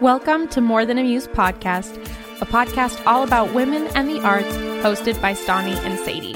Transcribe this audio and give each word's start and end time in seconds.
Welcome 0.00 0.48
to 0.48 0.60
More 0.60 0.84
Than 0.84 0.98
a 0.98 1.04
Muse 1.04 1.28
podcast, 1.28 1.94
a 2.42 2.44
podcast 2.44 3.06
all 3.06 3.22
about 3.22 3.54
women 3.54 3.86
and 3.94 4.08
the 4.08 4.20
arts, 4.20 4.52
hosted 4.82 5.22
by 5.22 5.34
Stani 5.34 5.76
and 5.84 5.96
Sadie. 6.00 6.34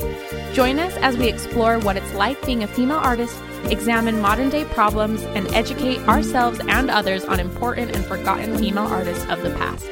Join 0.54 0.78
us 0.78 0.96
as 0.98 1.16
we 1.16 1.28
explore 1.28 1.80
what 1.80 1.96
it's 1.96 2.14
like 2.14 2.40
being 2.46 2.62
a 2.62 2.68
female 2.68 2.98
artist, 2.98 3.36
examine 3.64 4.20
modern 4.20 4.48
day 4.48 4.64
problems, 4.66 5.22
and 5.22 5.48
educate 5.48 5.98
ourselves 6.06 6.60
and 6.68 6.88
others 6.88 7.24
on 7.24 7.40
important 7.40 7.96
and 7.96 8.04
forgotten 8.06 8.56
female 8.56 8.86
artists 8.86 9.26
of 9.28 9.42
the 9.42 9.50
past. 9.50 9.88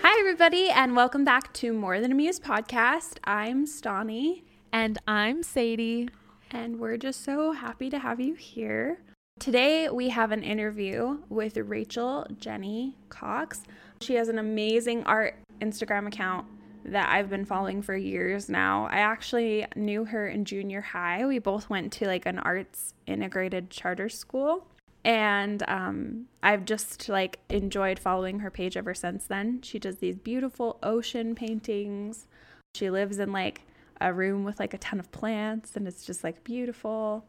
Hi, 0.00 0.18
everybody, 0.18 0.70
and 0.70 0.96
welcome 0.96 1.24
back 1.24 1.52
to 1.54 1.74
More 1.74 2.00
Than 2.00 2.10
a 2.10 2.14
Muse 2.14 2.40
podcast. 2.40 3.18
I'm 3.24 3.66
Stani. 3.66 4.44
And 4.72 4.98
I'm 5.06 5.42
Sadie. 5.42 6.08
And 6.50 6.80
we're 6.80 6.96
just 6.96 7.22
so 7.22 7.52
happy 7.52 7.90
to 7.90 7.98
have 7.98 8.18
you 8.18 8.32
here. 8.32 8.98
Today, 9.42 9.88
we 9.88 10.10
have 10.10 10.30
an 10.30 10.44
interview 10.44 11.18
with 11.28 11.56
Rachel 11.56 12.24
Jennie 12.38 12.96
Cox. 13.08 13.64
She 14.00 14.14
has 14.14 14.28
an 14.28 14.38
amazing 14.38 15.02
art 15.02 15.34
Instagram 15.60 16.06
account 16.06 16.46
that 16.84 17.08
I've 17.08 17.28
been 17.28 17.44
following 17.44 17.82
for 17.82 17.96
years 17.96 18.48
now. 18.48 18.86
I 18.86 18.98
actually 18.98 19.66
knew 19.74 20.04
her 20.04 20.28
in 20.28 20.44
junior 20.44 20.80
high. 20.80 21.26
We 21.26 21.40
both 21.40 21.68
went 21.68 21.92
to 21.94 22.06
like 22.06 22.24
an 22.24 22.38
arts 22.38 22.94
integrated 23.08 23.68
charter 23.68 24.08
school. 24.08 24.64
And 25.04 25.68
um, 25.68 26.26
I've 26.44 26.64
just 26.64 27.08
like 27.08 27.40
enjoyed 27.48 27.98
following 27.98 28.38
her 28.38 28.50
page 28.52 28.76
ever 28.76 28.94
since 28.94 29.24
then. 29.24 29.60
She 29.62 29.80
does 29.80 29.96
these 29.96 30.18
beautiful 30.18 30.78
ocean 30.84 31.34
paintings. 31.34 32.28
She 32.76 32.90
lives 32.90 33.18
in 33.18 33.32
like 33.32 33.62
a 34.00 34.12
room 34.12 34.44
with 34.44 34.60
like 34.60 34.72
a 34.72 34.78
ton 34.78 35.00
of 35.00 35.10
plants 35.10 35.74
and 35.74 35.88
it's 35.88 36.06
just 36.06 36.22
like 36.22 36.44
beautiful 36.44 37.26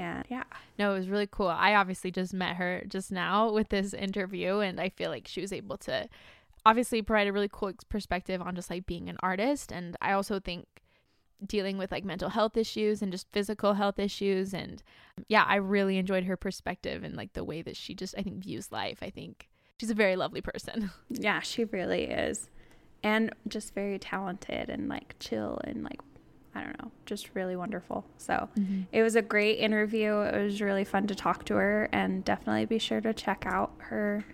and 0.00 0.24
yeah. 0.28 0.44
No 0.78 0.94
it 0.94 0.98
was 0.98 1.08
really 1.08 1.28
cool. 1.30 1.48
I 1.48 1.74
obviously 1.74 2.10
just 2.10 2.34
met 2.34 2.56
her 2.56 2.82
just 2.88 3.12
now 3.12 3.52
with 3.52 3.68
this 3.68 3.94
interview 3.94 4.58
and 4.58 4.80
i 4.80 4.88
feel 4.88 5.10
like 5.10 5.26
she 5.26 5.40
was 5.40 5.52
able 5.52 5.76
to 5.78 6.08
obviously 6.66 7.02
provide 7.02 7.26
a 7.26 7.32
really 7.32 7.50
cool 7.50 7.72
perspective 7.88 8.40
on 8.40 8.54
just 8.54 8.70
like 8.70 8.86
being 8.86 9.08
an 9.08 9.16
artist 9.22 9.72
and 9.72 9.96
i 10.00 10.12
also 10.12 10.40
think 10.40 10.66
dealing 11.44 11.76
with 11.76 11.92
like 11.92 12.04
mental 12.04 12.30
health 12.30 12.56
issues 12.56 13.02
and 13.02 13.12
just 13.12 13.30
physical 13.32 13.74
health 13.74 13.98
issues 13.98 14.54
and 14.54 14.82
um, 15.18 15.24
yeah 15.28 15.44
i 15.46 15.56
really 15.56 15.98
enjoyed 15.98 16.24
her 16.24 16.36
perspective 16.36 17.04
and 17.04 17.16
like 17.16 17.32
the 17.34 17.44
way 17.44 17.60
that 17.62 17.76
she 17.76 17.94
just 17.94 18.14
i 18.16 18.22
think 18.22 18.42
views 18.42 18.72
life. 18.72 18.98
I 19.02 19.10
think 19.10 19.48
she's 19.78 19.90
a 19.90 19.94
very 19.94 20.16
lovely 20.16 20.40
person. 20.40 20.90
Yeah 21.10 21.40
she 21.40 21.64
really 21.64 22.04
is. 22.04 22.50
And 23.02 23.34
just 23.48 23.74
very 23.74 23.98
talented 23.98 24.70
and 24.70 24.88
like 24.88 25.16
chill 25.20 25.60
and 25.64 25.84
like 25.84 26.00
I 26.54 26.62
don't 26.62 26.80
know, 26.82 26.90
just 27.04 27.30
really 27.34 27.56
wonderful. 27.56 28.04
So 28.16 28.48
mm-hmm. 28.58 28.82
it 28.92 29.02
was 29.02 29.16
a 29.16 29.22
great 29.22 29.58
interview. 29.58 30.20
It 30.20 30.44
was 30.44 30.60
really 30.60 30.84
fun 30.84 31.06
to 31.08 31.14
talk 31.14 31.44
to 31.46 31.54
her, 31.54 31.88
and 31.92 32.24
definitely 32.24 32.66
be 32.66 32.78
sure 32.78 33.00
to 33.00 33.12
check 33.12 33.44
out 33.46 33.72
her 33.78 34.24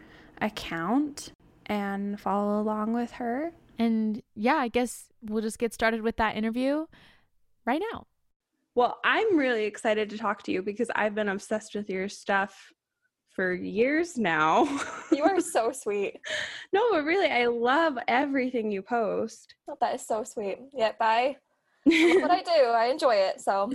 account 0.40 1.32
and 1.66 2.20
follow 2.20 2.60
along 2.60 2.92
with 2.92 3.12
her. 3.12 3.52
And 3.78 4.22
yeah, 4.34 4.56
I 4.56 4.68
guess 4.68 5.06
we'll 5.22 5.42
just 5.42 5.58
get 5.58 5.72
started 5.72 6.02
with 6.02 6.16
that 6.16 6.36
interview 6.36 6.86
right 7.64 7.80
now. 7.92 8.06
Well, 8.74 8.98
I'm 9.04 9.36
really 9.36 9.64
excited 9.64 10.10
to 10.10 10.18
talk 10.18 10.42
to 10.44 10.52
you 10.52 10.62
because 10.62 10.90
I've 10.94 11.14
been 11.14 11.28
obsessed 11.28 11.74
with 11.74 11.88
your 11.88 12.08
stuff 12.08 12.72
for 13.30 13.52
years 13.52 14.18
now. 14.18 14.64
you 15.12 15.24
are 15.24 15.40
so 15.40 15.72
sweet. 15.72 16.20
No, 16.72 16.90
but 16.90 17.04
really, 17.04 17.30
I 17.30 17.46
love 17.46 17.96
everything 18.06 18.70
you 18.70 18.82
post. 18.82 19.54
Oh, 19.68 19.76
that 19.80 19.94
is 19.94 20.06
so 20.06 20.22
sweet. 20.24 20.58
Yeah, 20.74 20.92
bye 20.98 21.36
what 21.84 22.30
I 22.30 22.42
do. 22.44 22.64
I 22.70 22.86
enjoy 22.86 23.14
it. 23.14 23.40
So 23.40 23.70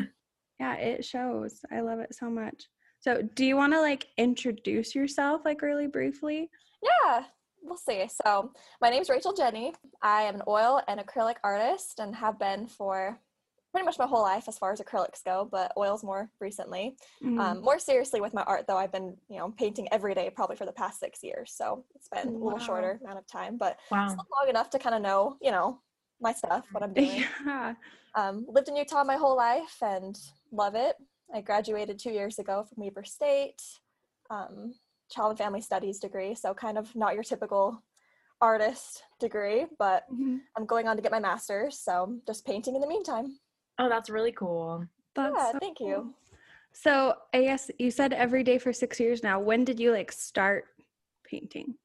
yeah, 0.59 0.75
it 0.75 1.03
shows. 1.03 1.61
I 1.71 1.81
love 1.81 1.99
it 1.99 2.15
so 2.15 2.29
much. 2.29 2.65
So 2.99 3.21
do 3.35 3.45
you 3.45 3.55
want 3.55 3.73
to 3.73 3.81
like 3.81 4.07
introduce 4.17 4.95
yourself 4.95 5.41
like 5.45 5.61
really 5.61 5.87
briefly? 5.87 6.49
Yeah, 6.81 7.23
we'll 7.61 7.77
see. 7.77 8.07
So 8.25 8.51
my 8.81 8.89
name 8.89 9.01
is 9.01 9.09
Rachel 9.09 9.33
Jennie. 9.33 9.73
I 10.01 10.23
am 10.23 10.35
an 10.35 10.43
oil 10.47 10.81
and 10.87 10.99
acrylic 10.99 11.35
artist 11.43 11.99
and 11.99 12.15
have 12.15 12.39
been 12.39 12.67
for 12.67 13.19
pretty 13.75 13.85
much 13.85 13.99
my 13.99 14.07
whole 14.07 14.21
life 14.21 14.45
as 14.47 14.57
far 14.57 14.71
as 14.71 14.79
acrylics 14.79 15.21
go, 15.23 15.47
but 15.51 15.73
oils 15.75 16.01
more 16.01 16.29
recently. 16.39 16.95
Mm-hmm. 17.21 17.39
Um, 17.41 17.61
more 17.61 17.77
seriously 17.77 18.21
with 18.21 18.33
my 18.33 18.43
art 18.43 18.67
though, 18.67 18.77
I've 18.77 18.93
been, 18.93 19.17
you 19.27 19.37
know, 19.37 19.51
painting 19.57 19.89
every 19.91 20.15
day 20.15 20.31
probably 20.33 20.55
for 20.55 20.65
the 20.65 20.71
past 20.71 20.99
six 21.01 21.21
years. 21.21 21.53
So 21.53 21.83
it's 21.93 22.07
been 22.07 22.31
wow. 22.31 22.41
a 22.41 22.43
little 22.45 22.59
shorter 22.59 23.01
amount 23.03 23.19
of 23.19 23.27
time, 23.27 23.57
but 23.57 23.77
wow. 23.91 24.07
still 24.07 24.25
long 24.39 24.49
enough 24.49 24.69
to 24.69 24.79
kind 24.79 24.95
of 24.95 25.01
know, 25.01 25.35
you 25.41 25.51
know, 25.51 25.81
my 26.21 26.33
stuff, 26.33 26.65
what 26.71 26.83
I'm 26.83 26.93
doing. 26.93 27.23
Yeah. 27.45 27.73
Um, 28.15 28.45
lived 28.47 28.69
in 28.69 28.75
Utah 28.75 29.03
my 29.03 29.17
whole 29.17 29.35
life 29.35 29.77
and 29.81 30.17
love 30.51 30.75
it. 30.75 30.95
I 31.33 31.41
graduated 31.41 31.99
two 31.99 32.11
years 32.11 32.39
ago 32.39 32.63
from 32.63 32.83
Weber 32.83 33.03
State, 33.03 33.61
um, 34.29 34.73
child 35.11 35.31
and 35.31 35.37
family 35.37 35.61
studies 35.61 35.99
degree, 35.99 36.35
so 36.35 36.53
kind 36.53 36.77
of 36.77 36.95
not 36.95 37.13
your 37.13 37.23
typical 37.23 37.81
artist 38.41 39.03
degree, 39.19 39.65
but 39.79 40.03
mm-hmm. 40.11 40.37
I'm 40.57 40.65
going 40.65 40.87
on 40.87 40.95
to 40.95 41.01
get 41.01 41.11
my 41.11 41.19
master's, 41.19 41.79
so 41.79 42.17
just 42.27 42.45
painting 42.45 42.75
in 42.75 42.81
the 42.81 42.87
meantime. 42.87 43.37
Oh, 43.79 43.89
that's 43.89 44.09
really 44.09 44.31
cool. 44.31 44.85
That's 45.15 45.35
yeah, 45.37 45.51
so 45.51 45.59
thank 45.59 45.77
cool. 45.79 45.87
you. 45.87 46.13
So 46.71 47.15
I 47.33 47.43
guess 47.43 47.71
you 47.79 47.89
said 47.89 48.13
every 48.13 48.43
day 48.43 48.57
for 48.57 48.73
six 48.73 48.99
years 48.99 49.23
now. 49.23 49.39
When 49.39 49.63
did 49.63 49.79
you 49.79 49.91
like 49.91 50.11
start 50.11 50.65
painting? 51.25 51.75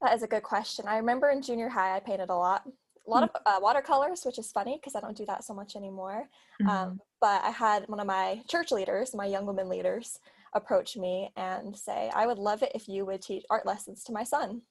That 0.00 0.14
is 0.14 0.22
a 0.22 0.28
good 0.28 0.42
question. 0.42 0.86
I 0.86 0.96
remember 0.96 1.30
in 1.30 1.42
junior 1.42 1.68
high 1.68 1.96
I 1.96 2.00
painted 2.00 2.30
a 2.30 2.36
lot 2.36 2.62
a 3.06 3.10
lot 3.10 3.24
mm-hmm. 3.24 3.36
of 3.36 3.56
uh, 3.56 3.60
watercolors, 3.60 4.22
which 4.24 4.38
is 4.38 4.50
funny 4.50 4.78
because 4.80 4.94
I 4.94 5.00
don't 5.00 5.16
do 5.16 5.26
that 5.26 5.44
so 5.44 5.54
much 5.54 5.76
anymore. 5.76 6.28
Um, 6.62 6.66
mm-hmm. 6.66 6.70
Um, 6.70 7.00
but 7.20 7.42
I 7.44 7.50
had 7.50 7.88
one 7.88 8.00
of 8.00 8.06
my 8.06 8.42
church 8.48 8.70
leaders, 8.70 9.14
my 9.14 9.26
young 9.26 9.46
women 9.46 9.68
leaders, 9.68 10.18
approach 10.54 10.96
me 10.96 11.30
and 11.36 11.76
say, 11.76 12.10
I 12.14 12.26
would 12.26 12.38
love 12.38 12.62
it 12.62 12.72
if 12.74 12.88
you 12.88 13.04
would 13.04 13.22
teach 13.22 13.44
art 13.50 13.66
lessons 13.66 14.04
to 14.04 14.12
my 14.12 14.24
son. 14.24 14.62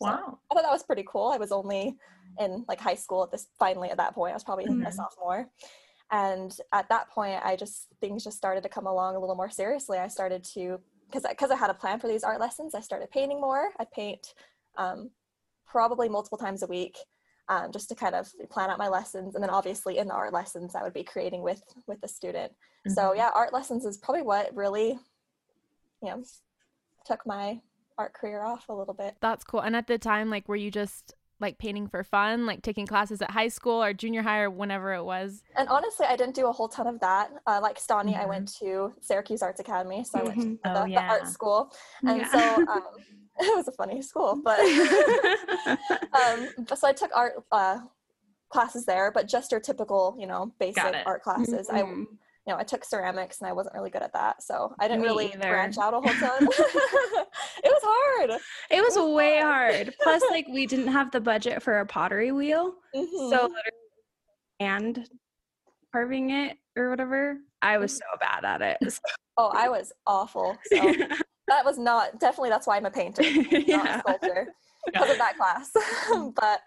Wow. 0.00 0.16
So 0.16 0.38
I 0.50 0.54
thought 0.54 0.62
that 0.62 0.72
was 0.72 0.82
pretty 0.82 1.04
cool. 1.06 1.28
I 1.28 1.36
was 1.36 1.52
only 1.52 1.96
in 2.38 2.64
like 2.68 2.80
high 2.80 2.94
school 2.94 3.22
at 3.22 3.30
this, 3.30 3.48
finally 3.58 3.90
at 3.90 3.96
that 3.98 4.14
point, 4.14 4.32
I 4.32 4.34
was 4.34 4.44
probably 4.44 4.66
mm-hmm. 4.66 4.86
a 4.86 4.92
sophomore. 4.92 5.48
And 6.10 6.56
at 6.72 6.88
that 6.88 7.10
point, 7.10 7.40
I 7.44 7.56
just, 7.56 7.88
things 8.00 8.24
just 8.24 8.36
started 8.36 8.62
to 8.62 8.68
come 8.68 8.86
along 8.86 9.16
a 9.16 9.18
little 9.18 9.34
more 9.34 9.50
seriously. 9.50 9.98
I 9.98 10.08
started 10.08 10.44
to, 10.54 10.80
because 11.08 11.24
I, 11.24 11.34
cause 11.34 11.50
I 11.50 11.56
had 11.56 11.70
a 11.70 11.74
plan 11.74 11.98
for 11.98 12.08
these 12.08 12.24
art 12.24 12.40
lessons, 12.40 12.74
I 12.74 12.80
started 12.80 13.10
painting 13.10 13.40
more. 13.40 13.70
I 13.78 13.84
paint 13.84 14.34
um, 14.76 15.10
probably 15.66 16.08
multiple 16.08 16.38
times 16.38 16.62
a 16.62 16.66
week 16.66 16.96
um, 17.48 17.70
just 17.72 17.88
to 17.88 17.94
kind 17.94 18.14
of 18.14 18.28
plan 18.50 18.70
out 18.70 18.78
my 18.78 18.88
lessons 18.88 19.34
and 19.34 19.42
then 19.42 19.50
obviously 19.50 19.98
in 19.98 20.08
the 20.08 20.14
art 20.14 20.32
lessons 20.32 20.74
i 20.74 20.82
would 20.82 20.94
be 20.94 21.04
creating 21.04 21.42
with 21.42 21.62
with 21.86 22.00
the 22.00 22.08
student 22.08 22.52
mm-hmm. 22.52 22.92
so 22.92 23.14
yeah 23.14 23.30
art 23.34 23.52
lessons 23.52 23.84
is 23.84 23.98
probably 23.98 24.22
what 24.22 24.54
really 24.54 24.98
you 26.02 26.08
know 26.08 26.22
took 27.04 27.24
my 27.26 27.60
art 27.98 28.12
career 28.12 28.42
off 28.42 28.68
a 28.68 28.74
little 28.74 28.94
bit 28.94 29.14
that's 29.20 29.44
cool 29.44 29.60
and 29.60 29.76
at 29.76 29.86
the 29.86 29.98
time 29.98 30.28
like 30.28 30.48
were 30.48 30.56
you 30.56 30.70
just 30.70 31.14
like 31.38 31.58
painting 31.58 31.86
for 31.86 32.02
fun 32.02 32.46
like 32.46 32.62
taking 32.62 32.86
classes 32.86 33.20
at 33.20 33.30
high 33.30 33.48
school 33.48 33.82
or 33.82 33.92
junior 33.92 34.22
high 34.22 34.40
or 34.40 34.50
whenever 34.50 34.94
it 34.94 35.04
was 35.04 35.42
and 35.56 35.68
honestly 35.68 36.06
i 36.06 36.16
didn't 36.16 36.34
do 36.34 36.46
a 36.46 36.52
whole 36.52 36.68
ton 36.68 36.86
of 36.86 36.98
that 37.00 37.30
uh, 37.46 37.58
like 37.62 37.78
stani 37.78 38.12
mm-hmm. 38.12 38.22
i 38.22 38.26
went 38.26 38.48
to 38.48 38.92
syracuse 39.00 39.42
arts 39.42 39.60
academy 39.60 40.02
so 40.02 40.18
i 40.18 40.22
went 40.22 40.40
to 40.40 40.46
mm-hmm. 40.46 40.74
the, 40.74 40.82
oh, 40.82 40.84
yeah. 40.86 41.06
the 41.06 41.12
art 41.12 41.28
school 41.28 41.72
and 42.06 42.18
yeah. 42.18 42.30
so 42.30 42.66
um, 42.72 42.82
it 43.40 43.56
was 43.56 43.68
a 43.68 43.72
funny 43.72 44.00
school, 44.02 44.40
but 44.44 44.58
um, 46.12 46.48
so 46.74 46.88
I 46.88 46.92
took 46.92 47.10
art 47.14 47.34
uh, 47.52 47.78
classes 48.48 48.86
there, 48.86 49.10
but 49.12 49.28
just 49.28 49.50
your 49.50 49.60
typical, 49.60 50.16
you 50.18 50.26
know, 50.26 50.52
basic 50.58 50.94
art 51.04 51.22
classes. 51.22 51.68
Mm-hmm. 51.68 51.76
I, 51.76 51.80
you 51.80 52.52
know, 52.52 52.56
I 52.58 52.62
took 52.62 52.84
ceramics 52.84 53.40
and 53.40 53.48
I 53.48 53.52
wasn't 53.52 53.74
really 53.74 53.90
good 53.90 54.02
at 54.02 54.12
that, 54.12 54.42
so 54.42 54.74
I 54.78 54.88
didn't 54.88 55.02
Me 55.02 55.08
really 55.08 55.26
either. 55.26 55.50
branch 55.50 55.78
out 55.78 55.94
a 55.94 56.00
whole 56.00 56.14
ton. 56.14 56.42
it 56.44 56.50
was 57.64 57.82
hard. 57.84 58.30
It 58.70 58.82
was, 58.82 58.96
it 58.96 59.00
was 59.00 59.14
way 59.14 59.40
hard. 59.40 59.74
hard. 59.74 59.94
Plus, 60.02 60.22
like 60.30 60.46
we 60.48 60.66
didn't 60.66 60.88
have 60.88 61.10
the 61.10 61.20
budget 61.20 61.62
for 61.62 61.80
a 61.80 61.86
pottery 61.86 62.32
wheel, 62.32 62.74
mm-hmm. 62.94 63.30
so 63.30 63.52
and 64.60 65.08
carving 65.92 66.30
it 66.30 66.56
or 66.76 66.88
whatever. 66.88 67.38
I 67.62 67.78
was 67.78 67.92
mm-hmm. 67.92 67.98
so 67.98 68.18
bad 68.20 68.44
at 68.44 68.62
it. 68.62 68.92
So. 68.92 69.00
Oh, 69.38 69.50
I 69.52 69.68
was 69.68 69.92
awful. 70.06 70.56
So 70.72 70.94
that 71.48 71.64
was 71.64 71.78
not 71.78 72.18
definitely 72.18 72.50
that's 72.50 72.66
why 72.66 72.76
I'm 72.76 72.86
a 72.86 72.90
painter, 72.90 73.22
yeah. 73.22 73.76
not 73.76 73.96
a 73.96 73.98
sculptor, 74.00 74.54
because 74.86 75.10
of 75.10 75.18
that 75.18 75.36
class. 75.36 75.70
but 76.34 76.62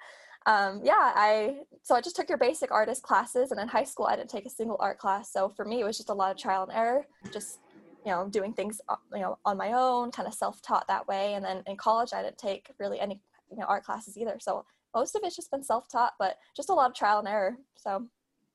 um, 0.46 0.81
yeah, 0.84 1.12
I 1.16 1.60
so 1.84 1.96
I 1.96 2.02
just 2.02 2.16
took 2.16 2.30
your 2.30 2.38
basic 2.38 2.72
artist 2.72 3.04
classes, 3.04 3.52
and 3.52 3.60
in 3.60 3.68
high 3.68 3.84
school 3.84 4.06
I 4.06 4.16
didn't 4.16 4.30
take 4.30 4.46
a 4.46 4.50
single 4.50 4.78
art 4.80 4.98
class. 4.98 5.31
So 5.31 5.50
for 5.50 5.66
me, 5.66 5.81
it 5.81 5.84
was 5.84 5.98
just 5.98 6.10
a 6.10 6.14
lot 6.14 6.31
of 6.31 6.38
trial 6.38 6.64
and 6.64 6.72
error, 6.72 7.06
just 7.31 7.60
you 8.06 8.12
know 8.12 8.28
doing 8.30 8.54
things 8.54 8.80
uh, 8.90 8.96
you 9.14 9.22
know 9.22 9.38
on 9.46 9.58
my 9.58 9.74
own, 9.74 10.12
kind 10.12 10.28
of 10.28 10.34
self-taught 10.34 10.88
that 10.88 11.08
way. 11.08 11.34
And 11.34 11.44
then 11.44 11.64
in 11.68 11.75
college, 11.75 12.14
I 12.14 12.24
didn't 12.24 12.38
take 12.38 12.72
really 12.80 13.00
any 13.00 13.22
you 13.52 13.58
know 13.58 13.66
art 13.66 13.84
classes 13.84 14.18
either. 14.18 14.38
So 14.40 14.66
most 14.96 15.16
of 15.16 15.22
it's 15.24 15.36
just 15.36 15.52
been 15.52 15.64
self-taught, 15.64 16.14
but 16.18 16.38
just 16.56 16.70
a 16.70 16.74
lot 16.74 16.90
of 16.90 16.96
trial 16.96 17.20
and 17.20 17.28
error. 17.28 17.58
So 17.75 18.08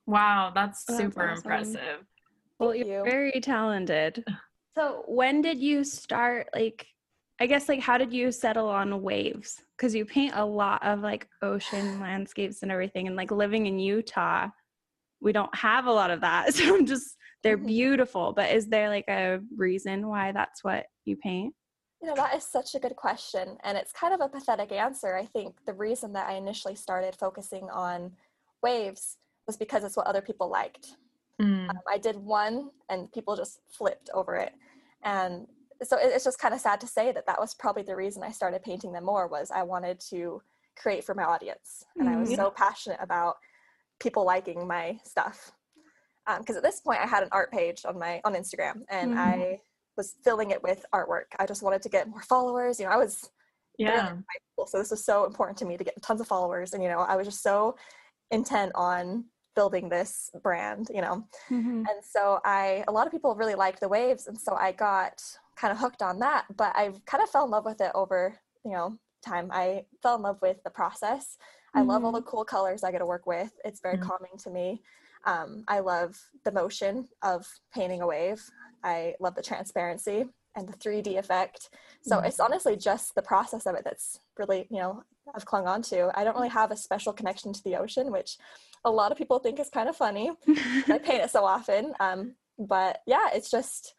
wow, 0.07 0.53
that's 0.55 0.87
super 0.87 1.27
that's 1.27 1.41
awesome. 1.41 1.53
impressive. 1.53 2.07
Well, 2.59 2.71
Thank 2.71 2.87
you're 2.87 3.05
you. 3.05 3.11
very 3.11 3.41
talented. 3.41 4.25
So, 4.77 5.05
when 5.07 5.41
did 5.41 5.59
you 5.61 5.85
start? 5.85 6.49
Like, 6.55 6.87
I 7.41 7.47
guess, 7.47 7.69
like, 7.69 7.81
how 7.81 7.99
did 7.99 8.13
you 8.13 8.33
settle 8.33 8.69
on 8.69 9.03
waves? 9.03 9.63
Because 9.77 9.95
you 9.95 10.05
paint 10.05 10.35
a 10.37 10.45
lot 10.45 10.85
of 10.85 11.01
like 11.01 11.29
ocean 11.43 12.01
landscapes 12.01 12.63
and 12.63 12.73
everything. 12.73 13.07
And 13.07 13.17
like 13.17 13.31
living 13.31 13.67
in 13.67 13.79
Utah, 13.79 14.49
we 15.21 15.33
don't 15.33 15.55
have 15.55 15.87
a 15.87 15.93
lot 15.93 16.11
of 16.11 16.21
that. 16.23 16.55
So, 16.55 16.75
I'm 16.77 16.87
just, 16.87 17.17
they're 17.43 17.59
Mhm. 17.59 17.67
beautiful. 17.67 18.33
But 18.33 18.51
is 18.53 18.67
there 18.67 18.89
like 18.89 19.09
a 19.09 19.41
reason 19.57 20.09
why 20.09 20.33
that's 20.33 20.65
what 20.65 20.87
you 21.05 21.17
paint? 21.17 21.55
You 22.03 22.09
know, 22.09 22.17
that 22.17 22.35
is 22.35 22.45
such 22.45 22.75
a 22.75 22.79
good 22.81 22.97
question. 22.97 23.57
And 23.63 23.79
it's 23.79 23.93
kind 23.93 24.13
of 24.13 24.21
a 24.21 24.29
pathetic 24.29 24.73
answer. 24.73 25.17
I 25.17 25.25
think 25.25 25.65
the 25.65 25.73
reason 25.73 26.13
that 26.15 26.29
I 26.29 26.35
initially 26.35 26.75
started 26.75 27.15
focusing 27.17 27.71
on 27.71 28.13
waves 28.63 29.17
was 29.47 29.57
because 29.57 29.85
it's 29.85 29.97
what 29.97 30.07
other 30.07 30.21
people 30.21 30.51
liked. 30.51 30.97
Mm. 31.41 31.71
Um, 31.71 31.79
I 31.91 31.99
did 31.99 32.17
one 32.17 32.71
and 32.89 33.11
people 33.13 33.37
just 33.37 33.61
flipped 33.69 34.11
over 34.15 34.37
it. 34.37 34.55
And 35.03 35.47
so 35.83 35.97
it- 35.99 36.13
it's 36.13 36.25
just 36.25 36.39
kind 36.39 36.55
of 36.55 36.61
sad 36.61 36.81
to 36.81 36.87
say 36.87 37.13
that 37.13 37.27
that 37.27 37.41
was 37.41 37.55
probably 37.55 37.83
the 37.83 37.97
reason 37.97 38.23
I 38.23 38.31
started 38.31 38.63
painting 38.63 38.93
them 38.93 39.05
more 39.05 39.27
was 39.27 39.51
I 39.51 39.63
wanted 39.63 40.01
to 40.11 40.43
create 40.77 41.05
for 41.05 41.15
my 41.15 41.25
audience. 41.25 41.85
And 41.97 42.09
I 42.09 42.17
was 42.17 42.31
Mhm. 42.31 42.37
so 42.37 42.51
passionate 42.51 43.01
about 43.01 43.39
people 43.99 44.25
liking 44.25 44.67
my 44.67 45.01
stuff. 45.05 45.53
Because 46.39 46.57
at 46.57 46.63
this 46.63 46.81
point 46.81 47.01
I 47.01 47.07
had 47.07 47.23
an 47.23 47.29
art 47.33 47.51
page 47.53 47.85
on 47.85 47.99
my 47.99 48.21
on 48.25 48.35
Instagram 48.35 48.85
and 48.89 49.13
Mhm. 49.15 49.19
I 49.19 49.63
was 49.97 50.15
filling 50.25 50.51
it 50.53 50.63
with 50.63 50.85
artwork. 50.93 51.27
I 51.39 51.47
just 51.47 51.63
wanted 51.63 51.83
to 51.83 51.89
get 51.89 52.09
more 52.09 52.23
followers. 52.23 52.81
You 52.81 52.87
know, 52.87 52.93
I 52.93 52.97
was 52.97 53.31
Yeah. 53.77 54.11
in 54.11 54.17
high 54.17 54.41
school, 54.53 54.67
so 54.67 54.79
this 54.79 54.91
was 54.91 55.05
so 55.05 55.25
important 55.27 55.59
to 55.59 55.65
me 55.65 55.77
to 55.77 55.85
get 55.85 56.01
tons 56.03 56.21
of 56.21 56.27
followers. 56.29 56.73
And 56.73 56.83
you 56.83 56.89
know, 56.89 57.01
I 57.01 57.17
was 57.17 57.27
just 57.27 57.43
so 57.43 57.77
intent 58.31 58.73
on 58.75 59.31
building 59.55 59.89
this 59.89 60.31
brand. 60.43 60.91
You 60.93 61.03
know, 61.03 61.29
Mhm. 61.51 61.87
and 61.89 62.05
so 62.05 62.41
I, 62.45 62.85
a 62.89 62.93
lot 62.93 63.07
of 63.07 63.13
people 63.13 63.35
really 63.37 63.55
liked 63.55 63.81
the 63.81 63.89
waves, 63.89 64.27
and 64.27 64.41
so 64.41 64.55
I 64.55 64.73
got 64.73 65.23
kind 65.57 65.73
of 65.73 65.79
hooked 65.79 66.03
on 66.03 66.19
that. 66.21 66.47
But 66.57 66.75
I 66.77 66.93
kind 67.07 67.23
of 67.23 67.31
fell 67.31 67.45
in 67.45 67.51
love 67.51 67.65
with 67.65 67.81
it 67.81 67.93
over, 67.95 68.39
you 68.65 68.73
know, 68.73 68.99
time. 69.23 69.51
I 69.53 69.87
fell 70.03 70.17
in 70.17 70.23
love 70.23 70.41
with 70.43 70.63
the 70.65 70.71
process. 70.71 71.39
I 71.77 71.83
love 71.83 72.05
all 72.05 72.13
the 72.13 72.23
cool 72.23 72.45
colors 72.45 72.85
I 72.85 72.93
get 72.93 72.99
to 72.99 73.07
work 73.07 73.27
with. 73.27 73.53
It's 73.65 73.81
very 73.81 73.97
Mhm. 73.97 74.03
calming 74.03 74.37
to 74.39 74.51
me. 74.51 74.83
Um, 75.25 75.65
I 75.67 75.81
love 75.81 76.31
the 76.45 76.53
motion 76.53 77.09
of 77.23 77.47
painting 77.73 78.01
a 78.03 78.07
wave. 78.07 78.49
I 78.85 79.17
love 79.19 79.35
the 79.35 79.43
transparency 79.43 80.27
and 80.55 80.69
the 80.69 80.77
3D 80.77 81.17
effect. 81.17 81.71
So 82.03 82.19
Mhm. 82.19 82.27
it's 82.27 82.39
honestly 82.39 82.77
just 82.77 83.15
the 83.17 83.23
process 83.23 83.67
of 83.67 83.75
it 83.75 83.83
that's 83.85 84.21
really, 84.39 84.69
you 84.71 84.79
know, 84.79 85.03
I've 85.35 85.47
clung 85.47 85.67
on 85.67 85.83
to. 85.83 86.13
I 86.15 86.23
don't 86.23 86.37
really 86.37 86.51
have 86.51 86.71
a 86.71 86.77
special 86.77 87.13
connection 87.13 87.53
to 87.55 87.65
the 87.65 87.77
ocean, 87.77 88.13
which 88.13 88.39
a 88.85 88.91
lot 88.91 89.13
of 89.13 89.19
people 89.19 89.39
think 89.39 89.59
is 89.59 89.71
kind 89.71 89.89
of 89.89 89.97
funny. 89.97 90.31
I 90.91 90.99
paint 91.03 91.23
it 91.25 91.31
so 91.31 91.45
often. 91.45 91.95
Um, 92.01 92.35
but 92.59 93.01
yeah, 93.07 93.29
it's 93.33 93.51
just 93.51 93.95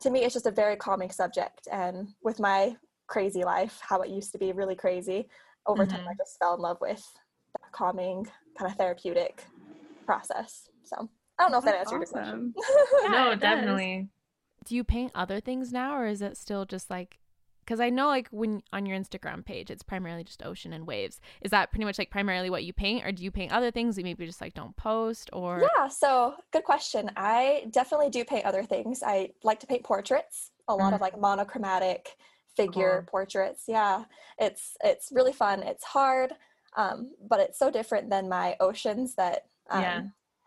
to 0.00 0.10
me, 0.10 0.24
it's 0.24 0.34
just 0.34 0.46
a 0.46 0.50
very 0.50 0.76
calming 0.76 1.10
subject. 1.10 1.68
And 1.72 2.08
with 2.22 2.38
my 2.38 2.76
crazy 3.06 3.44
life, 3.44 3.78
how 3.80 4.02
it 4.02 4.10
used 4.10 4.32
to 4.32 4.38
be 4.38 4.52
really 4.52 4.74
crazy, 4.74 5.28
over 5.66 5.86
time 5.86 6.00
I 6.08 6.12
Mhm. 6.12 6.18
just 6.18 6.38
fell 6.38 6.54
in 6.54 6.60
love 6.60 6.78
with 6.80 7.04
that 7.62 7.72
calming, 7.72 8.26
kind 8.58 8.70
of 8.70 8.76
therapeutic 8.76 9.46
process. 10.06 10.68
So 10.84 11.08
I 11.38 11.42
don't 11.42 11.52
know 11.52 11.58
if 11.58 11.64
that 11.64 11.72
That's 11.78 11.92
answered 11.92 11.98
your 11.98 12.06
question. 12.06 12.54
awesome. 12.54 12.54
no, 13.12 13.30
it 13.30 13.40
does. 13.40 13.40
definitely. 13.40 14.08
Do 14.64 14.74
you 14.76 14.84
paint 14.84 15.12
other 15.14 15.40
things 15.40 15.72
now, 15.72 15.96
or 15.96 16.06
is 16.06 16.20
it 16.22 16.36
still 16.36 16.64
just 16.64 16.90
like? 16.90 17.18
Because 17.66 17.80
I 17.80 17.90
know, 17.90 18.06
like 18.06 18.28
when 18.30 18.62
on 18.72 18.86
your 18.86 18.96
Instagram 18.96 19.44
page, 19.44 19.70
it's 19.72 19.82
primarily 19.82 20.22
just 20.22 20.44
ocean 20.44 20.72
and 20.72 20.86
waves. 20.86 21.20
Is 21.40 21.50
that 21.50 21.70
pretty 21.72 21.84
much 21.84 21.98
like 21.98 22.10
primarily 22.10 22.48
what 22.48 22.62
you 22.62 22.72
paint, 22.72 23.04
or 23.04 23.10
do 23.10 23.24
you 23.24 23.32
paint 23.32 23.52
other 23.52 23.72
things 23.72 23.96
that 23.96 24.04
maybe 24.04 24.24
just 24.24 24.40
like 24.40 24.54
don't 24.54 24.76
post, 24.76 25.28
or 25.32 25.68
Yeah, 25.76 25.88
so 25.88 26.34
good 26.52 26.62
question. 26.64 27.10
I 27.16 27.66
definitely 27.72 28.10
do 28.10 28.24
paint 28.24 28.44
other 28.44 28.62
things. 28.62 29.02
I 29.04 29.30
like 29.42 29.58
to 29.60 29.66
paint 29.66 29.82
portraits, 29.82 30.52
a 30.68 30.74
lot 30.74 30.92
of 30.92 31.00
like 31.00 31.18
monochromatic 31.20 32.16
figure 32.56 33.00
Cool. 33.00 33.10
portraits. 33.10 33.64
Yeah, 33.66 34.04
it's 34.38 34.76
it's 34.84 35.10
really 35.12 35.32
fun. 35.32 35.62
It's 35.62 35.84
hard, 35.84 36.32
um, 36.76 37.14
but 37.28 37.40
it's 37.40 37.58
so 37.58 37.70
different 37.70 38.10
than 38.10 38.28
my 38.28 38.56
oceans 38.60 39.14
that 39.16 39.46
um, 39.70 39.82
Yeah. 39.82 40.02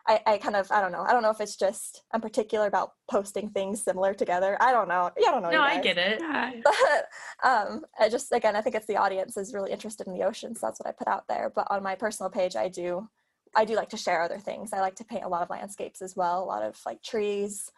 I, 0.10 0.20
I 0.26 0.38
kind 0.40 0.56
of 0.56 0.72
I 0.72 0.82
don't 0.82 0.92
know. 0.92 1.04
I 1.08 1.12
don't 1.14 1.22
know 1.22 1.30
if 1.30 1.40
it's 1.40 1.56
just 1.56 2.04
I'm 2.12 2.20
particular 2.20 2.66
about 2.66 2.94
posting 3.10 3.50
things 3.52 3.84
similar 3.84 4.14
together. 4.16 4.58
I 4.60 4.72
don't 4.72 4.90
know. 4.90 5.12
Yeah, 5.18 5.30
I 5.30 5.32
don't 5.34 5.44
know. 5.44 5.52
No, 5.52 5.62
I 5.62 5.80
get 5.80 5.98
it. 6.00 6.20
But 6.64 7.06
um, 7.48 7.86
I 8.00 8.10
just 8.10 8.32
again, 8.32 8.56
I 8.56 8.62
think 8.62 8.76
it's 8.76 8.88
the 8.88 8.98
audience 8.98 9.38
is 9.38 9.54
really 9.54 9.72
interested 9.72 10.08
in 10.08 10.14
the 10.14 10.24
ocean, 10.26 10.56
so 10.56 10.66
that's 10.68 10.80
what 10.80 10.88
I 10.90 10.92
put 10.94 11.08
out 11.08 11.28
there. 11.30 11.52
But 11.56 11.68
on 11.70 11.84
my 11.84 11.94
personal 11.96 12.32
page, 12.32 12.56
I 12.56 12.70
do, 12.70 13.08
I 13.56 13.66
do 13.66 13.76
like 13.76 13.90
to 13.90 13.98
share 13.98 14.24
other 14.24 14.40
things. 14.40 14.74
I 14.74 14.80
like 14.80 14.96
to 14.96 15.06
paint 15.06 15.24
a 15.26 15.30
lot 15.30 15.44
of 15.44 15.50
landscapes 15.52 16.02
as 16.02 16.16
well, 16.16 16.44
a 16.44 16.46
lot 16.46 16.64
of 16.64 16.76
like 16.88 17.04
trees 17.04 17.72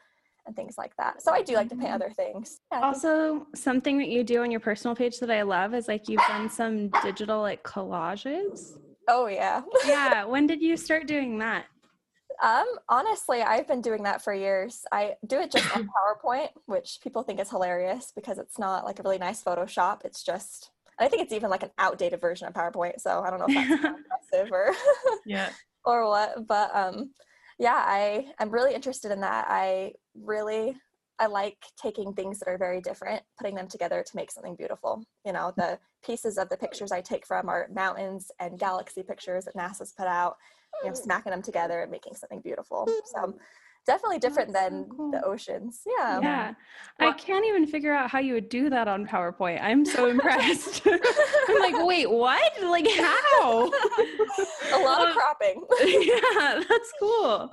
and 0.47 0.55
things 0.55 0.75
like 0.77 0.95
that. 0.97 1.21
So 1.21 1.31
I 1.33 1.41
do 1.43 1.53
like 1.55 1.69
to 1.69 1.75
paint 1.75 1.91
Mhm. 1.91 1.95
other 1.95 2.09
things. 2.11 2.59
Yeah, 2.71 2.79
Also, 2.81 3.45
something 3.55 3.97
that 3.99 4.07
you 4.07 4.23
do 4.23 4.41
on 4.41 4.49
your 4.51 4.59
personal 4.61 4.95
page 4.95 5.19
that 5.19 5.29
I 5.29 5.41
love 5.43 5.75
is 5.75 5.87
like 5.89 6.07
you've 6.07 6.25
done 6.27 6.49
some 6.49 6.89
digital 7.03 7.41
like 7.41 7.61
collages. 7.63 8.79
oh 9.09 9.27
yeah. 9.27 9.61
Yeah. 9.85 10.23
When 10.25 10.47
did 10.47 10.61
you 10.61 10.77
start 10.77 11.07
doing 11.07 11.37
that? 11.39 11.65
Um, 12.41 12.65
honestly, 12.89 13.41
I've 13.41 13.67
been 13.67 13.81
doing 13.81 14.03
that 14.03 14.23
for 14.23 14.33
years. 14.33 14.83
I 14.91 15.15
do 15.27 15.39
it 15.39 15.51
just 15.51 15.75
on 15.75 15.87
PowerPoint, 16.25 16.49
which 16.65 16.99
people 17.03 17.21
think 17.23 17.39
is 17.39 17.49
hilarious 17.49 18.11
because 18.15 18.39
it's 18.39 18.57
not 18.57 18.83
like 18.83 18.99
a 18.99 19.03
really 19.03 19.19
nice 19.19 19.43
Photoshop. 19.43 20.03
It's 20.05 20.23
just, 20.23 20.71
I 20.99 21.07
think 21.07 21.21
it's 21.21 21.33
even 21.33 21.49
like 21.51 21.63
an 21.63 21.71
outdated 21.77 22.19
version 22.19 22.47
of 22.47 22.53
PowerPoint. 22.53 22.99
So 22.99 23.21
I 23.21 23.29
don't 23.29 23.39
know 23.39 23.45
if 23.47 23.53
that's 23.53 23.69
impressive 24.31 24.51
or 24.51 24.73
Yeah. 25.25 25.49
or 25.85 26.07
what 26.07 26.47
but 26.47 26.75
um 26.75 27.11
yeah 27.59 27.83
i 27.85 28.25
i'm 28.39 28.49
really 28.49 28.73
interested 28.73 29.11
in 29.11 29.21
that 29.21 29.45
i 29.49 29.91
really 30.15 30.75
i 31.19 31.25
like 31.25 31.57
taking 31.81 32.13
things 32.13 32.39
that 32.39 32.47
are 32.47 32.57
very 32.57 32.81
different 32.81 33.21
putting 33.37 33.55
them 33.55 33.67
together 33.67 34.03
to 34.03 34.15
make 34.15 34.31
something 34.31 34.55
beautiful 34.55 35.03
you 35.25 35.33
know 35.33 35.53
the 35.57 35.77
pieces 36.03 36.37
of 36.37 36.49
the 36.49 36.57
pictures 36.57 36.91
i 36.91 37.01
take 37.01 37.25
from 37.25 37.49
are 37.49 37.67
mountains 37.73 38.31
and 38.39 38.59
galaxy 38.59 39.03
pictures 39.03 39.45
that 39.45 39.55
nasa's 39.55 39.91
put 39.91 40.07
out 40.07 40.37
you 40.81 40.89
know 40.89 40.91
oh. 40.91 41.01
smacking 41.01 41.31
them 41.31 41.41
together 41.41 41.81
and 41.81 41.91
making 41.91 42.15
something 42.15 42.41
beautiful 42.41 42.87
so 43.05 43.35
definitely 43.85 44.19
different 44.19 44.53
That's 44.53 44.65
so 44.65 44.69
than 44.69 44.89
cool. 44.89 45.11
the 45.11 45.23
oceans 45.23 45.81
yeah 45.97 46.19
Yeah. 46.19 46.53
I 46.99 47.13
can't 47.13 47.45
even 47.45 47.65
figure 47.65 47.93
out 47.93 48.11
how 48.11 48.19
you 48.19 48.33
would 48.35 48.49
do 48.49 48.69
that 48.69 48.87
on 48.87 49.07
PowerPoint. 49.07 49.59
I'm 49.59 49.85
so 49.85 50.05
impressed. 50.07 50.83
I'm 50.85 51.59
like, 51.59 51.83
wait, 51.83 52.11
what? 52.11 52.51
Like, 52.61 52.87
how? 52.87 53.71
a 54.71 54.79
lot 54.83 55.07
of 55.07 55.15
cropping 55.15 55.63
yeah, 55.83 56.61
that's 56.69 56.93
cool. 56.99 57.49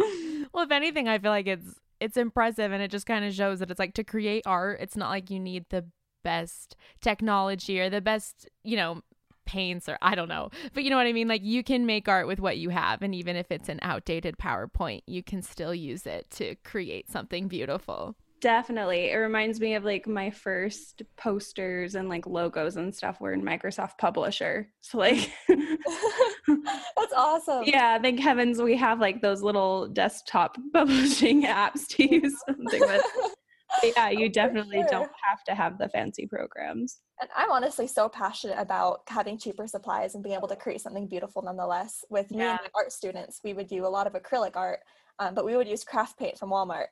well, 0.53 0.65
if 0.65 0.71
anything, 0.71 1.09
I 1.09 1.19
feel 1.19 1.31
like 1.31 1.47
it's 1.47 1.81
it's 2.01 2.17
impressive, 2.17 2.73
and 2.73 2.83
it 2.83 2.91
just 2.91 3.07
kind 3.07 3.25
of 3.25 3.35
shows 3.35 3.59
that 3.59 3.71
it's 3.71 3.79
like 3.79 3.95
to 3.95 4.05
create 4.05 4.43
art. 4.47 4.81
It's 4.81 4.97
not 4.97 5.09
like 5.09 5.31
you 5.31 5.41
need 5.41 5.65
the 5.71 5.87
best 6.23 6.77
technology 7.01 7.81
or 7.81 7.91
the 7.91 8.01
best, 8.01 8.49
you 8.63 8.77
know, 8.77 9.03
paints 9.49 9.89
or 9.89 9.97
I 10.03 10.15
don't 10.15 10.29
know. 10.29 10.51
But 10.75 10.85
you 10.85 10.91
know 10.91 10.97
what 10.97 11.07
I 11.07 11.13
mean? 11.15 11.27
Like 11.27 11.43
you 11.43 11.65
can 11.65 11.87
make 11.87 12.07
art 12.07 12.27
with 12.27 12.39
what 12.39 12.59
you 12.59 12.69
have 12.69 13.01
and 13.01 13.15
even 13.15 13.35
if 13.35 13.51
it's 13.51 13.71
an 13.71 13.81
outdated 13.81 14.37
PowerPoint, 14.37 15.03
you 15.07 15.23
can 15.23 15.41
still 15.41 15.75
use 15.75 16.07
it 16.07 16.31
to 16.33 16.55
create 16.65 17.11
something 17.11 17.49
beautiful. 17.49 18.15
Definitely. 18.41 19.11
It 19.11 19.17
reminds 19.17 19.59
me 19.59 19.75
of 19.75 19.85
like 19.85 20.07
my 20.07 20.31
first 20.31 21.03
posters 21.17 21.95
and 21.95 22.09
like 22.11 22.27
logos 22.27 22.77
and 22.77 22.95
stuff 22.95 23.21
were 23.21 23.33
in 23.33 23.43
Microsoft 23.43 23.99
Publisher. 23.99 24.69
So 24.83 24.99
like 24.99 25.33
that's 25.49 27.13
awesome 27.17 27.65
yeah, 27.65 27.99
thank 27.99 28.21
heavens 28.21 28.61
we 28.61 28.77
have 28.77 29.01
like 29.01 29.23
those 29.23 29.43
little 29.43 29.89
desktop 29.89 30.57
publishing 30.73 31.45
apps 31.45 31.89
to 31.89 32.15
use 32.15 32.35
something 32.47 32.81
with. 32.81 33.03
Yeah, 33.83 34.11
you 34.11 34.29
definitely 34.33 34.79
sure. 34.81 34.89
don't 34.91 35.11
have 35.29 35.45
to 35.45 35.55
have 35.55 35.79
the 35.79 35.89
fancy 35.89 36.27
programs. 36.27 36.99
And 37.21 37.29
I'm 37.37 37.51
honestly 37.51 37.89
so 37.89 38.09
passionate 38.09 38.59
about 38.59 39.01
having 39.09 39.39
cheaper 39.39 39.67
supplies 39.67 40.15
and 40.15 40.23
being 40.23 40.37
able 40.37 40.49
to 40.49 40.57
create 40.57 40.81
something 40.81 41.09
beautiful 41.09 41.43
nonetheless. 41.43 42.05
With 42.11 42.31
me 42.31 42.41
and 42.41 42.59
my 42.63 42.69
art 42.77 42.93
students, 42.93 43.41
we 43.43 43.55
would 43.55 43.67
do 43.67 43.85
a 43.85 43.89
lot 43.89 44.07
of 44.07 44.13
acrylic 44.13 44.55
art, 44.55 44.81
um, 45.19 45.35
but 45.35 45.45
we 45.45 45.57
would 45.57 45.67
use 45.69 45.83
craft 45.83 46.17
paint 46.19 46.39
from 46.39 46.51
Walmart. 46.51 46.87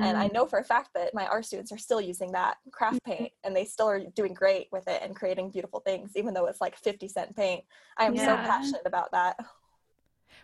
And 0.00 0.16
I 0.16 0.28
Mhm. 0.28 0.32
know 0.32 0.46
for 0.46 0.60
a 0.60 0.64
fact 0.64 0.90
that 0.94 1.12
my 1.12 1.26
art 1.26 1.44
students 1.44 1.72
are 1.72 1.78
still 1.78 2.00
using 2.00 2.30
that 2.32 2.58
craft 2.70 3.02
paint 3.04 3.32
and 3.42 3.54
they 3.56 3.64
still 3.64 3.88
are 3.88 4.00
doing 4.14 4.32
great 4.32 4.68
with 4.70 4.86
it 4.86 5.02
and 5.02 5.16
creating 5.16 5.50
beautiful 5.50 5.80
things, 5.80 6.12
even 6.14 6.34
though 6.34 6.46
it's 6.46 6.60
like 6.60 6.76
50 6.76 7.08
cent 7.08 7.34
paint. 7.34 7.64
I 7.96 8.04
am 8.04 8.16
so 8.16 8.36
passionate 8.36 8.82
about 8.86 9.10
that. 9.10 9.36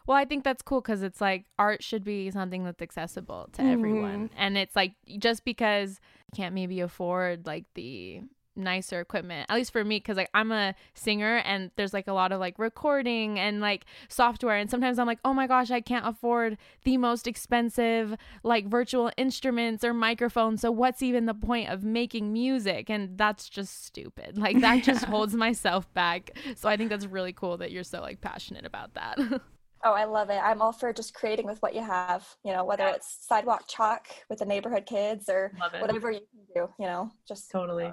Well, 0.06 0.16
I 0.16 0.24
think 0.24 0.44
that's 0.44 0.62
cool 0.62 0.80
because 0.80 1.02
it's 1.02 1.20
like 1.20 1.46
art 1.58 1.82
should 1.82 2.04
be 2.04 2.30
something 2.30 2.64
that's 2.64 2.82
accessible 2.82 3.48
to 3.52 3.62
everyone. 3.62 4.28
Mm-hmm. 4.28 4.34
And 4.36 4.58
it's 4.58 4.76
like 4.76 4.92
just 5.18 5.44
because 5.44 6.00
you 6.32 6.36
can't 6.36 6.54
maybe 6.54 6.80
afford 6.80 7.46
like 7.46 7.64
the 7.74 8.22
nicer 8.56 9.00
equipment 9.00 9.46
at 9.50 9.56
least 9.56 9.72
for 9.72 9.84
me 9.84 9.96
because 9.96 10.16
like 10.16 10.30
i'm 10.32 10.52
a 10.52 10.74
singer 10.94 11.38
and 11.38 11.72
there's 11.74 11.92
like 11.92 12.06
a 12.06 12.12
lot 12.12 12.30
of 12.30 12.38
like 12.38 12.56
recording 12.56 13.38
and 13.38 13.60
like 13.60 13.84
software. 14.08 14.56
And 14.56 14.70
sometimes 14.70 14.98
i'm 14.98 15.06
like 15.06 15.18
oh 15.24 15.34
my 15.34 15.46
gosh 15.46 15.70
i 15.70 15.80
can't 15.80 16.06
afford 16.06 16.56
the 16.84 16.96
most 16.96 17.26
expensive 17.26 18.14
like 18.42 18.66
virtual 18.66 19.10
instruments 19.16 19.84
or 19.84 19.92
microphones. 19.92 20.60
So 20.60 20.70
what's 20.70 21.02
even 21.02 21.26
the 21.26 21.34
point 21.34 21.70
of 21.70 21.82
making 21.82 22.32
music? 22.32 22.90
And 22.90 23.18
that's 23.18 23.48
just 23.48 23.84
stupid. 23.84 24.38
Like 24.38 24.60
that 24.60 24.84
just 24.84 25.04
holds 25.06 25.34
myself 25.34 25.92
back. 25.94 26.36
So 26.56 26.68
i 26.68 26.76
think 26.76 26.90
that's 26.90 27.06
really 27.06 27.32
cool 27.32 27.56
that 27.58 27.72
you're 27.72 27.84
so 27.84 28.00
like 28.00 28.20
passionate 28.20 28.66
about 28.66 28.94
that 28.94 29.18
Oh, 29.86 29.92
I 29.92 30.04
love 30.04 30.30
it. 30.30 30.40
I'm 30.42 30.62
all 30.62 30.72
for 30.72 30.92
just 30.94 31.12
creating 31.12 31.44
with 31.44 31.60
what 31.60 31.74
you 31.74 31.82
have, 31.82 32.26
you 32.42 32.52
know, 32.52 32.64
whether 32.64 32.86
it's 32.86 33.18
sidewalk 33.20 33.64
chalk 33.68 34.06
with 34.30 34.38
the 34.38 34.46
neighborhood 34.46 34.86
kids 34.86 35.28
or 35.28 35.52
whatever 35.78 36.10
you 36.10 36.20
can 36.20 36.40
do, 36.54 36.68
you 36.78 36.86
know, 36.86 37.10
just 37.28 37.50
totally. 37.50 37.92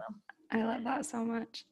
I 0.51 0.63
love 0.63 0.85
that 0.85 1.05
so 1.05 1.17
much. 1.17 1.65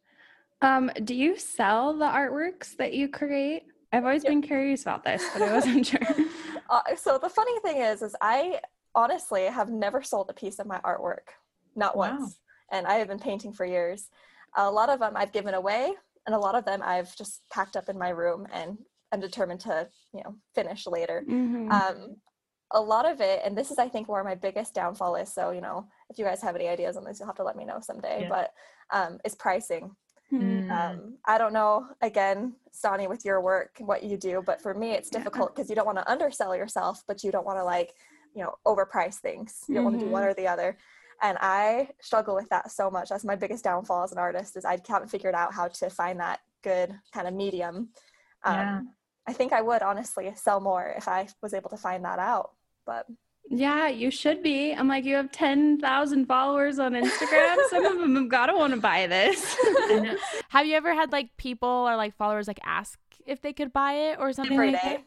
Um, 0.62 0.92
do 1.06 1.16
you 1.16 1.38
sell 1.38 1.98
the 1.98 2.06
artworks 2.06 2.76
that 2.76 2.94
you 2.94 3.08
create? 3.08 3.64
I've 3.94 4.04
always 4.04 4.26
yep. 4.26 4.32
been 4.32 4.42
curious 4.42 4.82
about 4.82 5.06
this, 5.06 5.24
but 5.34 5.42
I 5.42 5.54
wasn't 5.54 5.86
sure. 5.86 6.00
Uh, 6.70 6.82
so 6.96 7.18
the 7.18 7.28
funny 7.28 7.60
thing 7.62 7.78
is, 7.78 8.04
is 8.04 8.16
I 8.22 8.60
honestly 8.94 9.46
have 9.46 9.72
never 9.72 10.04
sold 10.04 10.30
a 10.30 10.34
piece 10.34 10.60
of 10.60 10.68
my 10.68 10.80
artwork, 10.82 11.34
not 11.76 11.98
wow. 11.98 12.16
once, 12.20 12.40
and 12.72 12.86
I 12.86 12.98
have 12.98 13.08
been 13.08 13.18
painting 13.18 13.54
for 13.54 13.66
years. 13.66 14.10
A 14.56 14.70
lot 14.70 14.90
of 14.90 15.00
them 15.00 15.14
I've 15.16 15.32
given 15.32 15.56
away, 15.56 15.94
and 16.28 16.36
a 16.36 16.38
lot 16.38 16.54
of 16.54 16.66
them 16.66 16.84
I've 16.84 17.16
just 17.16 17.42
packed 17.52 17.76
up 17.76 17.90
in 17.90 17.98
my 17.98 18.10
room 18.10 18.46
and 18.54 18.78
I'm 19.12 19.20
determined 19.20 19.62
to, 19.62 19.88
you 20.14 20.22
know, 20.24 20.36
finish 20.56 20.88
later. 20.88 21.24
Mm-hmm. 21.28 21.72
Um, 21.72 22.16
a 22.72 22.82
lot 22.82 23.10
of 23.10 23.20
it, 23.20 23.42
and 23.44 23.58
this 23.58 23.72
is 23.72 23.80
I 23.80 23.90
think 23.90 24.08
where 24.08 24.24
my 24.24 24.36
biggest 24.36 24.76
downfall 24.76 25.16
is. 25.16 25.34
So, 25.34 25.52
you 25.52 25.62
know, 25.62 25.88
if 26.10 26.20
you 26.20 26.26
guys 26.26 26.42
have 26.42 26.56
any 26.56 26.68
ideas 26.68 26.98
on 26.98 27.04
this, 27.04 27.20
you'll 27.20 27.28
have 27.28 27.36
to 27.38 27.44
let 27.44 27.56
me 27.56 27.66
know 27.66 27.80
someday. 27.82 28.22
Yeah. 28.22 28.30
But 28.30 28.54
um, 28.92 29.20
is 29.26 29.36
pricing. 29.36 29.96
Mm. 30.32 30.70
Um, 30.70 31.18
I 31.26 31.40
don't 31.40 31.54
know, 31.54 31.88
again, 32.02 32.54
Sonny, 32.72 33.08
with 33.08 33.26
your 33.26 33.42
work, 33.42 33.78
what 33.80 34.04
you 34.04 34.16
do, 34.16 34.44
but 34.46 34.62
for 34.62 34.76
me, 34.76 34.92
it's 34.92 35.10
difficult 35.10 35.56
because 35.56 35.70
you 35.70 35.76
don't 35.76 35.88
want 35.88 35.98
to 35.98 36.12
undersell 36.12 36.56
yourself, 36.56 37.04
but 37.08 37.24
you 37.24 37.32
don't 37.32 37.46
want 37.46 37.58
to 37.58 37.64
like, 37.64 37.96
you 38.36 38.44
know, 38.44 38.54
overprice 38.68 39.16
things. 39.16 39.64
You 39.68 39.76
don't 39.76 39.86
mm-hmm. 39.86 39.92
want 39.92 40.00
to 40.00 40.06
do 40.06 40.12
one 40.12 40.22
mm-hmm. 40.22 40.32
or 40.32 40.34
the 40.36 40.48
other. 40.48 40.78
And 41.22 41.38
I 41.42 41.90
struggle 42.00 42.36
with 42.36 42.48
that 42.50 42.72
so 42.72 42.90
much. 42.92 43.10
That's 43.10 43.26
my 43.26 43.36
biggest 43.36 43.64
downfall 43.64 44.04
as 44.04 44.12
an 44.12 44.20
artist 44.20 44.56
is 44.56 44.66
I 44.66 44.80
haven't 44.88 45.10
figured 45.10 45.36
out 45.36 45.54
how 45.54 45.68
to 45.68 45.90
find 45.90 46.20
that 46.20 46.40
good 46.64 46.94
kind 47.12 47.28
of 47.28 47.34
medium. 47.34 47.90
Um, 48.44 48.56
yeah. 48.56 48.82
I 49.30 49.34
think 49.34 49.54
I 49.54 49.62
would 49.62 49.84
honestly 49.84 50.32
sell 50.36 50.60
more 50.60 50.96
if 50.98 51.08
I 51.08 51.28
was 51.44 51.54
able 51.54 51.70
to 51.70 51.78
find 51.78 52.04
that 52.04 52.18
out. 52.18 52.50
But 52.84 53.06
yeah, 53.48 53.88
you 53.88 54.10
should 54.10 54.42
be. 54.42 54.74
I'm 54.74 54.88
like, 54.88 55.06
you 55.06 55.16
have 55.16 55.32
10,000 55.32 56.26
followers 56.26 56.80
on 56.80 56.94
Instagram. 56.94 57.56
Some 57.70 57.86
of 57.86 58.00
them 58.00 58.16
have 58.16 58.30
got 58.30 58.48
to 58.48 58.56
want 58.56 58.74
to 58.74 58.80
buy 58.80 59.06
this. 59.06 59.56
have 60.50 60.66
you 60.66 60.76
ever 60.76 60.96
had 60.96 61.12
like 61.12 61.30
people 61.38 61.70
or 61.70 61.96
like 61.96 62.18
followers 62.18 62.48
like 62.48 62.60
ask 62.66 62.98
if 63.28 63.40
they 63.42 63.54
could 63.54 63.72
buy 63.72 63.94
it 63.94 64.20
or 64.20 64.34
something 64.34 64.54
Every 64.58 64.72
like 64.72 64.82
day. 64.82 64.98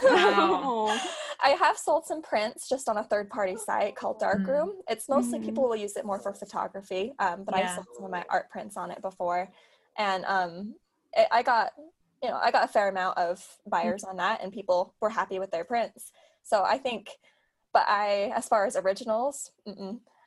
that? 0.00 0.12
Wow. 0.14 0.98
I 1.42 1.50
have 1.50 1.76
sold 1.76 2.06
some 2.06 2.22
prints 2.22 2.70
just 2.70 2.88
on 2.88 2.96
a 2.96 3.04
third 3.04 3.28
party 3.28 3.56
site 3.56 3.96
called 3.96 4.18
Darkroom. 4.18 4.70
Mm. 4.70 4.92
It's 4.92 5.10
mostly 5.10 5.40
mm. 5.40 5.44
people 5.44 5.68
will 5.68 5.76
use 5.76 5.94
it 5.98 6.06
more 6.06 6.18
for 6.18 6.32
photography, 6.32 7.12
um, 7.18 7.44
but 7.44 7.54
yeah. 7.54 7.72
I 7.72 7.74
sold 7.74 7.86
some 7.94 8.06
of 8.06 8.10
my 8.10 8.24
art 8.30 8.48
prints 8.50 8.78
on 8.78 8.90
it 8.90 9.02
before. 9.02 9.50
And 9.98 10.24
um, 10.24 10.74
it, 11.14 11.28
I 11.30 11.42
got 11.42 11.72
you 12.22 12.28
know, 12.28 12.36
I 12.36 12.50
got 12.50 12.64
a 12.64 12.72
fair 12.72 12.88
amount 12.88 13.18
of 13.18 13.38
mm. 13.38 13.70
buyers 13.70 14.04
on 14.04 14.16
that 14.16 14.42
and 14.42 14.52
people 14.52 14.94
were 15.00 15.10
happy 15.10 15.38
with 15.38 15.50
their 15.50 15.64
prints. 15.64 16.12
So 16.42 16.62
I 16.62 16.78
think, 16.78 17.10
but 17.72 17.84
I, 17.86 18.32
as 18.34 18.48
far 18.48 18.66
as 18.66 18.76
originals, 18.76 19.50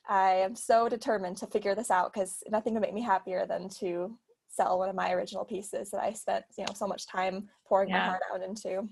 I 0.07 0.33
am 0.33 0.55
so 0.55 0.87
determined 0.87 1.37
to 1.37 1.47
figure 1.47 1.75
this 1.75 1.91
out 1.91 2.13
because 2.13 2.43
nothing 2.49 2.73
would 2.73 2.81
make 2.81 2.93
me 2.93 3.01
happier 3.01 3.45
than 3.45 3.69
to 3.79 4.17
sell 4.49 4.77
one 4.77 4.89
of 4.89 4.95
my 4.95 5.11
original 5.13 5.45
pieces 5.45 5.89
that 5.91 6.01
I 6.01 6.13
spent, 6.13 6.45
you 6.57 6.65
know, 6.65 6.73
so 6.75 6.87
much 6.87 7.07
time 7.07 7.49
pouring 7.65 7.89
yeah. 7.89 7.99
my 7.99 8.05
heart 8.05 8.21
out 8.33 8.43
into. 8.43 8.87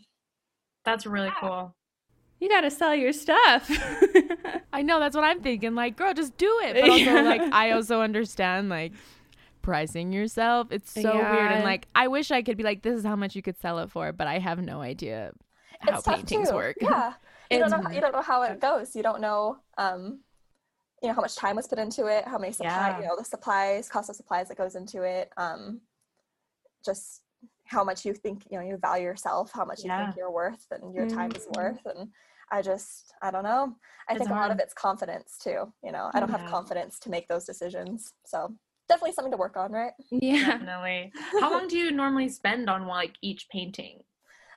That's 0.85 1.05
really 1.05 1.31
cool. 1.39 1.75
You 2.39 2.47
got 2.47 2.61
to 2.61 2.71
sell 2.71 2.95
your 2.95 3.11
stuff. 3.11 3.69
I 4.73 4.81
know 4.81 4.99
that's 4.99 5.15
what 5.15 5.25
I'm 5.25 5.41
thinking. 5.41 5.75
Like, 5.75 5.97
girl, 5.97 6.13
just 6.13 6.37
do 6.37 6.59
it. 6.63 6.79
But 6.79 6.89
also, 6.89 7.23
like, 7.23 7.41
I 7.41 7.71
also 7.71 8.01
understand, 8.01 8.69
like, 8.69 8.93
pricing 9.69 10.11
yourself. 10.11 10.71
It's 10.71 10.91
so 10.91 11.13
yeah. 11.13 11.31
weird. 11.31 11.51
And 11.51 11.63
like, 11.63 11.87
I 11.93 12.07
wish 12.07 12.31
I 12.31 12.41
could 12.41 12.57
be 12.57 12.63
like, 12.63 12.81
this 12.81 12.97
is 12.97 13.05
how 13.05 13.15
much 13.15 13.35
you 13.35 13.41
could 13.43 13.59
sell 13.59 13.79
it 13.79 13.91
for, 13.91 14.11
but 14.11 14.25
I 14.25 14.39
have 14.39 14.59
no 14.59 14.81
idea 14.81 15.31
how 15.79 15.99
it's 15.99 16.07
paintings 16.07 16.51
work. 16.51 16.77
Yeah. 16.81 17.13
You 17.51 17.59
don't 17.67 17.69
know, 17.69 17.91
you 17.91 18.01
don't 18.01 18.13
know 18.13 18.23
how 18.23 18.41
it 18.43 18.59
goes. 18.59 18.95
You 18.95 19.03
don't 19.03 19.21
know, 19.21 19.57
um, 19.77 20.21
you 21.03 21.07
know, 21.07 21.13
how 21.13 21.21
much 21.21 21.35
time 21.35 21.55
was 21.55 21.67
put 21.67 21.77
into 21.77 22.07
it, 22.07 22.27
how 22.27 22.39
many 22.39 22.51
supplies, 22.51 22.73
yeah. 22.73 22.99
you 22.99 23.05
know, 23.05 23.15
the 23.15 23.23
supplies, 23.23 23.87
cost 23.87 24.09
of 24.09 24.15
supplies 24.15 24.47
that 24.47 24.57
goes 24.57 24.75
into 24.75 25.03
it. 25.03 25.31
Um, 25.37 25.81
just 26.83 27.21
how 27.65 27.83
much 27.83 28.03
you 28.03 28.13
think, 28.13 28.43
you 28.49 28.57
know, 28.57 28.65
you 28.65 28.75
value 28.77 29.05
yourself, 29.05 29.51
how 29.53 29.65
much 29.65 29.83
you 29.83 29.91
think 29.91 30.15
you're 30.17 30.31
worth 30.31 30.65
and 30.71 30.93
your 30.95 31.05
mm-hmm. 31.05 31.15
time 31.15 31.31
is 31.35 31.45
mm-hmm. 31.45 31.61
worth. 31.61 31.85
And 31.85 32.09
I 32.51 32.63
just, 32.63 33.13
I 33.21 33.29
don't 33.29 33.43
know. 33.43 33.75
I 34.07 34.13
it's 34.13 34.19
think 34.19 34.29
hard. 34.29 34.39
a 34.39 34.47
lot 34.47 34.51
of 34.51 34.59
it's 34.59 34.73
confidence 34.73 35.37
too. 35.37 35.71
You 35.83 35.91
know, 35.91 36.09
I 36.11 36.19
don't 36.19 36.31
yeah. 36.31 36.39
have 36.39 36.49
confidence 36.49 36.97
to 37.01 37.11
make 37.11 37.27
those 37.27 37.45
decisions. 37.45 38.13
So 38.25 38.51
definitely 38.89 39.13
something 39.13 39.31
to 39.31 39.37
work 39.37 39.55
on, 39.55 39.71
right? 39.71 39.93
Yeah, 40.09 40.57
definitely. 40.57 41.13
How 41.39 41.51
long 41.51 41.67
do 41.67 41.77
you 41.77 41.91
normally 41.91 42.27
spend 42.27 42.69
on 42.69 42.87
like 42.87 43.15
each 43.21 43.47
painting, 43.49 43.99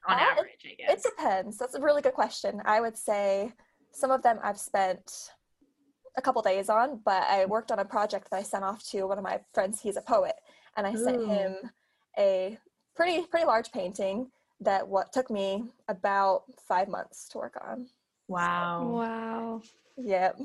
on 0.09 0.17
uh, 0.17 0.21
average? 0.21 0.65
I 0.65 0.75
guess 0.75 1.05
it 1.05 1.11
depends. 1.17 1.59
That's 1.59 1.75
a 1.75 1.81
really 1.81 2.03
good 2.03 2.15
question. 2.15 2.61
I 2.65 2.81
would 2.81 2.97
say 2.97 3.53
some 3.93 4.11
of 4.11 4.23
them 4.23 4.39
I've 4.43 4.59
spent 4.59 5.31
a 6.17 6.23
couple 6.23 6.43
days 6.43 6.69
on, 6.69 7.01
but 7.05 7.23
I 7.29 7.45
worked 7.45 7.71
on 7.71 7.79
a 7.79 7.85
project 7.85 8.29
that 8.31 8.39
I 8.39 8.43
sent 8.43 8.65
off 8.65 8.83
to 8.91 9.05
one 9.05 9.19
of 9.19 9.25
my 9.25 9.41
friends. 9.55 9.81
He's 9.81 9.97
a 9.97 10.03
poet, 10.03 10.35
and 10.77 10.87
I 10.87 10.95
Ooh. 10.95 11.05
sent 11.05 11.27
him 11.27 11.57
a 12.19 12.59
pretty 12.97 13.25
pretty 13.27 13.47
large 13.47 13.71
painting 13.71 14.31
that 14.61 14.87
what 14.87 15.13
took 15.13 15.31
me 15.31 15.65
about 15.89 16.45
five 16.67 16.89
months 16.89 17.29
to 17.29 17.39
work 17.39 17.57
on. 17.67 17.87
Wow. 18.29 18.89
Wow. 18.89 19.63
Yep. 19.97 20.39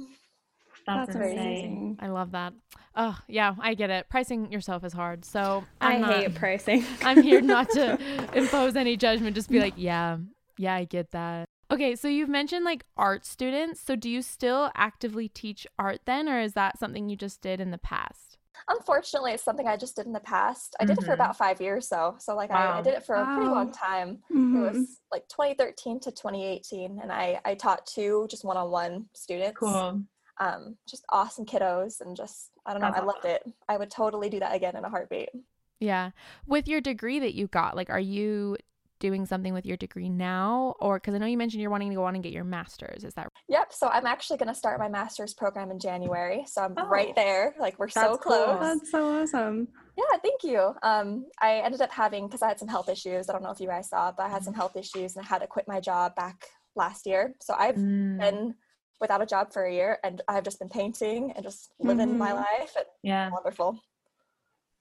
That's, 0.87 1.13
That's 1.13 1.15
amazing. 1.17 1.97
I 1.99 2.07
love 2.07 2.31
that. 2.31 2.53
Oh, 2.95 3.19
yeah, 3.27 3.55
I 3.59 3.73
get 3.73 3.89
it. 3.89 4.07
Pricing 4.09 4.51
yourself 4.51 4.85
is 4.85 4.93
hard. 4.93 5.25
So 5.25 5.65
I'm 5.81 6.03
i 6.05 6.19
hate 6.19 6.35
pricing. 6.35 6.85
I'm 7.01 7.21
here 7.21 7.41
not 7.41 7.69
to 7.71 7.99
impose 8.33 8.77
any 8.77 8.95
judgment, 8.95 9.35
just 9.35 9.49
be 9.49 9.59
like, 9.59 9.73
yeah, 9.75 10.17
yeah, 10.57 10.75
I 10.75 10.85
get 10.85 11.11
that. 11.11 11.49
Okay, 11.69 11.97
so 11.97 12.07
you've 12.07 12.29
mentioned 12.29 12.63
like 12.63 12.85
art 12.95 13.25
students. 13.25 13.81
So 13.81 13.97
do 13.97 14.09
you 14.09 14.21
still 14.21 14.71
actively 14.75 15.27
teach 15.27 15.67
art 15.77 15.99
then, 16.05 16.29
or 16.29 16.39
is 16.39 16.53
that 16.53 16.79
something 16.79 17.09
you 17.09 17.17
just 17.17 17.41
did 17.41 17.59
in 17.59 17.71
the 17.71 17.77
past? 17.77 18.37
Unfortunately, 18.69 19.33
it's 19.33 19.43
something 19.43 19.67
I 19.67 19.75
just 19.75 19.97
did 19.97 20.07
in 20.07 20.13
the 20.13 20.21
past. 20.21 20.75
I 20.79 20.85
did 20.85 20.93
mm-hmm. 20.93 21.03
it 21.03 21.05
for 21.05 21.11
mm-hmm. 21.11 21.21
about 21.21 21.37
five 21.37 21.59
years, 21.59 21.89
though. 21.89 22.15
So, 22.19 22.35
like, 22.35 22.49
wow. 22.49 22.75
I, 22.75 22.79
I, 22.79 22.81
did 22.81 22.93
it 22.93 23.05
for 23.05 23.15
a 23.15 23.25
pretty 23.25 23.49
long 23.49 23.71
time. 23.71 24.19
Mm-hmm. 24.31 24.55
It 24.55 24.71
was 24.71 24.99
like 25.11 25.27
2013 25.27 25.99
to 25.99 26.11
2018, 26.11 26.99
and 27.01 27.11
I 27.11 27.39
I 27.43 27.55
taught 27.55 27.85
two 27.85 28.27
just 28.31 28.45
one-on-one 28.45 29.05
students. 29.13 29.57
Cool 29.59 30.01
um, 30.39 30.77
just 30.87 31.05
awesome 31.09 31.45
kiddos 31.45 32.01
and 32.01 32.15
just 32.15 32.51
I 32.65 32.73
don't 32.73 32.81
know, 32.81 32.91
I 32.93 33.01
loved 33.01 33.25
it. 33.25 33.43
I 33.67 33.77
would 33.77 33.89
totally 33.89 34.29
do 34.29 34.39
that 34.39 34.55
again 34.55 34.75
in 34.75 34.83
a 34.83 34.89
heartbeat. 34.89 35.29
Yeah. 35.79 36.11
With 36.45 36.67
your 36.67 36.81
degree 36.81 37.19
that 37.19 37.33
you 37.35 37.47
got, 37.47 37.75
like 37.75 37.89
are 37.89 37.99
you 37.99 38.57
doing 38.99 39.25
something 39.25 39.53
with 39.53 39.65
your 39.65 39.77
degree 39.77 40.09
now 40.09 40.75
or 40.79 40.97
because 40.97 41.13
I 41.13 41.19
know 41.19 41.27
you 41.27 41.37
mentioned 41.37 41.61
you're 41.61 41.71
wanting 41.71 41.89
to 41.89 41.95
go 41.95 42.03
on 42.05 42.15
and 42.15 42.23
get 42.23 42.33
your 42.33 42.43
masters, 42.43 43.03
is 43.03 43.13
that 43.13 43.23
right? 43.23 43.31
Yep, 43.47 43.73
so 43.73 43.87
I'm 43.87 44.05
actually 44.05 44.37
going 44.37 44.47
to 44.47 44.55
start 44.55 44.79
my 44.79 44.89
master's 44.89 45.33
program 45.33 45.71
in 45.71 45.79
January. 45.79 46.43
So 46.47 46.63
I'm 46.63 46.73
oh, 46.77 46.87
right 46.87 47.15
there. 47.15 47.53
Like 47.59 47.77
we're 47.79 47.89
so 47.89 48.17
close. 48.17 48.45
Cool. 48.45 48.59
That's 48.59 48.91
so 48.91 49.21
awesome. 49.21 49.67
Yeah, 49.97 50.17
thank 50.21 50.43
you. 50.43 50.73
Um, 50.83 51.25
I 51.41 51.57
ended 51.57 51.81
up 51.81 51.91
having 51.91 52.27
because 52.27 52.41
I 52.41 52.47
had 52.47 52.59
some 52.59 52.67
health 52.67 52.89
issues. 52.89 53.29
I 53.29 53.33
don't 53.33 53.43
know 53.43 53.51
if 53.51 53.59
you 53.59 53.67
guys 53.67 53.89
saw, 53.89 54.11
but 54.11 54.23
I 54.23 54.29
had 54.29 54.43
some 54.43 54.53
health 54.53 54.75
issues 54.75 55.15
and 55.15 55.25
I 55.25 55.27
had 55.27 55.39
to 55.39 55.47
quit 55.47 55.67
my 55.67 55.79
job 55.79 56.15
back 56.15 56.47
last 56.75 57.05
year. 57.05 57.35
So 57.41 57.55
I've 57.57 57.75
mm. 57.75 58.19
been 58.19 58.55
without 58.99 59.21
a 59.21 59.25
job 59.25 59.51
for 59.51 59.65
a 59.65 59.73
year 59.73 59.99
and 60.03 60.21
I've 60.27 60.43
just 60.43 60.59
been 60.59 60.69
painting 60.69 61.31
and 61.35 61.43
just 61.43 61.71
living 61.79 62.09
mm-hmm. 62.09 62.17
my 62.17 62.33
life. 62.33 62.75
yeah. 63.03 63.29
Wonderful. 63.29 63.79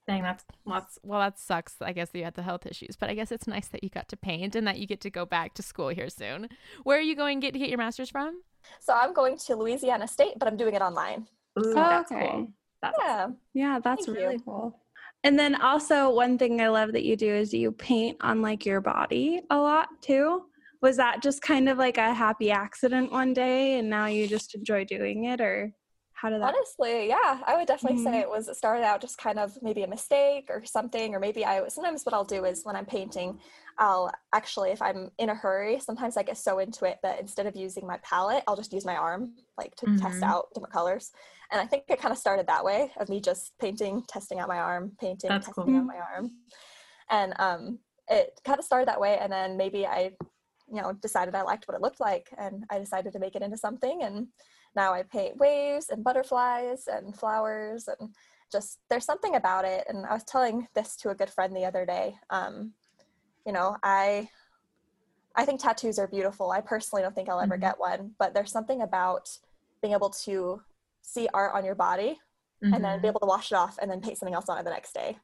Dang, 0.07 0.23
that's, 0.23 0.45
that's 0.65 0.97
well, 1.03 1.19
that 1.19 1.37
sucks. 1.37 1.75
I 1.81 1.91
guess 1.91 2.11
you 2.13 2.23
had 2.23 2.35
the 2.35 2.41
health 2.41 2.65
issues, 2.65 2.95
but 2.95 3.09
I 3.09 3.13
guess 3.13 3.29
it's 3.29 3.45
nice 3.45 3.67
that 3.69 3.83
you 3.83 3.89
got 3.89 4.07
to 4.07 4.17
paint 4.17 4.55
and 4.55 4.65
that 4.65 4.79
you 4.79 4.87
get 4.87 5.01
to 5.01 5.09
go 5.09 5.25
back 5.25 5.53
to 5.55 5.61
school 5.61 5.89
here 5.89 6.09
soon. 6.09 6.47
Where 6.83 6.97
are 6.97 7.01
you 7.01 7.15
going 7.15 7.41
get 7.41 7.51
to 7.53 7.59
get 7.59 7.67
your 7.67 7.77
master's 7.77 8.09
from? 8.09 8.41
So 8.79 8.93
I'm 8.93 9.13
going 9.13 9.37
to 9.37 9.55
Louisiana 9.55 10.07
State, 10.07 10.35
but 10.39 10.47
I'm 10.47 10.55
doing 10.55 10.75
it 10.75 10.81
online. 10.81 11.27
Ooh, 11.59 11.73
oh, 11.75 11.99
okay. 12.01 12.29
Cool. 12.31 12.47
That's 12.81 12.97
yeah. 13.01 13.13
Awesome. 13.13 13.37
Yeah, 13.53 13.79
that's 13.83 14.05
Thank 14.05 14.17
really 14.17 14.35
you. 14.35 14.41
cool. 14.45 14.79
And 15.23 15.37
then 15.37 15.59
also 15.59 16.09
one 16.09 16.37
thing 16.37 16.61
I 16.61 16.69
love 16.69 16.93
that 16.93 17.03
you 17.03 17.17
do 17.17 17.33
is 17.33 17.53
you 17.53 17.73
paint 17.73 18.17
on 18.21 18.41
like 18.41 18.65
your 18.65 18.79
body 18.79 19.41
a 19.49 19.57
lot 19.57 19.89
too 20.01 20.43
was 20.81 20.97
that 20.97 21.21
just 21.21 21.41
kind 21.41 21.69
of 21.69 21.77
like 21.77 21.97
a 21.97 22.13
happy 22.13 22.51
accident 22.51 23.11
one 23.11 23.33
day 23.33 23.79
and 23.79 23.89
now 23.89 24.05
you 24.05 24.27
just 24.27 24.55
enjoy 24.55 24.83
doing 24.85 25.25
it 25.25 25.41
or 25.41 25.71
how 26.13 26.29
did 26.29 26.41
that 26.41 26.53
honestly 26.55 27.07
yeah 27.07 27.39
i 27.45 27.55
would 27.55 27.67
definitely 27.67 27.97
mm-hmm. 27.97 28.11
say 28.11 28.19
it 28.19 28.29
was 28.29 28.47
it 28.47 28.55
started 28.55 28.83
out 28.83 28.99
just 28.99 29.17
kind 29.17 29.37
of 29.37 29.55
maybe 29.61 29.83
a 29.83 29.87
mistake 29.87 30.47
or 30.49 30.63
something 30.65 31.13
or 31.13 31.19
maybe 31.19 31.45
i 31.45 31.67
sometimes 31.67 32.03
what 32.03 32.13
i'll 32.13 32.25
do 32.25 32.43
is 32.45 32.63
when 32.63 32.75
i'm 32.75 32.85
painting 32.85 33.37
i'll 33.77 34.11
actually 34.33 34.71
if 34.71 34.81
i'm 34.81 35.11
in 35.19 35.29
a 35.29 35.35
hurry 35.35 35.79
sometimes 35.79 36.17
i 36.17 36.23
get 36.23 36.37
so 36.37 36.57
into 36.57 36.85
it 36.85 36.97
that 37.03 37.19
instead 37.19 37.45
of 37.45 37.55
using 37.55 37.85
my 37.85 37.97
palette 37.97 38.43
i'll 38.47 38.55
just 38.55 38.73
use 38.73 38.85
my 38.85 38.95
arm 38.95 39.33
like 39.59 39.75
to 39.75 39.85
mm-hmm. 39.85 39.97
test 39.97 40.23
out 40.23 40.47
different 40.55 40.73
colors 40.73 41.11
And 41.51 41.61
I 41.61 41.65
think 41.65 41.83
it 41.87 41.99
kind 41.99 42.11
of 42.11 42.17
started 42.17 42.47
that 42.47 42.63
way 42.63 42.91
of 42.97 43.09
me 43.09 43.21
just 43.21 43.53
painting, 43.59 44.03
testing 44.07 44.39
out 44.39 44.47
my 44.47 44.59
arm, 44.59 44.91
painting, 44.99 45.29
That's 45.29 45.45
testing 45.47 45.65
cool. 45.65 45.77
out 45.77 45.85
my 45.85 45.97
arm. 45.97 46.31
And 47.09 47.33
um, 47.39 47.79
it 48.09 48.39
kind 48.43 48.59
of 48.59 48.65
started 48.65 48.87
that 48.87 48.99
way. 48.99 49.17
And 49.19 49.31
then 49.31 49.55
maybe 49.55 49.85
I, 49.85 50.11
you 50.71 50.81
know, 50.81 50.93
decided 50.93 51.35
I 51.35 51.41
liked 51.43 51.67
what 51.67 51.75
it 51.75 51.81
looked 51.81 51.99
like 51.99 52.29
and 52.37 52.65
I 52.69 52.79
decided 52.79 53.13
to 53.13 53.19
make 53.19 53.35
it 53.35 53.41
into 53.41 53.57
something. 53.57 54.03
And 54.03 54.27
now 54.75 54.93
I 54.93 55.03
paint 55.03 55.37
waves 55.37 55.89
and 55.89 56.03
butterflies 56.03 56.87
and 56.87 57.15
flowers 57.15 57.87
and 57.87 58.13
just 58.51 58.79
there's 58.89 59.05
something 59.05 59.35
about 59.35 59.65
it. 59.65 59.85
And 59.87 60.05
I 60.05 60.13
was 60.13 60.23
telling 60.23 60.67
this 60.75 60.95
to 60.97 61.09
a 61.09 61.15
good 61.15 61.29
friend 61.29 61.55
the 61.55 61.65
other 61.65 61.85
day. 61.85 62.15
Um, 62.29 62.73
you 63.45 63.53
know, 63.53 63.77
I 63.83 64.29
I 65.35 65.45
think 65.45 65.61
tattoos 65.61 65.99
are 65.99 66.07
beautiful. 66.07 66.51
I 66.51 66.61
personally 66.61 67.03
don't 67.03 67.13
think 67.13 67.29
I'll 67.29 67.39
ever 67.39 67.57
Mhm. 67.57 67.61
get 67.61 67.79
one, 67.79 68.15
but 68.17 68.33
there's 68.33 68.51
something 68.51 68.81
about 68.81 69.29
being 69.81 69.93
able 69.93 70.09
to 70.09 70.61
see 71.03 71.29
art 71.33 71.53
on 71.53 71.63
your 71.63 71.75
body 71.75 72.19
and 72.73 72.83
then 72.83 72.99
be 73.01 73.07
Mhm. 73.07 73.07
able 73.07 73.19
to 73.19 73.27
wash 73.27 73.51
it 73.51 73.55
off 73.55 73.77
and 73.79 73.89
then 73.89 74.01
paint 74.01 74.17
something 74.17 74.33
else 74.33 74.49
on 74.49 74.57
it 74.57 74.63
the 74.63 74.71
next 74.71 74.93
day. 74.93 75.17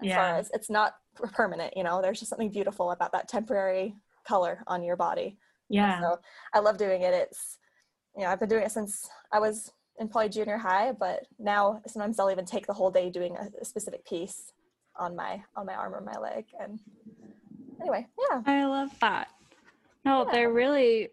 As 0.00 0.06
Yeah. 0.06 0.14
far 0.14 0.38
as 0.38 0.50
it's 0.54 0.70
not 0.70 0.94
permanent, 1.32 1.76
you 1.76 1.82
know, 1.82 2.00
there's 2.00 2.20
just 2.20 2.30
something 2.30 2.50
beautiful 2.50 2.92
about 2.92 3.12
that 3.12 3.28
temporary 3.28 3.96
color 4.24 4.62
on 4.66 4.82
your 4.82 4.96
body. 4.96 5.36
yeah. 5.68 6.00
So 6.00 6.18
I 6.52 6.58
love 6.60 6.76
doing 6.78 7.02
it. 7.02 7.14
It's, 7.14 7.58
you 8.16 8.22
know, 8.22 8.28
I've 8.30 8.40
been 8.40 8.48
doing 8.48 8.64
it 8.64 8.72
since 8.72 9.08
I 9.32 9.38
was 9.40 9.72
in 9.98 10.08
probably 10.08 10.28
junior 10.28 10.56
high, 10.58 10.92
but 10.92 11.20
now 11.38 11.80
sometimes 11.86 12.18
I'll 12.18 12.30
even 12.30 12.44
take 12.44 12.66
the 12.66 12.72
whole 12.74 12.90
day 12.90 13.10
doing 13.10 13.36
a, 13.36 13.48
a 13.60 13.64
specific 13.64 14.04
piece 14.06 14.52
on 14.96 15.14
my 15.16 15.42
on 15.56 15.66
my 15.66 15.74
arm 15.74 15.94
or 15.94 16.00
my 16.00 16.18
leg. 16.18 16.44
And 16.60 16.80
anyway, 17.80 18.06
yeah. 18.30 18.42
I 18.46 18.64
love 18.66 18.90
that. 19.00 19.28
No, 20.04 20.24
Yeah. 20.26 20.32
they're 20.32 20.52
really 20.52 21.10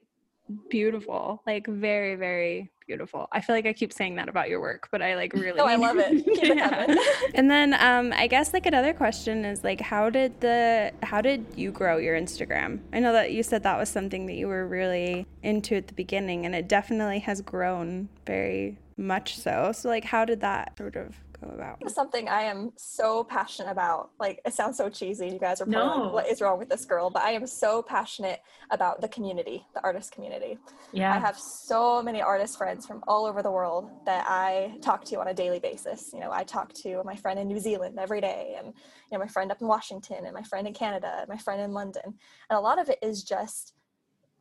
beautiful. 0.70 1.41
Like 1.46 1.68
very, 1.68 2.15
very 2.15 2.72
beautiful. 2.92 3.30
I 3.32 3.40
feel 3.40 3.56
like 3.56 3.66
I 3.66 3.72
keep 3.72 3.94
saying 3.94 4.16
that 4.16 4.28
about 4.28 4.50
your 4.50 4.60
work, 4.60 4.90
but 4.92 5.02
I 5.02 5.16
like 5.16 5.32
really 5.32 5.62
Oh, 5.62 5.66
I 5.66 5.78
love 5.78 5.96
it. 5.98 6.12
And 7.36 7.50
then 7.50 7.74
um 7.74 8.12
I 8.14 8.28
guess 8.28 8.52
like 8.52 8.66
another 8.66 8.94
question 8.94 9.46
is 9.46 9.64
like 9.64 9.80
how 9.80 10.10
did 10.10 10.42
the 10.42 10.92
how 11.02 11.22
did 11.22 11.46
you 11.56 11.72
grow 11.72 11.96
your 11.98 12.20
Instagram? 12.20 12.80
I 12.92 13.00
know 13.00 13.14
that 13.14 13.32
you 13.32 13.44
said 13.44 13.64
that 13.64 13.78
was 13.78 13.88
something 13.88 14.26
that 14.26 14.34
you 14.34 14.48
were 14.50 14.68
really 14.68 15.26
into 15.42 15.76
at 15.76 15.88
the 15.88 15.94
beginning 15.94 16.46
and 16.46 16.54
it 16.54 16.68
definitely 16.68 17.20
has 17.20 17.40
grown 17.40 18.10
very 18.26 18.78
much 18.98 19.40
so. 19.40 19.72
So 19.74 19.88
like 19.88 20.04
how 20.04 20.26
did 20.26 20.42
that 20.42 20.78
sort 20.78 20.98
of 20.98 21.16
go 21.42 21.50
about? 21.54 21.90
Something 21.92 22.30
I 22.30 22.44
am 22.44 22.72
so 22.78 23.24
passionate 23.24 23.72
about. 23.72 24.12
Like 24.20 24.40
it 24.46 24.54
sounds 24.54 24.78
so 24.78 24.90
cheesy. 24.90 25.28
You 25.28 25.40
guys 25.40 25.62
are 25.62 25.66
probably 25.66 25.98
No. 25.98 26.04
like, 26.06 26.14
what 26.14 26.28
is 26.28 26.42
wrong 26.42 26.60
with 26.60 26.70
this 26.70 26.86
girl? 26.86 27.10
But 27.10 27.24
I 27.24 27.32
am 27.32 27.46
so 27.48 27.82
passionate 27.82 28.40
about 28.70 29.02
the 29.02 29.08
community, 29.10 29.66
the 29.74 29.84
artist 29.84 30.12
community. 30.12 30.58
yeah. 30.92 31.14
I 31.14 31.20
have 31.20 31.38
so 31.38 32.02
many 32.02 32.22
artist 32.22 32.58
friends 32.58 32.86
from 32.86 33.04
all 33.08 33.26
over 33.26 33.42
the 33.42 33.52
world 33.52 33.90
that 34.06 34.26
I 34.28 34.78
talk 34.82 35.04
to 35.06 35.20
on 35.20 35.28
a 35.28 35.34
daily 35.34 35.60
basis. 35.60 36.12
You 36.14 36.20
know, 36.20 36.32
I 36.32 36.44
talk 36.44 36.74
to 36.84 37.02
my 37.04 37.16
friend 37.16 37.40
in 37.40 37.48
New 37.48 37.60
Zealand 37.60 37.98
every 38.00 38.22
day, 38.22 38.56
and 38.58 38.68
you 38.68 38.74
know, 39.12 39.20
my 39.20 39.28
friend 39.28 39.52
up 39.52 39.62
in 39.62 39.68
Washington, 39.68 40.26
and 40.26 40.34
my 40.34 40.44
friend 40.44 40.68
in 40.68 40.74
Canada, 40.74 41.18
and 41.20 41.28
my 41.30 41.38
friend 41.38 41.62
in 41.62 41.74
London. 41.74 42.04
And 42.06 42.58
a 42.58 42.60
lot 42.60 42.80
of 42.80 42.90
it 42.90 43.00
is 43.02 43.24
just 43.24 43.74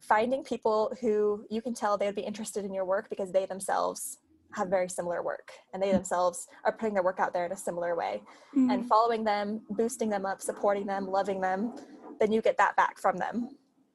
finding 0.00 0.42
people 0.42 0.92
who 1.00 1.44
you 1.50 1.60
can 1.60 1.74
tell 1.74 1.98
they 1.98 2.06
would 2.06 2.14
be 2.14 2.22
interested 2.22 2.64
in 2.64 2.72
your 2.72 2.84
work 2.86 3.10
because 3.10 3.32
they 3.32 3.44
themselves 3.46 4.18
have 4.52 4.68
very 4.68 4.88
similar 4.88 5.22
work 5.22 5.52
and 5.72 5.82
they 5.82 5.92
themselves 5.92 6.48
are 6.64 6.72
putting 6.72 6.94
their 6.94 7.02
work 7.02 7.20
out 7.20 7.32
there 7.32 7.46
in 7.46 7.52
a 7.52 7.56
similar 7.56 7.94
way 7.96 8.22
and 8.56 8.86
following 8.86 9.24
them 9.24 9.60
boosting 9.70 10.08
them 10.08 10.26
up 10.26 10.40
supporting 10.40 10.86
them 10.86 11.06
loving 11.06 11.40
them 11.40 11.72
then 12.20 12.32
you 12.32 12.42
get 12.42 12.56
that 12.58 12.74
back 12.76 12.98
from 12.98 13.16
them 13.16 13.48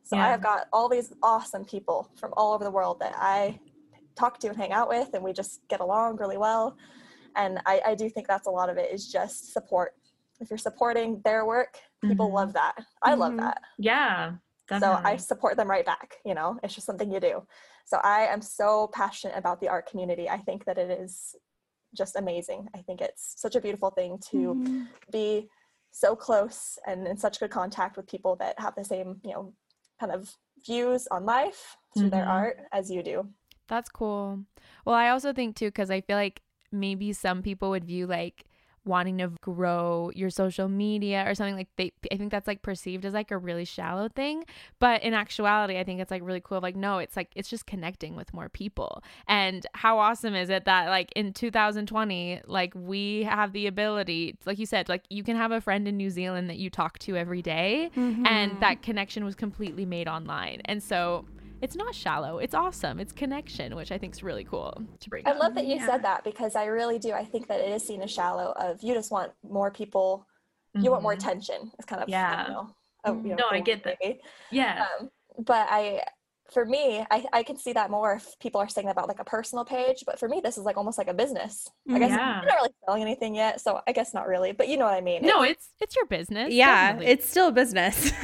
so 0.04 0.18
i 0.18 0.28
have 0.30 0.42
got 0.42 0.68
all 0.72 0.88
these 0.88 1.14
awesome 1.22 1.66
people 1.66 2.10
from 2.16 2.34
all 2.38 2.54
over 2.54 2.64
the 2.64 2.72
world 2.72 3.00
that 3.00 3.14
i 3.18 3.60
talk 4.16 4.40
to 4.40 4.48
and 4.48 4.58
hang 4.58 4.72
out 4.72 4.88
with 4.88 5.14
and 5.14 5.24
we 5.24 5.34
just 5.34 5.60
get 5.68 5.82
along 5.82 6.16
really 6.18 6.38
well 6.38 6.78
and 7.36 7.60
i, 7.66 7.82
I 7.88 7.96
do 7.96 8.10
think 8.10 8.28
that's 8.28 8.48
a 8.48 8.52
lot 8.52 8.70
of 8.70 8.78
it 8.78 8.92
is 8.94 9.12
just 9.12 9.52
support 9.52 9.94
if 10.40 10.50
you're 10.50 10.58
supporting 10.58 11.22
their 11.26 11.46
work 11.46 11.80
people 12.02 12.30
Mhm. 12.30 12.34
love 12.34 12.54
that 12.54 12.76
i 13.04 13.14
love 13.14 13.34
Mhm. 13.34 13.38
that 13.40 13.62
yeah. 13.78 14.34
so 14.80 14.94
I 15.04 15.16
support 15.18 15.58
them 15.58 15.70
right 15.70 15.86
back. 15.86 16.18
You 16.26 16.34
know, 16.34 16.58
it's 16.64 16.74
just 16.74 16.88
something 16.88 17.12
you 17.12 17.20
do. 17.20 17.46
So 17.86 18.00
I 18.04 18.22
am 18.22 18.42
so 18.42 18.89
passionate 18.94 19.38
about 19.38 19.62
the 19.62 19.70
art 19.70 19.88
community. 19.89 20.27
I 20.27 20.39
think 20.39 20.65
that 20.65 20.77
it 20.77 20.89
is 20.89 21.36
just 21.96 22.15
amazing. 22.15 22.68
I 22.75 22.82
think 22.82 23.00
it's 23.00 23.34
such 23.38 23.56
a 23.56 23.62
beautiful 23.62 23.92
thing 23.92 24.18
to 24.32 24.56
Mhm. 24.56 24.88
be 25.12 25.50
so 25.92 26.15
close 26.15 26.77
and 26.86 27.08
in 27.08 27.15
such 27.15 27.39
good 27.39 27.51
contact 27.51 27.96
with 27.96 28.08
people 28.08 28.36
that 28.38 28.60
have 28.60 28.75
the 28.75 28.84
same, 28.84 29.22
you 29.24 29.32
know, 29.32 29.54
kind 30.00 30.12
of 30.12 30.36
views 30.65 31.08
on 31.08 31.26
life 31.26 31.78
through 31.95 32.10
their 32.10 32.26
Mhm. 32.26 32.30
art 32.30 32.67
as 32.74 32.91
you 32.91 33.02
do. 33.02 33.30
That's 33.67 33.89
cool. 33.89 34.45
Well, 34.84 34.95
I 34.95 35.10
also 35.10 35.32
think 35.32 35.56
too, 35.56 35.67
because 35.67 35.89
I 35.89 36.02
feel 36.02 36.17
like 36.17 36.41
maybe 36.71 37.13
some 37.13 37.41
people 37.41 37.69
would 37.69 37.86
view 37.86 38.08
like 38.08 38.45
wanting 38.86 39.17
to 39.17 39.30
grow 39.41 40.12
your 40.15 40.30
social 40.30 40.67
media 40.67 41.24
or 41.28 41.34
something 41.36 41.56
like 41.56 41.67
they 41.78 41.91
I 42.12 42.17
think 42.17 42.32
that's 42.32 42.48
like 42.48 42.62
perceived 42.62 43.06
as 43.06 43.13
like 43.13 43.32
a 43.32 43.38
really 43.38 43.65
shallow 43.65 44.08
thing 44.10 44.45
but 44.80 45.02
in 45.04 45.13
actuality 45.13 45.78
I 45.80 45.84
think 45.84 46.00
it's 46.00 46.12
like 46.12 46.21
really 46.24 46.41
cool 46.41 46.60
like 46.62 46.76
no 46.76 47.00
it's 47.00 47.15
like 47.17 47.32
it's 47.36 47.50
just 47.50 47.65
connecting 47.65 48.15
with 48.15 48.34
more 48.34 48.50
people 48.50 49.04
and 49.28 49.65
how 49.74 50.00
awesome 50.00 50.36
is 50.36 50.50
it 50.50 50.65
that 50.65 50.89
like 50.89 51.12
in 51.15 51.34
2020 51.34 52.41
like 52.45 52.74
we 52.76 53.24
have 53.24 53.54
the 53.54 53.67
ability 53.67 54.38
like 54.45 54.60
you 54.60 54.65
said 54.65 54.89
like 54.89 55.04
you 55.10 55.24
can 55.24 55.36
have 55.36 55.52
a 55.52 55.62
friend 55.62 55.88
in 55.88 55.98
New 55.98 56.10
Zealand 56.10 56.50
that 56.50 56.58
you 56.58 56.69
talk 56.69 57.00
to 57.00 57.15
every 57.17 57.41
day 57.41 57.89
Mm-hmm. 57.95 58.26
and 58.26 58.60
that 58.62 58.82
connection 58.82 59.24
was 59.26 59.36
completely 59.36 59.86
made 59.86 60.08
online 60.08 60.62
and 60.65 60.82
so 60.84 61.26
it's 61.62 61.76
not 61.76 61.96
shallow 61.96 62.38
it's 62.39 62.54
awesome 62.54 63.00
it's 63.00 63.12
connection 63.13 63.76
which 63.76 63.91
i 63.91 63.98
think 63.98 64.13
is 64.13 64.22
really 64.24 64.44
cool 64.44 64.74
to 65.00 65.10
bring 65.10 65.26
I 65.28 65.32
up 65.32 65.39
love 65.39 65.56
that 65.56 65.65
you 65.65 65.76
Yeah. 65.76 65.86
said 65.88 66.04
that 66.04 66.24
because 66.24 66.56
I 66.56 66.65
really 66.65 67.00
do. 67.00 67.12
I 67.12 67.24
think 67.26 67.48
that 67.48 67.60
it 67.60 67.70
is 67.70 67.86
seen 67.86 68.02
as 68.02 68.12
shallow 68.12 68.54
of 68.58 68.82
you 68.84 68.94
just 68.94 69.12
want 69.12 69.32
more 69.50 69.72
people, 69.72 70.26
you 70.74 70.91
want 70.91 71.04
more 71.04 71.13
Mhm. 71.13 71.18
attention. 71.20 71.72
It's 71.78 71.86
kind 71.86 72.02
of, 72.04 72.10
I 72.10 72.12
Yeah. 72.12 72.44
don't 72.44 72.52
know. 72.54 72.68
a, 73.06 73.10
you 73.13 73.30
know, 73.30 73.36
No, 73.36 73.48
I 73.52 73.60
get 73.62 73.84
that. 73.84 73.98
maybe. 74.02 74.20
Yeah. 74.52 74.86
um, 75.00 75.10
but 75.39 75.68
I, 75.70 76.04
for 76.52 76.65
me, 76.65 77.06
I, 77.12 77.26
I 77.34 77.44
can 77.44 77.58
see 77.58 77.74
that 77.74 77.89
more 77.91 78.13
if 78.15 78.38
people 78.39 78.60
are 78.62 78.68
saying 78.68 78.89
about 78.89 79.08
like 79.08 79.20
a 79.20 79.24
personal 79.26 79.63
page. 79.65 80.04
But 80.06 80.20
for 80.20 80.28
me, 80.28 80.41
this 80.44 80.58
is 80.58 80.63
like 80.63 80.78
almost 80.78 80.98
like 80.98 81.08
a 81.08 81.13
business. 81.13 81.68
I 81.89 82.00
guess 82.00 82.10
Yeah. 82.12 82.39
I'm 82.41 82.46
not 82.46 82.56
really 82.56 82.70
selling 82.86 83.02
anything 83.04 83.34
yet, 83.36 83.62
so 83.62 83.82
I 83.88 83.91
guess 83.91 84.13
not 84.13 84.28
really. 84.28 84.52
But 84.54 84.68
you 84.70 84.78
know 84.78 84.86
what 84.86 84.94
I 84.96 85.02
mean. 85.02 85.22
no 85.24 85.41
it's 85.44 85.70
it's 85.82 85.96
your 85.96 86.06
business 86.06 86.52
Yeah, 86.54 86.94
definitely. 86.94 87.12
it's 87.13 87.30
still 87.30 87.48
a 87.50 87.52
business. 87.52 88.12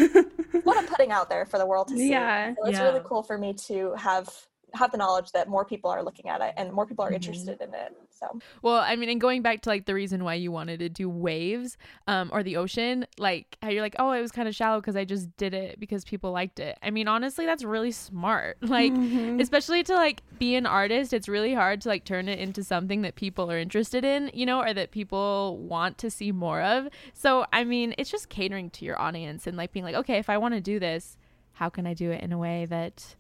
What 0.64 0.78
I'm 0.78 0.88
putting 0.88 1.12
out 1.12 1.30
there 1.30 1.46
for 1.46 1.58
the 1.58 1.66
world 1.66 1.88
to 1.90 1.98
see. 1.98 2.10
Yeah. 2.12 2.54
So 2.56 2.66
it's 2.68 2.78
Yeah. 2.78 2.86
really 2.86 3.02
cool 3.04 3.24
for 3.24 3.38
me 3.38 3.54
to 3.68 3.94
have 3.96 4.30
have 4.74 4.90
the 4.92 4.98
knowledge 4.98 5.34
that 5.34 5.50
more 5.50 5.66
people 5.66 5.90
are 5.92 6.02
looking 6.02 6.30
at 6.30 6.40
it 6.40 6.54
and 6.56 6.72
more 6.72 6.86
people 6.86 7.04
are 7.04 7.12
Mhm. 7.12 7.16
interested 7.16 7.60
in 7.62 7.74
it. 7.74 7.94
So. 8.22 8.40
Well 8.62 8.76
i 8.78 8.96
mean 8.96 9.10
and 9.10 9.20
going 9.20 9.42
back 9.42 9.62
to 9.62 9.70
like 9.70 9.86
the 9.86 9.94
reason 9.96 10.24
why 10.24 10.36
you 10.36 10.52
wanted 10.52 10.80
to 10.80 10.90
do 10.90 11.10
waves 11.10 11.78
um 12.08 12.30
or 12.32 12.44
the 12.44 12.56
ocean 12.58 13.08
like 13.18 13.58
how 13.64 13.70
you're 13.70 13.82
like 13.82 13.96
oh 13.98 14.12
it 14.12 14.22
was 14.22 14.32
kind 14.32 14.48
of 14.48 14.56
shallow 14.56 14.80
because 14.80 14.96
i 14.96 15.04
just 15.04 15.36
did 15.38 15.54
it 15.56 15.80
because 15.80 16.04
people 16.06 16.32
liked 16.32 16.60
it. 16.60 16.78
I 16.84 16.92
mean 16.92 17.08
honestly 17.08 17.46
that's 17.46 17.64
really 17.64 17.92
smart. 17.92 18.58
Like 18.72 18.94
Mhm. 18.94 19.42
especially 19.42 19.84
to 19.84 19.96
like 19.96 20.22
be 20.38 20.56
an 20.56 20.66
artist 20.66 21.14
it's 21.14 21.28
really 21.28 21.54
hard 21.54 21.82
to 21.82 21.90
like 21.90 22.04
turn 22.06 22.30
it 22.30 22.38
into 22.40 22.64
something 22.64 23.02
that 23.02 23.16
people 23.16 23.52
are 23.52 23.58
interested 23.58 24.06
in 24.06 24.30
you 24.34 24.46
know 24.46 24.60
or 24.62 24.74
that 24.74 24.92
people 24.92 25.58
want 25.58 25.98
to 26.00 26.10
see 26.12 26.32
more 26.32 26.62
of. 26.62 26.88
So 27.14 27.46
i 27.52 27.64
mean 27.64 27.96
it's 27.98 28.12
just 28.12 28.30
catering 28.30 28.70
to 28.72 28.86
your 28.86 29.00
audience 29.00 29.48
and 29.48 29.58
like 29.58 29.72
being 29.72 29.84
like 29.86 29.96
okay 29.96 30.18
if 30.18 30.30
i 30.30 30.38
want 30.38 30.54
to 30.54 30.62
do 30.62 30.80
this 30.80 31.18
how 31.54 31.70
can 31.70 31.86
i 31.88 31.94
do 31.94 32.12
it 32.12 32.22
in 32.22 32.32
a 32.32 32.38
way 32.38 32.66
that 32.66 33.16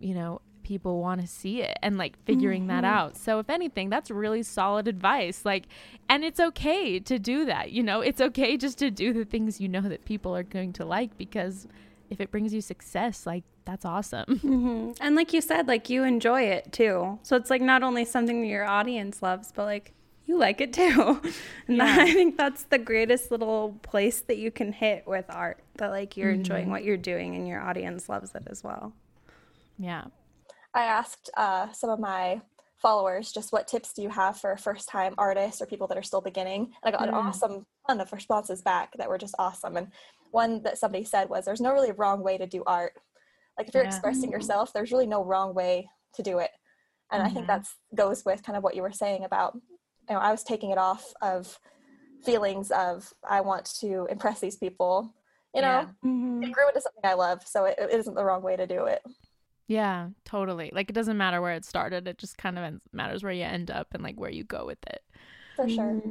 you 0.00 0.14
know 0.14 0.40
people 0.68 1.00
want 1.00 1.20
to 1.20 1.26
see 1.26 1.62
it 1.62 1.76
and 1.82 1.96
like 1.96 2.14
figuring 2.24 2.66
that 2.68 2.84
Mhm. 2.84 2.88
out 2.96 3.16
so 3.16 3.38
if 3.38 3.48
anything 3.48 3.88
that's 3.88 4.10
really 4.10 4.42
solid 4.42 4.86
advice 4.86 5.38
like 5.44 5.64
and 6.10 6.24
it's 6.28 6.38
okay 6.48 7.00
to 7.00 7.18
do 7.18 7.44
that 7.46 7.72
you 7.72 7.82
know 7.82 8.00
it's 8.08 8.20
okay 8.20 8.56
just 8.56 8.76
to 8.78 8.90
do 8.90 9.12
the 9.12 9.24
things 9.24 9.60
you 9.62 9.68
know 9.68 9.80
that 9.92 10.04
people 10.04 10.36
are 10.36 10.42
going 10.56 10.72
to 10.74 10.84
like 10.84 11.16
because 11.16 11.66
if 12.10 12.20
it 12.20 12.30
brings 12.30 12.52
you 12.52 12.60
success 12.60 13.26
like 13.26 13.44
that's 13.64 13.84
awesome 13.84 14.38
hmm 14.42 14.90
And 15.00 15.14
like 15.16 15.32
you 15.32 15.40
said, 15.42 15.68
like 15.68 15.90
you 15.90 16.02
enjoy 16.04 16.42
it 16.56 16.72
too. 16.72 17.18
So 17.22 17.36
it's 17.36 17.50
like 17.50 17.60
not 17.62 17.82
only 17.82 18.04
something 18.06 18.40
that 18.42 18.46
your 18.56 18.64
audience 18.64 19.22
loves, 19.22 19.52
but 19.52 19.64
like 19.74 19.92
you 20.26 20.38
like 20.38 20.60
it 20.66 20.72
too. 20.72 21.20
And 21.68 21.76
Yeah. 21.76 21.96
I 22.06 22.10
think 22.18 22.38
that's 22.38 22.62
the 22.64 22.78
greatest 22.78 23.30
little 23.30 23.78
place 23.82 24.20
that 24.28 24.38
you 24.38 24.50
can 24.50 24.72
hit 24.72 25.06
with 25.06 25.26
art. 25.28 25.58
That 25.76 25.90
like 25.98 26.16
you're 26.16 26.30
enjoying 26.40 26.70
what 26.70 26.82
you're 26.82 26.96
doing 27.12 27.34
and 27.36 27.46
your 27.46 27.60
audience 27.60 28.08
loves 28.08 28.34
it 28.34 28.44
as 28.54 28.64
well. 28.64 28.92
yeah 29.78 30.04
I 30.74 30.84
asked 30.84 31.30
uh, 31.36 31.72
some 31.72 31.90
of 31.90 31.98
my 31.98 32.40
followers 32.80 33.32
just 33.32 33.52
what 33.52 33.66
tips 33.66 33.92
do 33.92 34.02
you 34.02 34.08
have 34.08 34.38
for 34.38 34.56
first 34.56 34.88
time 34.88 35.12
artists 35.18 35.60
or 35.60 35.66
people 35.66 35.88
that 35.88 35.98
are 35.98 36.02
still 36.02 36.20
beginning 36.20 36.60
and 36.60 36.94
i 36.94 36.96
got 36.96 37.08
an 37.08 37.12
Mm. 37.12 37.26
awesome 37.26 37.66
ton 37.88 38.00
of 38.00 38.12
responses 38.12 38.62
back 38.62 38.92
that 38.96 39.08
were 39.08 39.18
just 39.18 39.34
awesome 39.36 39.76
and 39.76 39.88
one 40.30 40.62
that 40.62 40.78
somebody 40.78 41.02
said 41.02 41.28
was 41.28 41.44
there's 41.44 41.60
no 41.60 41.72
really 41.72 41.90
wrong 41.90 42.22
way 42.22 42.38
to 42.38 42.46
do 42.46 42.62
art 42.68 42.92
like 43.58 43.66
if 43.66 43.74
you're 43.74 43.82
Yeah. 43.82 43.88
expressing 43.88 44.30
yourself 44.30 44.72
there's 44.72 44.92
really 44.92 45.08
no 45.08 45.24
wrong 45.24 45.54
way 45.54 45.90
to 46.14 46.22
do 46.22 46.38
it 46.38 46.52
and 47.10 47.20
i 47.20 47.28
think 47.28 47.48
that 47.48 47.66
goes 47.96 48.24
with 48.24 48.44
kind 48.44 48.56
of 48.56 48.62
what 48.62 48.76
you 48.76 48.82
were 48.82 48.92
saying 48.92 49.24
about 49.24 49.54
you 50.08 50.14
know 50.14 50.20
i 50.20 50.30
was 50.30 50.44
taking 50.44 50.70
it 50.70 50.78
off 50.78 51.12
of 51.20 51.58
feelings 52.24 52.70
of 52.70 53.12
i 53.28 53.40
want 53.40 53.64
to 53.80 54.06
impress 54.08 54.38
these 54.38 54.56
people 54.56 55.12
you 55.52 55.62
know 55.62 55.80
Yeah. 55.80 55.84
Mm-hmm. 56.08 56.44
it 56.44 56.52
grew 56.52 56.68
into 56.68 56.80
something 56.80 57.02
i 57.10 57.14
love 57.14 57.42
so 57.44 57.64
it, 57.64 57.74
it 57.76 57.90
isn't 57.92 58.14
the 58.14 58.24
wrong 58.24 58.42
way 58.42 58.54
to 58.54 58.68
do 58.68 58.84
it 58.84 59.02
Yeah, 59.68 60.08
totally. 60.24 60.72
Like 60.74 60.88
it 60.90 60.94
doesn't 60.94 61.16
matter 61.18 61.40
where 61.40 61.52
it 61.52 61.64
started. 61.64 62.08
It 62.08 62.18
just 62.18 62.38
kind 62.38 62.58
of 62.58 62.80
matters 62.92 63.22
where 63.22 63.32
you 63.32 63.44
end 63.44 63.70
up 63.70 63.88
and 63.94 64.02
like 64.02 64.18
where 64.18 64.30
you 64.30 64.42
go 64.42 64.64
with 64.66 64.78
it. 64.86 65.02
For 65.54 65.68
sure. 65.68 65.84
Mm-hmm. 65.84 66.10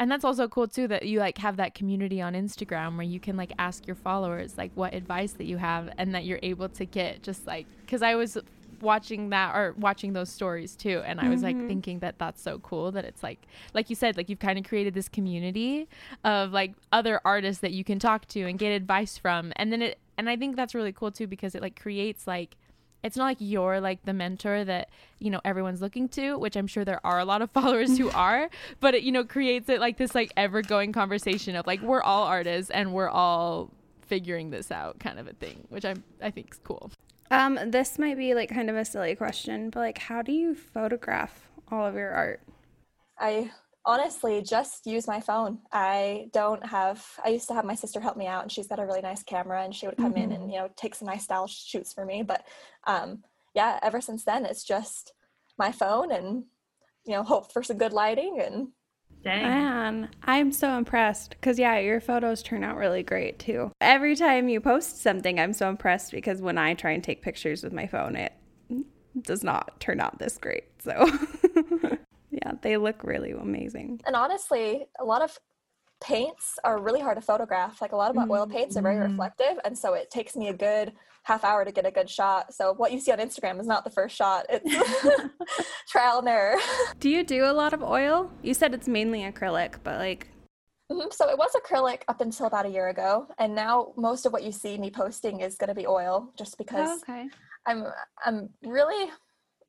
And 0.00 0.10
that's 0.10 0.24
also 0.24 0.48
cool 0.48 0.66
too 0.66 0.88
that 0.88 1.04
you 1.06 1.20
like 1.20 1.38
have 1.38 1.56
that 1.58 1.74
community 1.76 2.20
on 2.20 2.34
Instagram 2.34 2.96
where 2.96 3.06
you 3.06 3.20
can 3.20 3.36
like 3.36 3.52
ask 3.58 3.86
your 3.86 3.94
followers 3.94 4.58
like 4.58 4.72
what 4.74 4.92
advice 4.94 5.32
that 5.34 5.44
you 5.44 5.58
have 5.58 5.90
and 5.96 6.12
that 6.16 6.24
you're 6.24 6.40
able 6.42 6.68
to 6.70 6.84
get 6.84 7.22
just 7.22 7.46
like 7.46 7.66
cuz 7.86 8.02
I 8.02 8.16
was 8.16 8.36
watching 8.80 9.30
that 9.30 9.54
or 9.54 9.76
watching 9.78 10.12
those 10.12 10.28
stories 10.28 10.74
too 10.74 11.02
and 11.06 11.20
I 11.20 11.28
was 11.28 11.44
like 11.44 11.54
Mhm. 11.54 11.68
thinking 11.68 11.98
that 12.00 12.18
that's 12.18 12.42
so 12.42 12.58
cool 12.58 12.90
that 12.90 13.04
it's 13.04 13.22
like 13.22 13.46
like 13.74 13.88
you 13.90 13.94
said 13.94 14.16
like 14.16 14.28
you've 14.28 14.40
kind 14.40 14.58
of 14.58 14.64
created 14.64 14.92
this 14.94 15.08
community 15.08 15.86
of 16.24 16.50
like 16.50 16.74
other 16.90 17.20
artists 17.24 17.60
that 17.60 17.70
you 17.70 17.84
can 17.84 18.00
talk 18.00 18.26
to 18.28 18.40
and 18.42 18.58
get 18.58 18.70
advice 18.72 19.16
from 19.16 19.52
and 19.54 19.70
then 19.72 19.82
it 19.82 20.00
and 20.22 20.30
I 20.30 20.36
think 20.36 20.54
that's 20.54 20.74
really 20.74 20.92
cool 20.92 21.10
too 21.10 21.26
because 21.26 21.54
it 21.56 21.62
like 21.62 21.78
creates 21.80 22.26
like 22.26 22.56
it's 23.02 23.16
not 23.16 23.24
like 23.24 23.38
you're 23.40 23.80
like 23.80 24.04
the 24.04 24.12
mentor 24.12 24.64
that 24.64 24.88
you 25.18 25.28
know 25.30 25.40
everyone's 25.44 25.80
looking 25.80 26.08
to 26.08 26.36
which 26.36 26.54
i'm 26.54 26.68
sure 26.68 26.84
there 26.84 27.04
are 27.04 27.18
a 27.18 27.24
lot 27.24 27.42
of 27.42 27.50
followers 27.58 27.98
who 27.98 28.08
are 28.28 28.48
but 28.78 28.94
it 28.94 29.02
you 29.02 29.10
know 29.10 29.24
creates 29.24 29.68
it 29.68 29.80
like 29.80 29.96
this 29.98 30.14
like 30.14 30.32
ever 30.36 30.62
going 30.62 30.92
conversation 30.92 31.56
of 31.56 31.66
like 31.66 31.80
we're 31.82 32.00
all 32.02 32.22
artists 32.24 32.70
and 32.70 32.92
we're 32.92 33.08
all 33.08 33.70
figuring 34.06 34.50
this 34.50 34.70
out 34.70 35.00
kind 35.00 35.18
of 35.18 35.26
a 35.26 35.32
thing 35.32 35.66
which 35.68 35.84
i'm 35.84 36.04
i 36.22 36.30
think 36.30 36.52
is 36.52 36.60
cool 36.62 36.92
Um, 37.30 37.58
this 37.70 37.98
might 37.98 38.16
be 38.18 38.34
like 38.34 38.50
kind 38.50 38.68
of 38.70 38.76
a 38.76 38.84
silly 38.84 39.14
question, 39.16 39.70
but 39.70 39.80
like, 39.80 39.98
how 39.98 40.22
do 40.22 40.32
you 40.32 40.54
photograph 40.54 41.48
all 41.70 41.86
of 41.86 41.94
your 41.94 42.10
art? 42.12 42.40
I 43.18 43.50
honestly 43.84 44.42
just 44.42 44.86
use 44.86 45.06
my 45.06 45.20
phone. 45.20 45.58
I 45.72 46.28
don't 46.32 46.64
have, 46.64 47.04
I 47.24 47.30
used 47.30 47.48
to 47.48 47.54
have 47.54 47.64
my 47.64 47.74
sister 47.74 48.00
help 48.00 48.16
me 48.16 48.26
out, 48.26 48.42
and 48.42 48.52
she's 48.52 48.68
got 48.68 48.78
a 48.78 48.86
really 48.86 49.00
nice 49.00 49.22
camera, 49.22 49.62
and 49.62 49.74
she 49.74 49.86
would 49.86 49.96
come 49.96 50.16
in 50.16 50.32
and, 50.32 50.50
you 50.50 50.58
know, 50.58 50.70
take 50.76 50.94
some 50.94 51.06
nice 51.06 51.24
style 51.24 51.46
shoots 51.46 51.92
for 51.92 52.04
me. 52.04 52.22
But 52.22 52.46
um, 52.86 53.22
yeah, 53.54 53.78
ever 53.82 54.00
since 54.00 54.24
then, 54.24 54.44
it's 54.44 54.64
just 54.64 55.12
my 55.58 55.72
phone 55.72 56.12
and, 56.12 56.44
you 57.04 57.12
know, 57.12 57.22
hope 57.22 57.52
for 57.52 57.62
some 57.62 57.78
good 57.78 57.92
lighting 57.92 58.40
and 58.40 58.68
Dang. 59.22 59.42
Man, 59.42 60.08
I'm 60.24 60.50
so 60.50 60.76
impressed 60.76 61.30
because, 61.30 61.58
yeah, 61.58 61.78
your 61.78 62.00
photos 62.00 62.42
turn 62.42 62.64
out 62.64 62.76
really 62.76 63.04
great 63.04 63.38
too. 63.38 63.70
Every 63.80 64.16
time 64.16 64.48
you 64.48 64.60
post 64.60 65.00
something, 65.00 65.38
I'm 65.38 65.52
so 65.52 65.68
impressed 65.68 66.10
because 66.10 66.42
when 66.42 66.58
I 66.58 66.74
try 66.74 66.90
and 66.90 67.04
take 67.04 67.22
pictures 67.22 67.62
with 67.62 67.72
my 67.72 67.86
phone, 67.86 68.16
it 68.16 68.32
does 69.20 69.44
not 69.44 69.78
turn 69.78 70.00
out 70.00 70.18
this 70.18 70.38
great. 70.38 70.64
So, 70.82 71.08
yeah, 72.44 72.52
they 72.62 72.76
look 72.76 73.04
really 73.04 73.32
amazing. 73.32 74.00
and 74.06 74.16
honestly, 74.16 74.86
a 74.98 75.04
lot 75.04 75.22
of 75.22 75.38
paints 76.02 76.58
are 76.64 76.80
really 76.82 77.00
hard 77.00 77.16
to 77.16 77.20
photograph. 77.22 77.80
Like 77.80 77.92
a 77.92 77.96
lot 77.96 78.10
of 78.10 78.16
my 78.16 78.26
oil 78.28 78.46
paints 78.46 78.76
are 78.76 78.82
very 78.82 78.96
Mhm. 78.96 79.10
reflective, 79.10 79.60
and 79.64 79.78
so 79.78 79.94
it 79.94 80.10
takes 80.10 80.34
me 80.34 80.48
a 80.48 80.52
good 80.52 80.92
half 81.22 81.44
hour 81.44 81.64
to 81.64 81.70
get 81.70 81.86
a 81.86 81.92
good 81.92 82.10
shot. 82.10 82.52
So 82.52 82.72
what 82.74 82.90
you 82.90 82.98
see 82.98 83.12
on 83.12 83.18
Instagram 83.18 83.60
is 83.60 83.66
not 83.68 83.84
the 83.84 83.90
first 83.90 84.16
shot; 84.16 84.46
it's 84.48 84.64
trial 85.88 86.18
and 86.18 86.28
error. 86.28 86.56
Do 86.98 87.08
you 87.08 87.22
do 87.22 87.44
a 87.44 87.52
lot 87.52 87.72
of 87.72 87.82
oil? 87.82 88.30
You 88.42 88.54
said 88.54 88.74
it's 88.74 88.88
mainly 88.88 89.20
acrylic, 89.22 89.76
but 89.84 89.98
like, 89.98 90.28
Mhm. 90.90 91.12
So 91.12 91.28
it 91.30 91.38
was 91.38 91.52
acrylic 91.54 92.02
up 92.08 92.20
until 92.20 92.46
about 92.46 92.66
a 92.66 92.68
year 92.68 92.88
ago, 92.88 93.28
and 93.38 93.54
now 93.54 93.92
most 93.96 94.26
of 94.26 94.32
what 94.32 94.42
you 94.42 94.50
see 94.52 94.76
me 94.78 94.90
posting 94.90 95.40
is 95.40 95.54
going 95.56 95.68
to 95.68 95.74
be 95.82 95.86
oil, 95.86 96.32
just 96.36 96.58
because 96.58 96.90
Oh, 96.90 96.96
okay. 97.08 97.28
I'm 97.66 97.84
I'm 98.26 98.50
really 98.64 99.10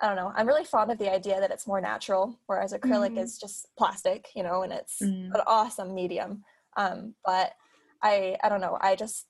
I 0.01 0.07
don't 0.07 0.15
know 0.15 0.31
I'm 0.35 0.47
really 0.47 0.63
fond 0.65 0.91
of 0.91 0.97
the 0.97 1.11
idea 1.11 1.39
that 1.39 1.51
it's 1.51 1.67
more 1.67 1.81
natural, 1.81 2.39
whereas 2.47 2.73
acrylic 2.73 3.11
Mhm. 3.15 3.23
is 3.23 3.37
just 3.37 3.67
plastic, 3.77 4.29
you 4.35 4.43
know, 4.43 4.63
and 4.63 4.73
it's 4.73 5.01
Mm. 5.01 5.33
an 5.33 5.41
awesome 5.47 5.93
medium. 5.93 6.43
Um, 6.75 7.15
but 7.25 7.53
I 8.01 8.37
I 8.43 8.49
don't 8.49 8.61
know 8.61 8.77
I 8.81 8.95
just 8.95 9.27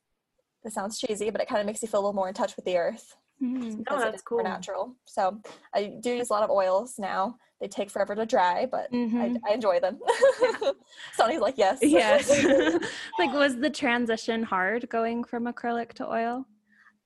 it 0.64 0.72
sounds 0.72 0.98
cheesy, 1.00 1.30
but 1.30 1.42
it 1.42 1.48
kind 1.48 1.60
of 1.60 1.66
makes 1.68 1.82
you 1.82 1.88
feel 1.88 2.00
a 2.00 2.04
little 2.04 2.14
more 2.14 2.30
in 2.30 2.34
touch 2.34 2.56
with 2.56 2.66
the 2.66 2.78
earth 2.78 3.16
Mhm. 3.42 3.78
because 3.80 4.02
it 4.04 4.12
that's 4.12 4.24
cool. 4.24 4.44
natural. 4.44 4.96
So 5.06 5.42
I 5.74 5.98
do 6.02 6.12
use 6.14 6.30
a 6.30 6.34
lot 6.34 6.44
of 6.44 6.50
oils 6.50 6.98
now. 6.98 7.38
They 7.60 7.68
take 7.68 7.90
forever 7.92 8.16
to 8.16 8.26
dry, 8.26 8.66
but. 8.66 8.90
I, 8.94 9.34
I 9.48 9.54
enjoy 9.54 9.80
them. 9.80 10.00
Sonny's 11.14 11.40
like 11.40 11.58
yes, 11.58 11.80
Yes. 11.82 12.28
like, 13.20 13.32
was 13.34 13.58
the 13.58 13.70
transition 13.70 14.44
hard 14.44 14.90
going 14.90 15.24
from 15.24 15.46
acrylic 15.46 15.94
to 15.94 16.08
oil? 16.10 16.46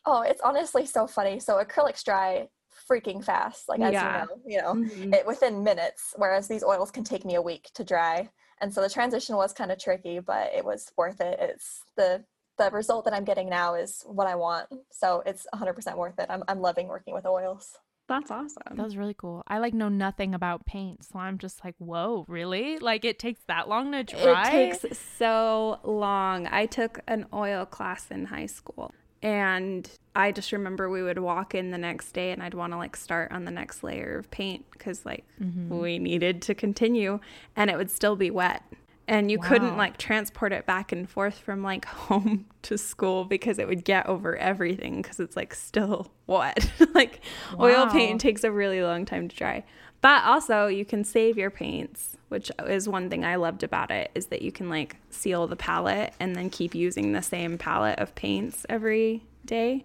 Oh, 0.05 0.21
it's 0.21 0.41
honestly 0.41 0.85
so 0.85 1.05
funny. 1.05 1.39
So 1.39 1.61
acrylics 1.63 2.03
dry 2.03 2.47
freaking 2.89 3.23
fast, 3.23 3.67
like 3.69 3.81
as 3.81 3.93
Yeah. 3.93 4.25
you 4.25 4.27
know, 4.27 4.41
you 4.45 4.61
know, 4.61 4.89
Mhm. 4.89 5.13
it 5.15 5.25
within 5.25 5.63
minutes, 5.63 6.13
whereas 6.17 6.47
these 6.47 6.63
oils 6.63 6.91
can 6.91 7.03
take 7.03 7.25
me 7.25 7.35
a 7.35 7.41
week 7.41 7.69
to 7.75 7.83
dry. 7.83 8.29
And 8.59 8.73
so 8.73 8.81
the 8.81 8.89
transition 8.89 9.35
was 9.35 9.53
kind 9.53 9.71
of 9.71 9.77
tricky, 9.77 10.19
but 10.19 10.51
it 10.53 10.65
was 10.65 10.91
worth 10.97 11.21
it. 11.21 11.39
It's 11.39 11.83
the 11.95 12.25
the 12.57 12.71
result 12.71 13.05
that 13.05 13.13
I'm 13.13 13.23
getting 13.23 13.49
now 13.49 13.75
is 13.75 14.01
what 14.07 14.25
I 14.25 14.33
want. 14.33 14.67
So 14.91 15.21
it's 15.27 15.45
100% 15.53 15.95
worth 15.97 16.17
it. 16.19 16.25
I'm 16.29 16.43
I'm 16.47 16.59
loving 16.59 16.87
working 16.87 17.13
with 17.13 17.25
oils. 17.25 17.77
That's 18.07 18.31
awesome. 18.31 18.77
that 18.77 18.83
was 18.85 18.95
really 18.95 19.13
cool 19.13 19.43
i 19.47 19.57
like 19.57 19.73
know 19.73 19.89
nothing 19.89 20.33
about 20.33 20.65
paint 20.65 21.03
so 21.03 21.19
i'm 21.19 21.37
just 21.37 21.65
like 21.65 21.75
whoa 21.77 22.23
really 22.29 22.77
like 22.79 23.03
it 23.03 23.19
takes 23.19 23.41
that 23.49 23.67
long 23.67 23.91
to 23.91 24.01
dry 24.05 24.47
It 24.49 24.79
takes 24.79 24.97
so 25.17 25.81
long. 25.83 26.47
I 26.47 26.67
took 26.67 27.01
an 27.05 27.25
oil 27.33 27.65
class 27.65 28.09
in 28.09 28.23
high 28.27 28.45
school 28.45 28.93
and 29.21 29.89
I 30.15 30.31
just 30.31 30.51
remember 30.51 30.89
we 30.89 31.03
would 31.03 31.19
walk 31.19 31.53
in 31.55 31.71
the 31.71 31.77
next 31.77 32.11
day 32.13 32.31
and 32.31 32.41
I'd 32.41 32.53
want 32.53 32.73
to 32.73 32.77
like 32.77 32.95
start 32.95 33.31
on 33.31 33.45
the 33.45 33.51
next 33.51 33.83
layer 33.83 34.17
of 34.17 34.29
paint 34.31 34.65
cuz 34.79 35.05
like 35.05 35.25
Mm-hmm. 35.41 35.79
we 35.79 35.99
needed 35.99 36.41
to 36.43 36.55
continue 36.55 37.19
and 37.55 37.69
it 37.69 37.77
would 37.77 37.91
still 37.91 38.15
be 38.15 38.29
wet. 38.31 38.63
And 39.09 39.31
you 39.31 39.39
couldn't 39.39 39.77
like 39.77 39.97
transport 39.97 40.51
it 40.51 40.65
back 40.65 40.91
and 40.91 41.09
forth 41.09 41.37
from 41.39 41.63
like 41.63 41.85
home 42.09 42.45
to 42.63 42.77
school 42.77 43.23
because 43.23 43.57
it 43.57 43.67
would 43.67 43.85
get 43.85 44.05
over 44.07 44.35
everything 44.35 45.01
because 45.01 45.19
it's 45.19 45.35
like 45.37 45.53
still 45.53 46.11
wet. 46.27 46.69
like 46.93 47.21
oil 47.59 47.87
paint 47.87 48.19
takes 48.19 48.43
a 48.43 48.51
really 48.51 48.81
long 48.83 49.05
time 49.05 49.27
to 49.29 49.35
dry. 49.35 49.63
But 50.07 50.23
also 50.23 50.67
you 50.67 50.85
can 50.85 51.03
save 51.03 51.37
your 51.37 51.49
paints, 51.49 52.15
which 52.29 52.49
is 52.65 52.87
one 52.87 53.09
thing 53.09 53.25
I 53.25 53.35
loved 53.35 53.61
about 53.61 53.91
it 53.91 54.09
is 54.15 54.27
that 54.27 54.41
you 54.41 54.53
can 54.53 54.69
like 54.69 54.95
seal 55.09 55.47
the 55.47 55.57
palette 55.57 56.13
and 56.17 56.33
then 56.33 56.49
keep 56.49 56.73
using 56.73 57.11
the 57.11 57.21
same 57.21 57.57
palette 57.57 57.99
of 57.99 58.15
paints 58.15 58.65
every 58.69 59.25
day. 59.43 59.83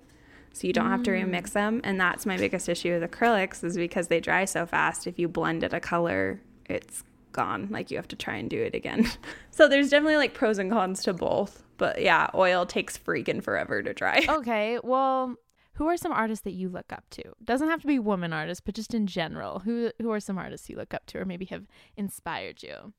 So 0.52 0.68
you 0.68 0.72
don't 0.72 0.90
have 0.90 1.02
to 1.02 1.10
mm. 1.10 1.24
remix 1.24 1.54
them. 1.54 1.80
And 1.82 2.00
that's 2.00 2.24
my 2.24 2.36
biggest 2.36 2.68
issue 2.68 2.96
with 2.96 3.10
acrylics 3.10 3.64
is 3.64 3.76
because 3.76 4.06
they 4.06 4.20
dry 4.20 4.44
so 4.44 4.64
fast. 4.64 5.08
If 5.08 5.18
you 5.18 5.26
blended 5.26 5.74
a 5.74 5.80
color, 5.80 6.40
it's 6.66 7.02
gone. 7.32 7.66
Like 7.72 7.90
you 7.90 7.96
have 7.96 8.06
to 8.06 8.16
try 8.16 8.36
and 8.36 8.48
do 8.48 8.62
it 8.62 8.76
again. 8.76 9.10
so 9.50 9.66
there's 9.66 9.90
definitely 9.90 10.18
like 10.18 10.34
pros 10.34 10.60
and 10.60 10.70
cons 10.70 11.02
to 11.02 11.12
both. 11.12 11.64
But 11.78 12.00
yeah, 12.00 12.30
oil 12.32 12.64
takes 12.64 12.96
freaking 12.96 13.42
forever 13.42 13.82
to 13.82 13.92
dry. 13.92 14.24
okay 14.28 14.78
well 14.84 15.36
who 15.82 15.88
are 15.88 15.96
some 15.96 16.12
artists 16.12 16.44
that 16.44 16.52
you 16.52 16.68
look 16.68 16.92
up 16.92 17.04
to 17.10 17.22
doesn't 17.44 17.68
have 17.68 17.80
to 17.80 17.86
be 17.86 17.98
woman 17.98 18.32
artists 18.32 18.62
but 18.64 18.74
just 18.74 18.94
in 18.94 19.06
general 19.06 19.60
who 19.60 19.90
who 20.00 20.10
are 20.12 20.20
some 20.20 20.38
artists 20.38 20.68
you 20.70 20.76
look 20.76 20.94
up 20.94 21.04
to 21.06 21.18
or 21.18 21.24
maybe 21.24 21.44
have 21.46 21.66
inspired 21.96 22.62
you 22.62 22.92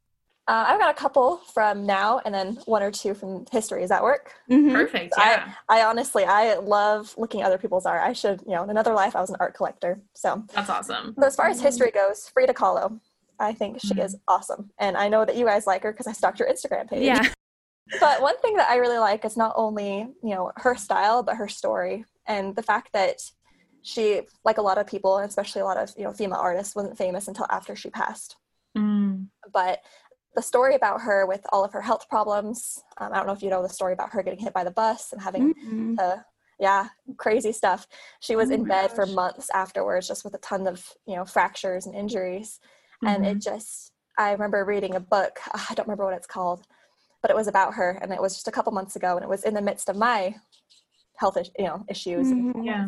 Uh, 0.45 0.65
I've 0.67 0.79
got 0.79 0.91
a 0.91 0.99
couple 1.05 1.37
from 1.53 1.85
now 1.85 2.19
and 2.25 2.35
then 2.35 2.57
one 2.65 2.83
or 2.83 2.91
two 2.91 3.13
from 3.13 3.45
history. 3.49 3.79
Does 3.79 3.89
that 3.95 4.03
work? 4.03 4.33
Mhm. 4.51 4.73
Perfect. 4.73 5.13
I- 5.17 5.31
Yeah. 5.35 5.53
I 5.69 5.83
honestly, 5.89 6.25
I 6.25 6.55
love 6.55 7.15
looking 7.17 7.39
at 7.41 7.47
other 7.47 7.57
people's 7.57 7.85
art. 7.85 8.01
I 8.03 8.11
should, 8.11 8.41
you 8.45 8.51
know, 8.55 8.61
in 8.65 8.69
another 8.69 8.93
life, 8.93 9.15
I 9.15 9.21
was 9.21 9.29
an 9.29 9.37
art 9.39 9.53
collector. 9.55 10.01
So, 10.13 10.43
That's 10.53 10.69
awesome. 10.69 11.13
but 11.17 11.27
as 11.27 11.35
far 11.37 11.47
as 11.47 11.61
history 11.61 11.91
goes, 11.91 12.27
Frida 12.33 12.53
Kahlo, 12.55 12.99
I 13.39 13.53
think 13.53 13.79
she 13.79 13.95
is 14.07 14.17
awesome. 14.27 14.63
And 14.77 14.97
I 14.97 15.07
know 15.07 15.23
that 15.23 15.37
you 15.37 15.45
guys 15.45 15.65
like 15.65 15.81
her 15.83 15.93
because 15.93 16.07
I 16.07 16.11
stalked 16.19 16.39
your 16.41 16.49
Instagram 16.49 16.89
page. 16.89 17.03
Yeah. 17.05 17.23
But 17.99 18.21
one 18.21 18.37
thing 18.43 18.55
that 18.57 18.69
I 18.69 18.75
really 18.77 18.97
like 19.09 19.23
is 19.25 19.35
not 19.37 19.53
only, 19.55 19.93
you 20.27 20.33
know, 20.35 20.51
her 20.57 20.73
style, 20.75 21.21
but 21.23 21.35
her 21.35 21.47
story 21.49 22.05
and 22.27 22.55
the 22.55 22.63
fact 22.63 22.89
that 22.93 23.21
she, 23.81 24.21
like 24.45 24.57
a 24.57 24.61
lot 24.61 24.77
of 24.77 24.87
people, 24.87 25.17
and 25.17 25.27
especially 25.27 25.61
a 25.61 25.65
lot 25.65 25.77
of, 25.77 25.93
you 25.97 26.03
know, 26.03 26.13
female 26.13 26.39
artists, 26.39 26.75
wasn't 26.75 26.97
famous 26.97 27.27
until 27.27 27.45
after 27.49 27.75
she 27.75 27.89
passed. 27.89 28.37
Mm. 28.77 29.27
But 29.51 29.81
the 30.35 30.41
story 30.41 30.73
about 30.75 31.01
her 31.01 31.25
with 31.25 31.41
all 31.51 31.63
of 31.63 31.73
her 31.73 31.81
health 31.81 32.07
problems, 32.09 32.81
um, 32.97 33.11
I 33.11 33.17
don't 33.17 33.27
know 33.27 33.33
if 33.33 33.43
you 33.43 33.49
know 33.49 33.61
the 33.61 33.69
story 33.69 33.93
about 33.93 34.11
her 34.13 34.23
getting 34.23 34.39
hit 34.39 34.53
by 34.53 34.63
the 34.63 34.71
bus 34.71 35.11
and 35.11 35.21
having 35.21 35.53
Mhm. 35.53 35.97
to, 35.97 36.25
yeah, 36.59 36.87
crazy 37.17 37.51
stuff. 37.51 37.87
She 38.19 38.35
was 38.35 38.49
Oh 38.49 38.53
in 38.53 38.63
bed 38.63 38.91
for 38.91 39.05
months 39.05 39.49
afterwards, 39.53 40.07
just 40.07 40.23
with 40.23 40.33
a 40.33 40.39
ton 40.39 40.65
of, 40.65 40.93
you 41.05 41.15
know, 41.15 41.25
fractures 41.25 41.85
and 41.85 41.93
injuries. 41.93 42.59
And 43.05 43.25
it 43.25 43.39
just, 43.39 43.91
I 44.17 44.31
remember 44.31 44.63
reading 44.63 44.95
a 44.95 44.99
book, 45.01 45.39
I 45.53 45.73
don't 45.73 45.87
remember 45.87 46.05
what 46.05 46.13
it's 46.13 46.25
called, 46.25 46.65
but 47.21 47.29
it 47.31 47.35
was 47.35 47.47
about 47.47 47.73
her. 47.73 47.99
And 48.01 48.13
it 48.13 48.21
was 48.21 48.33
just 48.33 48.47
a 48.47 48.51
couple 48.51 48.71
months 48.71 48.95
ago. 48.95 49.15
And 49.15 49.23
it 49.23 49.29
was 49.29 49.43
in 49.43 49.53
the 49.53 49.61
midst 49.61 49.89
of 49.89 49.97
my 49.97 50.35
health, 51.23 51.37
is- 51.37 51.51
you 51.57 51.65
know, 51.65 51.83
issues. 51.87 52.31
and 52.31 52.53
Mhm. 52.53 52.65
Yeah. 52.65 52.87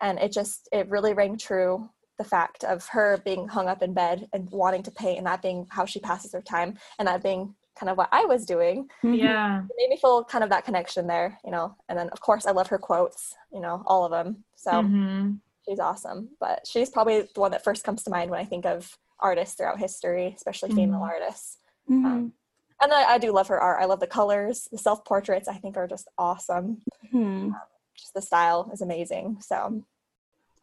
and 0.00 0.18
it 0.18 0.30
just 0.32 0.68
it 0.72 0.88
really 0.94 1.12
rang 1.14 1.36
true 1.48 1.88
the 2.18 2.24
fact 2.34 2.62
of 2.72 2.78
her 2.96 3.08
being 3.24 3.48
hung 3.48 3.68
up 3.72 3.80
in 3.82 3.92
bed 3.92 4.28
and 4.32 4.42
wanting 4.50 4.82
to 4.84 4.90
paint 5.02 5.18
and 5.18 5.26
that 5.26 5.40
being 5.42 5.66
how 5.76 5.84
she 5.92 5.98
passes 6.00 6.32
her 6.32 6.42
time 6.42 6.70
and 6.98 7.06
that 7.08 7.22
being 7.22 7.42
kind 7.78 7.90
of 7.90 7.96
what 8.00 8.08
i 8.12 8.24
was 8.32 8.44
doing 8.54 8.88
Mhm. 9.02 9.18
Yeah. 9.18 9.62
it 9.70 9.76
made 9.80 9.90
me 9.90 9.96
feel 10.04 10.22
kind 10.24 10.44
of 10.44 10.50
that 10.50 10.64
connection 10.64 11.06
there 11.08 11.30
you 11.44 11.50
know 11.50 11.74
and 11.88 11.98
then 11.98 12.08
of 12.10 12.20
course 12.20 12.44
i 12.46 12.52
love 12.58 12.68
her 12.68 12.78
quotes 12.78 13.34
you 13.54 13.60
know 13.64 13.76
all 13.86 14.02
of 14.04 14.10
them 14.16 14.28
so 14.66 14.72
Mhm. 14.82 15.40
she's 15.64 15.80
awesome 15.88 16.20
but 16.44 16.58
she's 16.70 16.90
probably 16.90 17.22
the 17.34 17.40
one 17.44 17.50
that 17.52 17.64
first 17.64 17.82
comes 17.86 18.02
to 18.04 18.10
mind 18.10 18.30
when 18.30 18.40
i 18.44 18.44
think 18.52 18.64
of 18.74 18.96
artists 19.20 19.54
throughout 19.56 19.78
history 19.86 20.26
especially 20.36 20.70
female 20.78 21.00
Mhm. 21.00 21.08
artists 21.14 21.58
Mhm. 21.90 22.32
And 22.80 22.92
I, 22.92 23.14
I 23.14 23.18
do 23.18 23.32
love 23.32 23.48
her 23.48 23.60
art 23.60 23.80
i 23.80 23.86
love 23.86 24.00
the 24.00 24.06
colors 24.06 24.68
the 24.70 24.78
self-portraits 24.78 25.48
i 25.48 25.54
think 25.54 25.76
are 25.76 25.86
just 25.86 26.08
awesome 26.18 26.82
Mhm. 27.12 27.52
just 27.96 28.12
the 28.14 28.20
style 28.22 28.70
is 28.72 28.80
amazing 28.82 29.38
so 29.40 29.82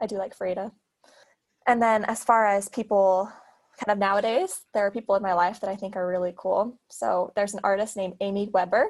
I 0.04 0.08
do 0.08 0.18
like 0.18 0.36
Frida. 0.36 0.72
And 1.68 1.80
then 1.80 2.06
as 2.06 2.24
far 2.24 2.48
as 2.48 2.68
people 2.70 3.32
kind 3.80 3.94
of 3.94 4.00
nowadays, 4.00 4.62
there 4.74 4.84
are 4.84 4.90
people 4.90 5.14
in 5.14 5.22
my 5.22 5.34
life 5.34 5.60
that 5.60 5.70
I 5.70 5.76
think 5.76 5.96
are 5.96 6.08
really 6.08 6.34
cool. 6.36 6.80
So 6.90 7.32
there's 7.36 7.54
an 7.54 7.60
artist 7.64 7.96
named 7.96 8.16
Amy 8.20 8.50
Webber, 8.52 8.88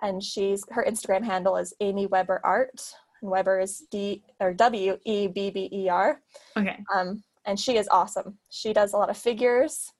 and 0.00 0.22
she's 0.24 0.64
her 0.70 0.82
Instagram 0.82 1.22
handle 1.24 1.58
is 1.58 1.74
Amy 1.80 2.06
Webber 2.06 2.40
Art, 2.42 2.80
and 3.20 3.30
Webber 3.30 3.60
is 3.60 3.80
D 3.90 4.22
or 4.40 4.54
W 4.54 4.96
E 5.04 5.26
B 5.26 5.50
B 5.50 5.68
E 5.70 5.88
R. 5.90 6.22
Okay. 6.56 6.78
Um, 6.94 7.22
and 7.44 7.60
she 7.60 7.76
is 7.76 7.86
awesome. 7.90 8.38
She 8.48 8.72
does 8.72 8.94
a 8.94 8.96
lot 8.96 9.10
of 9.10 9.18
figures, 9.18 9.92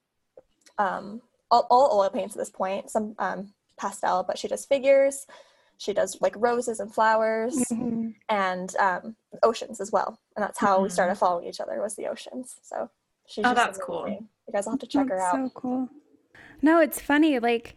um, 0.79 1.21
all, 1.51 1.67
all 1.69 1.99
oil 1.99 2.09
paints 2.09 2.35
at 2.35 2.39
this 2.39 2.49
point, 2.49 2.89
some 2.89 3.15
um, 3.19 3.53
pastel, 3.77 4.23
but 4.23 4.37
she 4.37 4.47
does 4.47 4.65
figures. 4.65 5.27
She 5.77 5.93
does 5.93 6.17
like 6.21 6.33
roses 6.37 6.79
and 6.79 6.93
flowers 6.93 7.55
Mhm. 7.55 8.13
and 8.29 8.75
um, 8.77 9.15
oceans 9.43 9.81
as 9.81 9.91
well. 9.91 10.17
And 10.35 10.43
that's 10.43 10.59
how 10.59 10.81
we 10.81 10.87
Mhm. 10.87 10.91
started 10.91 11.15
following 11.15 11.47
each 11.47 11.59
other 11.59 11.81
was 11.81 11.95
the 11.95 12.07
oceans. 12.07 12.55
So 12.63 12.89
she's 13.27 13.45
Oh, 13.45 13.49
just 13.53 13.55
that's 13.55 13.77
cool. 13.79 14.07
You 14.07 14.53
guys 14.53 14.65
will 14.65 14.71
have 14.73 14.79
to 14.79 14.87
check 14.87 15.07
her 15.09 15.19
out. 15.19 15.33
So 15.33 15.49
cool. 15.53 15.89
No, 16.61 16.79
it's 16.79 17.01
funny. 17.01 17.39
Like, 17.39 17.75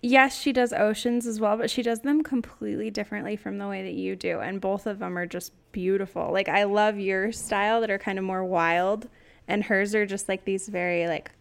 yes, 0.00 0.38
she 0.38 0.52
does 0.52 0.72
oceans 0.72 1.26
as 1.26 1.40
well, 1.40 1.56
but 1.56 1.70
she 1.70 1.82
does 1.82 2.00
them 2.00 2.22
completely 2.22 2.90
differently 2.90 3.34
from 3.36 3.58
the 3.58 3.66
way 3.68 3.82
that 3.82 3.94
you 3.94 4.14
do. 4.14 4.38
And 4.40 4.60
both 4.60 4.86
of 4.86 5.00
them 5.00 5.18
are 5.18 5.26
just 5.26 5.52
beautiful. 5.72 6.30
Like, 6.32 6.48
I 6.48 6.64
love 6.64 6.98
your 6.98 7.32
style 7.32 7.80
that 7.80 7.90
are 7.90 7.98
kind 7.98 8.18
of 8.18 8.24
more 8.24 8.44
wild, 8.44 9.08
and 9.48 9.64
hers 9.64 9.94
are 9.94 10.06
just 10.06 10.28
like 10.28 10.44
these 10.44 10.68
very, 10.68 11.08
like, 11.08 11.32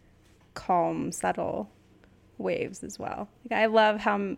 calm, 0.54 1.12
subtle 1.12 1.70
waves 2.38 2.84
as 2.84 3.00
well. 3.00 3.30
Like, 3.50 3.60
I 3.60 3.66
love 3.68 4.00
how, 4.00 4.36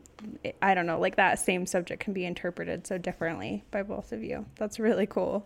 I 0.61 0.73
don't 0.73 0.85
know, 0.85 0.99
like 0.99 1.15
that 1.15 1.39
same 1.39 1.65
subject 1.65 2.03
can 2.03 2.13
be 2.13 2.25
interpreted 2.25 2.85
so 2.85 2.97
differently 2.97 3.63
by 3.71 3.83
both 3.83 4.11
of 4.11 4.23
you. 4.23 4.45
That's 4.57 4.79
really 4.79 5.07
cool. 5.07 5.45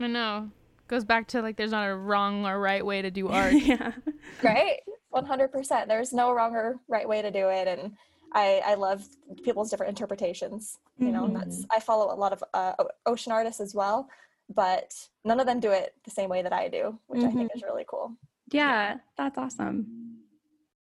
I 0.00 0.08
know. 0.08 0.50
Goes 0.88 1.04
back 1.04 1.28
to 1.28 1.42
like 1.42 1.56
there's 1.56 1.72
not 1.72 1.88
a 1.88 1.94
wrong 1.94 2.46
or 2.46 2.60
right 2.60 2.84
way 2.84 3.02
to 3.02 3.10
do 3.10 3.28
art. 3.30 3.54
yeah. 3.54 3.92
Right? 4.42 4.80
100%. 5.14 5.88
There's 5.88 6.12
no 6.12 6.32
wrong 6.32 6.54
or 6.54 6.76
right 6.88 7.08
way 7.08 7.22
to 7.22 7.30
do 7.30 7.48
it. 7.48 7.66
And 7.66 7.92
I, 8.32 8.60
I 8.64 8.74
love 8.74 9.04
people's 9.42 9.70
different 9.70 9.90
interpretations. 9.90 10.78
You 10.98 11.12
know, 11.12 11.26
and 11.26 11.36
that's, 11.36 11.66
I 11.70 11.80
follow 11.80 12.14
a 12.14 12.16
lot 12.16 12.32
of 12.32 12.42
uh, 12.54 12.72
ocean 13.04 13.32
artists 13.32 13.60
as 13.60 13.74
well, 13.74 14.08
but 14.54 14.94
none 15.24 15.40
of 15.40 15.46
them 15.46 15.60
do 15.60 15.70
it 15.70 15.94
the 16.04 16.10
same 16.10 16.30
way 16.30 16.42
that 16.42 16.54
I 16.54 16.68
do, 16.68 16.98
which 17.06 17.22
I 17.22 17.30
think 17.30 17.50
is 17.54 17.62
really 17.62 17.84
cool. 17.86 18.12
Yeah, 18.52 18.96
that's 19.16 19.38
awesome. 19.38 20.18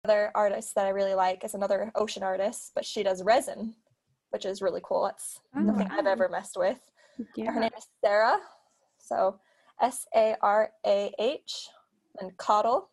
Another 0.04 0.32
artist 0.34 0.74
that 0.76 0.86
I 0.86 0.90
really 0.90 1.14
like 1.14 1.44
is 1.44 1.54
another 1.54 1.92
ocean 1.96 2.24
artist, 2.24 2.72
but 2.74 2.86
she 2.86 3.04
does 3.04 3.24
resin, 3.24 3.76
which 4.32 4.46
is 4.46 4.62
really 4.62 4.82
cool. 4.84 5.06
It's 5.08 5.40
nothing 5.54 5.88
I've 5.92 6.08
ever 6.08 6.28
messed 6.28 6.58
with. 6.58 6.80
Her 7.38 7.60
name 7.60 7.70
is 7.78 7.88
Sarah. 8.04 8.40
So 8.98 9.40
S 9.80 10.08
A 10.16 10.36
R 10.42 10.72
A 10.86 11.14
H 11.20 11.70
and 12.20 12.36
Caudle, 12.38 12.90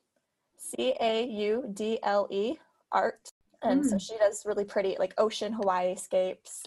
C 0.58 0.94
A 1.00 1.26
U 1.26 1.64
D 1.72 1.98
L 2.02 2.28
E 2.30 2.56
art. 2.92 3.30
And 3.62 3.84
so 3.84 3.98
she 3.98 4.16
does 4.18 4.44
really 4.46 4.64
pretty, 4.64 4.96
like 4.98 5.14
ocean 5.18 5.52
Hawaii 5.52 5.96
scapes, 5.96 6.62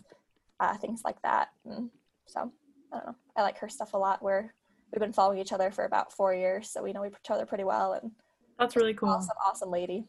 uh, 0.60 0.76
things 0.78 1.04
like 1.06 1.22
that. 1.22 1.50
And 1.66 1.90
so 2.26 2.52
I 2.92 2.98
don't 2.98 3.06
know. 3.08 3.16
I 3.36 3.44
like 3.44 3.58
her 3.60 3.70
stuff 3.70 3.94
a 3.94 3.98
lot. 3.98 4.22
Where 4.24 4.54
we've 4.92 5.00
been 5.00 5.14
following 5.14 5.40
each 5.40 5.54
other 5.54 5.72
for 5.72 5.86
about 5.86 6.12
four 6.14 6.34
years, 6.34 6.70
so 6.70 6.84
we 6.84 6.94
know 6.94 7.06
each 7.06 7.14
other 7.30 7.46
pretty 7.46 7.64
well. 7.64 7.94
And 7.94 8.12
That's 8.60 8.76
really 8.76 8.94
cool. 8.94 9.10
awesome, 9.10 9.36
awesome 9.46 9.72
lady. 9.72 10.06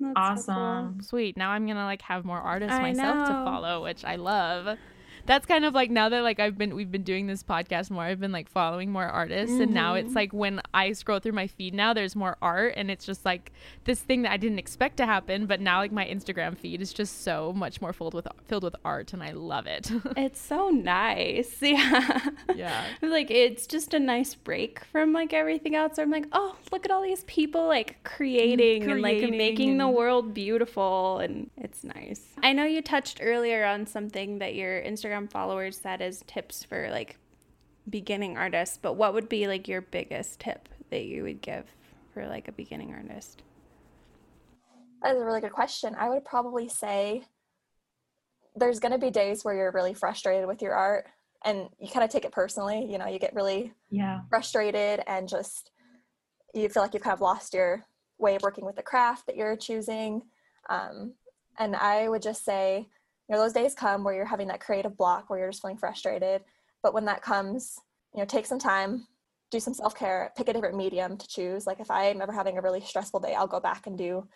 That's 0.00 0.44
so 0.44 0.52
cool. 0.52 0.62
Awesome. 0.62 1.02
Sweet. 1.02 1.36
Now 1.36 1.50
I'm 1.50 1.66
gonna 1.66 1.84
like 1.84 2.02
have 2.02 2.24
more 2.24 2.40
artists 2.40 2.74
I 2.74 2.82
myself 2.82 3.28
to 3.28 3.32
follow, 3.32 3.82
which 3.82 4.04
I 4.04 4.16
love. 4.16 4.78
That's 5.26 5.46
kind 5.46 5.64
of 5.64 5.74
like 5.74 5.90
now 5.90 6.08
that 6.08 6.20
like 6.22 6.38
I've 6.40 6.58
been 6.58 6.74
we've 6.74 6.90
been 6.92 7.02
doing 7.02 7.26
this 7.26 7.42
podcast 7.42 7.90
more, 7.90 8.02
I've 8.04 8.20
been 8.20 8.32
like 8.32 8.48
following 8.48 8.90
more 8.92 9.06
artists 9.06 9.58
and 9.58 9.72
now 9.72 9.94
Mm-hmm. 9.94 10.06
it's 10.06 10.14
like 10.14 10.32
when 10.32 10.60
I 10.72 10.92
scroll 10.92 11.18
through 11.20 11.32
my 11.32 11.46
feed 11.46 11.72
now 11.74 11.92
there's 11.94 12.14
more 12.16 12.36
art 12.42 12.74
and 12.76 12.90
it's 12.90 13.04
just 13.06 13.24
like 13.24 13.52
this 13.84 14.00
thing 14.00 14.22
that 14.22 14.32
I 14.32 14.36
didn't 14.36 14.58
expect 14.58 14.96
to 14.98 15.06
happen, 15.06 15.46
but 15.46 15.60
now 15.60 15.78
like 15.78 15.92
my 15.92 16.04
Instagram 16.04 16.56
feed 16.56 16.80
is 16.82 16.92
just 16.92 17.22
so 17.22 17.52
much 17.52 17.80
more 17.80 17.92
filled 17.92 18.14
with 18.14 18.26
filled 18.46 18.64
with 18.64 18.76
art 18.84 19.12
and 19.12 19.22
I 19.22 19.32
love 19.32 19.66
it. 19.66 19.90
It's 20.16 20.40
so 20.40 20.68
nice. 20.70 21.56
Yeah. 21.62 22.28
Yeah. 22.54 22.84
like 23.02 23.30
it's 23.30 23.66
just 23.66 23.94
a 23.94 23.98
nice 24.00 24.34
break 24.34 24.84
from 24.92 25.12
like 25.12 25.32
everything 25.32 25.74
else. 25.74 25.98
I'm 25.98 26.10
like, 26.10 26.26
oh, 26.32 26.56
look 26.72 26.84
at 26.84 26.90
all 26.90 27.02
these 27.02 27.24
people 27.24 27.66
like 27.66 28.02
creating, 28.04 28.82
and 28.90 29.00
like 29.02 29.18
creating 29.18 29.38
making 29.38 29.78
the 29.78 29.88
world 29.88 30.34
beautiful 30.34 31.18
and 31.18 31.50
it's 31.56 31.84
nice. 31.84 32.22
I 32.42 32.52
know 32.52 32.64
you 32.64 32.82
touched 32.82 33.20
earlier 33.22 33.64
on 33.64 33.86
something 33.86 34.38
that 34.40 34.54
your 34.54 34.80
Instagram 34.82 35.13
followers 35.28 35.76
said 35.76 36.00
is 36.00 36.22
tips 36.26 36.64
for 36.64 36.90
like 36.90 37.16
beginning 37.88 38.36
artists, 38.36 38.78
but 38.80 38.94
what 38.94 39.14
would 39.14 39.28
be 39.28 39.46
like 39.46 39.68
your 39.68 39.80
biggest 39.80 40.40
tip 40.40 40.68
that 40.90 41.04
you 41.04 41.22
would 41.22 41.40
give 41.40 41.64
for 42.12 42.26
like 42.26 42.48
a 42.48 42.52
beginning 42.52 42.94
artist? 42.94 43.42
That 45.02 45.16
is 45.16 45.22
a 45.22 45.24
really 45.24 45.40
good 45.40 45.52
question. 45.52 45.94
I 45.98 46.08
would 46.08 46.24
probably 46.24 46.68
say 46.68 47.24
there's 48.56 48.80
going 48.80 48.92
to 48.92 48.98
be 48.98 49.10
days 49.10 49.44
where 49.44 49.54
you're 49.54 49.72
really 49.72 49.94
frustrated 49.94 50.46
with 50.46 50.62
your 50.62 50.74
art 50.74 51.06
and 51.44 51.68
you 51.78 51.88
kind 51.88 52.04
of 52.04 52.10
take 52.10 52.24
it 52.24 52.32
personally. 52.32 52.86
You 52.90 52.98
know, 52.98 53.06
you 53.06 53.18
get 53.18 53.34
really 53.34 53.72
Yeah. 53.90 54.20
frustrated 54.30 55.02
and 55.06 55.28
just 55.28 55.70
you 56.54 56.68
feel 56.68 56.82
like 56.82 56.94
you've 56.94 57.02
kind 57.02 57.14
of 57.14 57.20
lost 57.20 57.52
your 57.52 57.84
way 58.18 58.36
of 58.36 58.42
working 58.42 58.64
with 58.64 58.76
the 58.76 58.82
craft 58.82 59.26
that 59.26 59.36
you're 59.36 59.56
choosing. 59.56 60.22
Um, 60.70 61.14
and 61.58 61.76
I 61.76 62.08
would 62.08 62.22
just 62.22 62.44
say, 62.44 62.88
you 63.28 63.34
know, 63.34 63.40
those 63.42 63.52
days 63.52 63.74
come 63.74 64.04
where 64.04 64.14
you're 64.14 64.24
having 64.24 64.48
that 64.48 64.60
creative 64.60 64.96
block 64.96 65.30
where 65.30 65.38
you're 65.38 65.50
just 65.50 65.62
feeling 65.62 65.78
frustrated. 65.78 66.44
But 66.82 66.94
when 66.94 67.06
that 67.06 67.22
comes, 67.22 67.78
you 68.14 68.20
know, 68.20 68.26
take 68.26 68.46
some 68.46 68.58
time, 68.58 69.06
do 69.50 69.60
some 69.60 69.74
self 69.74 69.94
care, 69.94 70.32
pick 70.36 70.48
a 70.48 70.52
different 70.52 70.76
medium 70.76 71.16
to 71.16 71.26
choose. 71.28 71.66
Like 71.66 71.80
if 71.80 71.90
I'm 71.90 72.20
ever 72.20 72.32
having 72.32 72.58
a 72.58 72.62
really 72.62 72.80
stressful 72.80 73.20
day, 73.20 73.34
I'll 73.34 73.46
go 73.46 73.60
back 73.60 73.86
and 73.86 73.96
do 73.96 74.28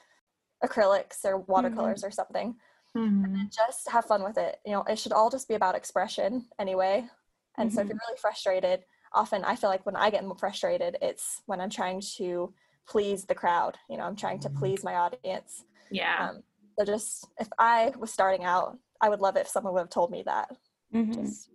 acrylics 0.65 1.25
or 1.25 1.39
watercolors 1.39 2.05
or 2.05 2.11
something 2.11 2.57
Mhm. 2.95 3.51
just 3.53 3.89
have 3.89 4.05
fun 4.07 4.23
with 4.23 4.39
it. 4.39 4.61
You 4.65 4.73
know, 4.73 4.83
it 4.85 4.99
should 4.99 5.13
all 5.13 5.31
just 5.31 5.49
be 5.49 5.55
about 5.55 5.75
expression 5.75 6.49
anyway. 6.59 7.09
And 7.57 7.73
so 7.73 7.81
if 7.81 7.89
you're 7.89 7.99
really 8.09 8.19
frustrated, 8.19 8.85
often 9.13 9.45
I 9.45 9.57
feel 9.57 9.71
like 9.71 9.85
when 9.87 9.97
I 9.97 10.11
get 10.11 10.25
more 10.25 10.37
frustrated, 10.39 10.97
it's 11.03 11.43
when 11.47 11.61
I'm 11.61 11.71
trying 11.71 12.01
to 12.17 12.55
please 12.87 13.25
the 13.27 13.35
crowd. 13.35 13.79
You 13.89 13.97
know, 13.97 14.05
I'm 14.05 14.17
trying 14.17 14.41
to 14.41 14.51
please 14.51 14.85
my 14.85 14.95
audience. 14.95 15.65
Yeah. 15.91 16.29
Um, 16.31 16.43
so 16.79 16.85
just 16.85 17.27
if 17.39 17.49
I 17.59 17.93
was 17.99 18.13
starting 18.13 18.45
out, 18.45 18.79
I 19.01 19.09
would 19.09 19.21
love 19.21 19.37
it 19.37 19.41
if 19.41 19.49
someone 19.49 19.73
would 19.75 19.81
have 19.81 19.91
told 19.91 20.11
me 20.11 20.23
that. 20.27 20.49
Mm-hmm. 20.95 21.25
Just 21.25 21.49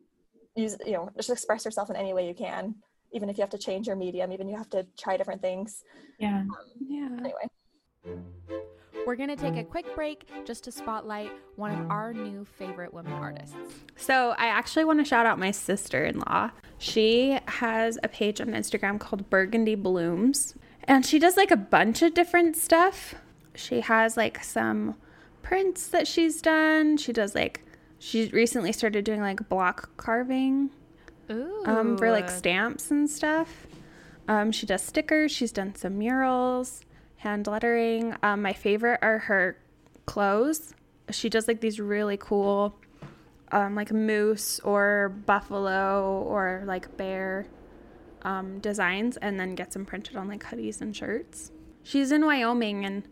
use, 0.56 0.78
you 0.86 0.94
know, 0.94 1.10
just 1.16 1.30
express 1.30 1.64
yourself 1.66 1.90
in 1.90 1.96
any 1.96 2.14
way 2.14 2.28
you 2.28 2.34
can. 2.34 2.76
Even 3.14 3.30
if 3.30 3.38
you 3.38 3.42
have 3.42 3.50
to 3.52 3.58
change 3.58 3.88
your 3.88 3.96
medium, 3.96 4.32
even 4.32 4.50
you 4.50 4.58
have 4.58 4.70
to 4.72 4.86
try 4.98 5.18
different 5.18 5.42
things. 5.42 5.84
yeah. 6.20 6.44
Yeah. 6.86 7.10
Anyway. 7.20 7.50
We're 9.06 9.16
gonna 9.16 9.36
take 9.36 9.56
a 9.58 9.64
quick 9.64 9.94
break 9.96 10.30
just 10.46 10.64
to 10.66 10.72
spotlight 10.72 11.32
one 11.58 11.72
of 11.72 11.92
our 11.92 12.14
new 12.14 12.46
favorite 12.58 12.94
women 12.94 13.14
artists. 13.14 13.56
So 13.98 14.34
I 14.38 14.48
actually 14.48 14.86
want 14.86 15.00
to 15.00 15.06
shout 15.06 15.26
out 15.26 15.40
my 15.40 15.52
sister-in-law. 15.52 16.52
She 16.78 17.38
has 17.48 17.98
a 18.02 18.08
page 18.08 18.40
on 18.40 18.48
Instagram 18.48 19.00
called 19.00 19.30
Burgundy 19.30 19.76
Blooms, 19.76 20.56
and 20.86 21.06
she 21.06 21.20
does 21.20 21.38
like 21.38 21.52
a 21.52 21.58
bunch 21.58 22.02
of 22.02 22.14
different 22.14 22.56
stuff. 22.56 23.16
She 23.56 23.82
has 23.82 24.16
like 24.16 24.44
some 24.44 24.96
prints 25.44 25.88
that 25.90 26.08
she's 26.08 26.42
done. 26.42 26.98
She 26.98 27.14
does 27.14 27.36
like 27.36 27.62
she 28.00 28.28
recently 28.30 28.72
started 28.74 29.06
doing 29.06 29.22
like 29.22 29.48
block 29.48 29.96
carving 29.96 30.72
Ooh. 31.32 31.64
um, 31.66 31.98
for 31.98 32.12
like 32.12 32.30
stamps 32.30 32.92
and 32.92 33.10
stuff. 33.10 33.68
Um, 34.28 34.52
she 34.52 34.66
does 34.66 34.82
stickers. 34.82 35.32
She's 35.32 35.52
done 35.52 35.76
some 35.76 35.98
murals, 36.00 36.82
hand 37.18 37.48
lettering. 37.48 38.16
Um, 38.24 38.42
my 38.42 38.54
favorite 38.54 39.00
are 39.02 39.20
her 39.20 39.58
clothes. 40.06 40.74
She 41.12 41.30
does 41.30 41.48
like 41.48 41.62
these 41.62 41.80
really 41.80 42.18
cool, 42.18 42.76
um, 43.52 43.76
like 43.76 43.92
moose 43.92 44.60
or 44.62 45.10
buffalo 45.26 46.24
or 46.24 46.64
like 46.66 46.98
bear 46.98 47.46
um, 48.24 48.60
designs, 48.60 49.18
and 49.18 49.40
then 49.40 49.56
gets 49.56 49.74
them 49.74 49.86
printed 49.86 50.16
on 50.16 50.28
like 50.28 50.44
hoodies 50.44 50.82
and 50.82 50.96
shirts. 50.96 51.52
She's 51.84 52.12
in 52.12 52.26
Wyoming, 52.26 52.86
and 52.86 53.04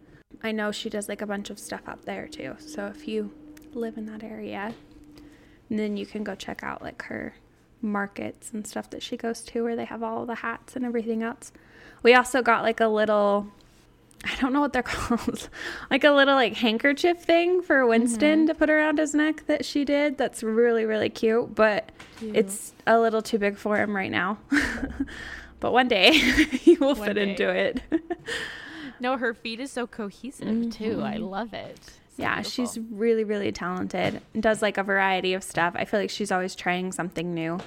I 0.43 0.51
know 0.51 0.71
she 0.71 0.89
does 0.89 1.07
like 1.07 1.21
a 1.21 1.25
bunch 1.25 1.49
of 1.49 1.59
stuff 1.59 1.87
up 1.87 2.05
there 2.05 2.27
too. 2.27 2.55
So 2.59 2.87
if 2.87 3.07
you 3.07 3.31
live 3.73 3.97
in 3.97 4.05
that 4.07 4.23
area, 4.23 4.73
then 5.69 5.97
you 5.97 6.05
can 6.05 6.23
go 6.23 6.35
check 6.35 6.63
out 6.63 6.81
like 6.81 7.03
her 7.03 7.35
markets 7.81 8.51
and 8.53 8.65
stuff 8.67 8.89
that 8.91 9.01
she 9.01 9.17
goes 9.17 9.41
to 9.41 9.63
where 9.63 9.75
they 9.75 9.85
have 9.85 10.03
all 10.03 10.25
the 10.25 10.35
hats 10.35 10.75
and 10.75 10.85
everything 10.85 11.23
else. 11.23 11.51
We 12.03 12.13
also 12.13 12.41
got 12.41 12.63
like 12.63 12.79
a 12.79 12.87
little 12.87 13.47
I 14.23 14.35
don't 14.35 14.53
know 14.53 14.59
what 14.59 14.73
they're 14.73 14.83
called. 14.83 15.49
like 15.89 16.03
a 16.03 16.11
little 16.11 16.35
like 16.35 16.55
handkerchief 16.55 17.23
thing 17.23 17.61
for 17.61 17.85
Winston 17.87 18.39
mm-hmm. 18.39 18.47
to 18.47 18.53
put 18.55 18.69
around 18.69 18.99
his 18.99 19.15
neck 19.15 19.45
that 19.47 19.65
she 19.65 19.83
did. 19.85 20.17
That's 20.17 20.43
really 20.43 20.85
really 20.85 21.09
cute, 21.09 21.55
but 21.55 21.91
it's 22.21 22.73
a 22.85 22.99
little 22.99 23.21
too 23.21 23.39
big 23.39 23.57
for 23.57 23.77
him 23.77 23.95
right 23.95 24.11
now. 24.11 24.37
but 25.59 25.73
one 25.73 25.87
day 25.87 26.11
he 26.17 26.75
will 26.75 26.95
One 26.95 27.07
fit 27.07 27.13
day. 27.15 27.29
into 27.31 27.49
it. 27.49 27.81
No, 29.01 29.17
her 29.17 29.33
feed 29.33 29.59
is 29.59 29.71
so 29.71 29.87
cohesive 29.87 30.71
too. 30.71 31.01
I 31.01 31.17
love 31.17 31.53
it. 31.53 31.79
So 31.83 31.93
yeah, 32.17 32.35
beautiful. 32.35 32.51
she's 32.65 32.79
really 32.91 33.23
really 33.23 33.51
talented. 33.51 34.21
and 34.33 34.43
Does 34.43 34.61
like 34.61 34.77
a 34.77 34.83
variety 34.83 35.33
of 35.33 35.43
stuff. 35.43 35.73
I 35.75 35.85
feel 35.85 35.99
like 35.99 36.09
she's 36.09 36.31
always 36.31 36.55
trying 36.55 36.91
something 36.91 37.33
new. 37.33 37.59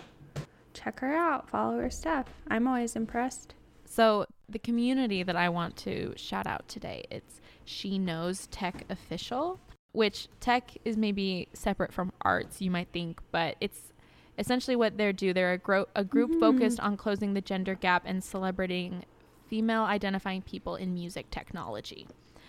Check 0.73 1.01
her 1.01 1.14
out, 1.14 1.49
follow 1.51 1.79
her 1.81 1.90
stuff. 1.90 2.27
I'm 2.49 2.66
always 2.68 2.97
impressed. 2.97 3.55
So 3.85 4.27
the 4.49 4.59
community 4.59 5.23
that 5.23 5.37
I 5.37 5.49
want 5.49 5.77
to 5.79 6.12
shout 6.16 6.47
out 6.47 6.66
today, 6.68 7.05
it's 7.11 7.40
She 7.64 7.99
Knows 7.99 8.47
Tech 8.49 8.85
Official, 8.90 9.61
which 9.92 10.29
tech 10.40 10.73
is 10.85 10.97
maybe 10.97 11.49
separate 11.53 11.92
from 11.92 12.12
arts, 12.23 12.61
you 12.61 12.70
might 12.70 12.88
think, 12.92 13.20
but 13.31 13.57
it's 13.61 13.92
essentially 14.37 14.75
what 14.75 14.97
they 14.99 15.12
do. 15.12 15.33
They're 15.33 15.53
a, 15.53 15.59
gro- 15.59 15.87
a 15.94 16.03
group 16.05 16.33
Mhm. 16.33 16.40
focused 16.40 16.81
on 16.81 16.97
closing 16.97 17.35
the 17.35 17.40
gender 17.40 17.75
gap 17.77 18.03
and 18.05 18.23
celebrating 18.23 19.05
female 19.55 19.83
identifying 19.85 20.43
people 20.43 20.75
in 20.75 20.93
music 20.93 21.31
technology. 21.31 22.09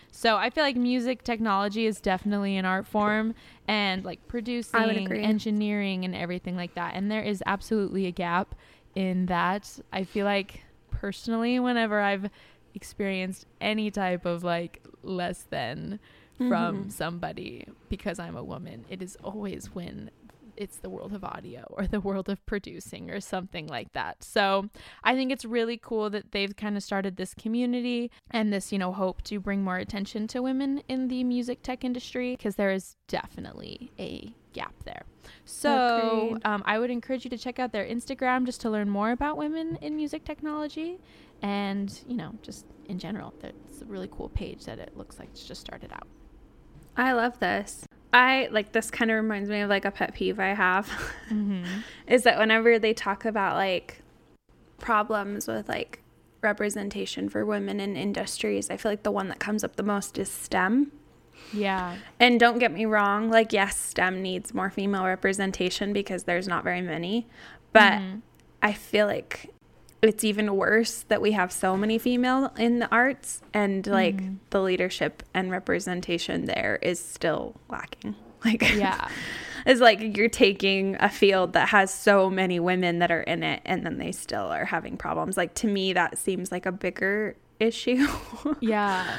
So 0.10 0.38
I 0.38 0.50
feel 0.50 0.64
like 0.64 0.76
music 0.76 1.24
technology 1.24 1.86
is 1.86 2.02
definitely 2.02 2.58
an 2.58 2.66
art 2.66 2.88
form 2.88 3.36
and 3.68 4.04
like 4.04 4.28
producing, 4.28 4.80
engineering 5.24 6.04
and 6.04 6.16
everything 6.16 6.56
like 6.56 6.74
that. 6.74 6.96
And 6.96 7.12
there 7.12 7.22
is 7.22 7.44
absolutely 7.46 8.08
a 8.08 8.12
gap 8.12 8.56
in 8.96 9.28
that. 9.28 9.80
I 9.94 10.04
feel 10.04 10.26
like 10.26 10.64
personally 10.90 11.60
whenever 11.60 12.00
I've 12.02 12.32
experienced 12.74 13.46
any 13.62 13.92
type 13.92 14.26
of 14.26 14.44
like 14.44 14.82
less 15.04 15.44
than 15.44 16.00
from 16.40 16.86
Mhm. 16.86 16.92
somebody 16.92 17.68
because 17.90 18.18
I'm 18.18 18.36
a 18.36 18.44
woman, 18.44 18.84
it 18.90 19.04
is 19.04 19.16
always 19.24 19.76
when 19.76 20.10
it's 20.58 20.78
the 20.78 20.90
world 20.90 21.14
of 21.14 21.24
audio 21.24 21.66
or 21.70 21.88
the 21.88 22.00
world 22.00 22.30
of 22.30 22.46
producing 22.46 23.12
or 23.12 23.20
something 23.20 23.68
like 23.68 23.94
that. 23.94 24.24
So 24.24 24.70
I 25.04 25.16
think 25.16 25.32
it's 25.32 25.46
really 25.46 25.78
cool 25.78 26.10
that 26.12 26.32
they've 26.32 26.56
kind 26.56 26.78
of 26.78 26.84
started 26.84 27.18
this 27.18 27.34
community 27.34 28.12
and 28.32 28.52
this, 28.52 28.72
you 28.72 28.80
know, 28.80 28.92
hope 28.92 29.22
to 29.24 29.40
bring 29.40 29.64
more 29.64 29.78
attention 29.78 30.28
to 30.28 30.42
women 30.42 30.82
in 30.88 31.08
the 31.08 31.24
music 31.24 31.62
tech 31.62 31.84
industry 31.84 32.36
because 32.36 32.56
there 32.56 32.72
is 32.72 32.96
definitely 33.08 33.92
a 34.00 34.34
gap 34.54 34.74
there. 34.86 35.04
So 35.44 36.38
um, 36.46 36.64
I 36.66 36.80
would 36.80 36.90
encourage 36.90 37.24
you 37.24 37.30
to 37.32 37.38
check 37.38 37.60
out 37.60 37.72
their 37.72 37.86
Instagram 37.86 38.46
just 38.46 38.62
to 38.62 38.70
learn 38.70 38.90
more 38.90 39.12
about 39.12 39.38
women 39.38 39.78
in 39.82 39.96
music 39.96 40.24
technology 40.24 41.00
and, 41.42 42.00
you 42.08 42.16
know, 42.16 42.34
just 42.42 42.66
in 42.86 43.00
general. 43.00 43.34
It's 43.44 43.82
a 43.82 43.86
really 43.86 44.10
cool 44.12 44.30
page 44.30 44.66
that 44.66 44.80
it 44.80 44.96
looks 44.96 45.20
like 45.20 45.30
it's 45.32 45.46
just 45.46 45.62
started 45.62 45.92
out. 45.92 46.08
I 46.98 47.12
love 47.12 47.40
this. 47.40 47.86
I 48.18 48.48
like 48.50 48.72
this 48.72 48.90
kind 48.90 49.12
of 49.12 49.16
reminds 49.18 49.50
me 49.50 49.60
of 49.60 49.70
like 49.70 49.84
a 49.84 49.92
pet 49.92 50.14
peeve 50.14 50.40
I 50.40 50.54
have 50.54 50.88
Mm-hmm. 51.30 51.66
is 52.08 52.24
that 52.24 52.38
whenever 52.40 52.80
they 52.80 52.94
talk 52.94 53.26
about 53.26 53.56
like 53.56 54.02
problems 54.80 55.48
with 55.48 55.68
like 55.68 56.00
representation 56.42 57.28
for 57.28 57.46
women 57.46 57.80
in 57.80 57.96
industries, 57.98 58.70
I 58.70 58.78
feel 58.78 58.92
like 58.92 59.04
the 59.04 59.12
one 59.12 59.28
that 59.30 59.40
comes 59.40 59.64
up 59.64 59.76
the 59.76 59.84
most 59.84 60.18
is 60.18 60.30
STEM. 60.30 60.92
Yeah. 61.52 61.98
And 62.20 62.40
don't 62.40 62.60
get 62.60 62.72
me 62.72 62.86
wrong, 62.86 63.30
like 63.30 63.52
yes, 63.52 63.76
STEM 63.78 64.22
needs 64.22 64.54
more 64.54 64.70
female 64.70 65.06
representation 65.06 65.92
because 65.92 66.24
there's 66.24 66.48
not 66.48 66.64
very 66.64 66.82
many. 66.82 67.28
But 67.74 67.94
Mhm. 67.94 68.22
I 68.62 68.74
feel 68.74 69.08
like 69.08 69.50
it's 70.02 70.24
even 70.24 70.56
worse 70.56 71.04
that 71.08 71.22
we 71.22 71.32
have 71.32 71.52
so 71.52 71.76
many 71.76 71.98
female 71.98 72.52
in 72.58 72.80
the 72.80 72.88
arts 72.92 73.42
and 73.54 73.86
like 73.88 74.18
Mhm. 74.18 74.38
the 74.52 74.62
leadership 74.62 75.24
and 75.34 75.50
representation 75.52 76.46
there 76.46 76.78
is 76.82 77.00
still 77.00 77.56
lacking. 77.70 78.16
Like 78.46 78.62
Yeah. 78.76 79.08
it's 79.66 79.82
like 79.82 80.16
you're 80.16 80.30
taking 80.30 80.96
a 81.00 81.10
field 81.10 81.54
that 81.54 81.70
has 81.70 81.92
so 81.92 82.30
many 82.30 82.60
women 82.60 83.00
that 83.00 83.10
are 83.12 83.22
in 83.24 83.42
it 83.42 83.62
and 83.66 83.84
then 83.84 83.98
they 83.98 84.12
still 84.12 84.46
are 84.46 84.66
having 84.66 84.98
problems. 84.98 85.36
Like 85.38 85.56
to 85.56 85.68
me 85.68 85.94
that 85.94 86.20
seems 86.20 86.52
like 86.52 86.68
a 86.68 86.72
bigger 86.72 87.36
issue. 87.60 88.06
Yeah. 88.60 89.10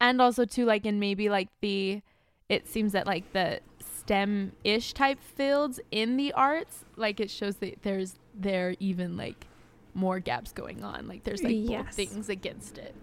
And 0.00 0.20
also 0.20 0.44
too 0.44 0.66
like 0.66 0.84
in 0.84 0.98
maybe 1.00 1.30
like 1.30 1.48
the 1.62 2.02
it 2.50 2.68
seems 2.68 2.92
that 2.92 3.06
like 3.06 3.32
the 3.32 3.60
STEM 3.80 4.52
ish 4.64 4.92
type 4.92 5.18
fields 5.22 5.80
in 5.90 6.18
the 6.18 6.30
arts, 6.34 6.84
like 6.96 7.20
it 7.20 7.30
shows 7.30 7.56
that 7.56 7.80
there's 7.82 8.16
there 8.34 8.74
even 8.80 9.16
like 9.16 9.46
more 9.94 10.20
gaps 10.20 10.52
going 10.52 10.82
on. 10.84 11.06
Like 11.08 11.24
there's 11.24 11.42
like 11.42 11.54
Yes. 11.56 11.94
things 11.94 12.28
against 12.28 12.78
it. 12.78 12.94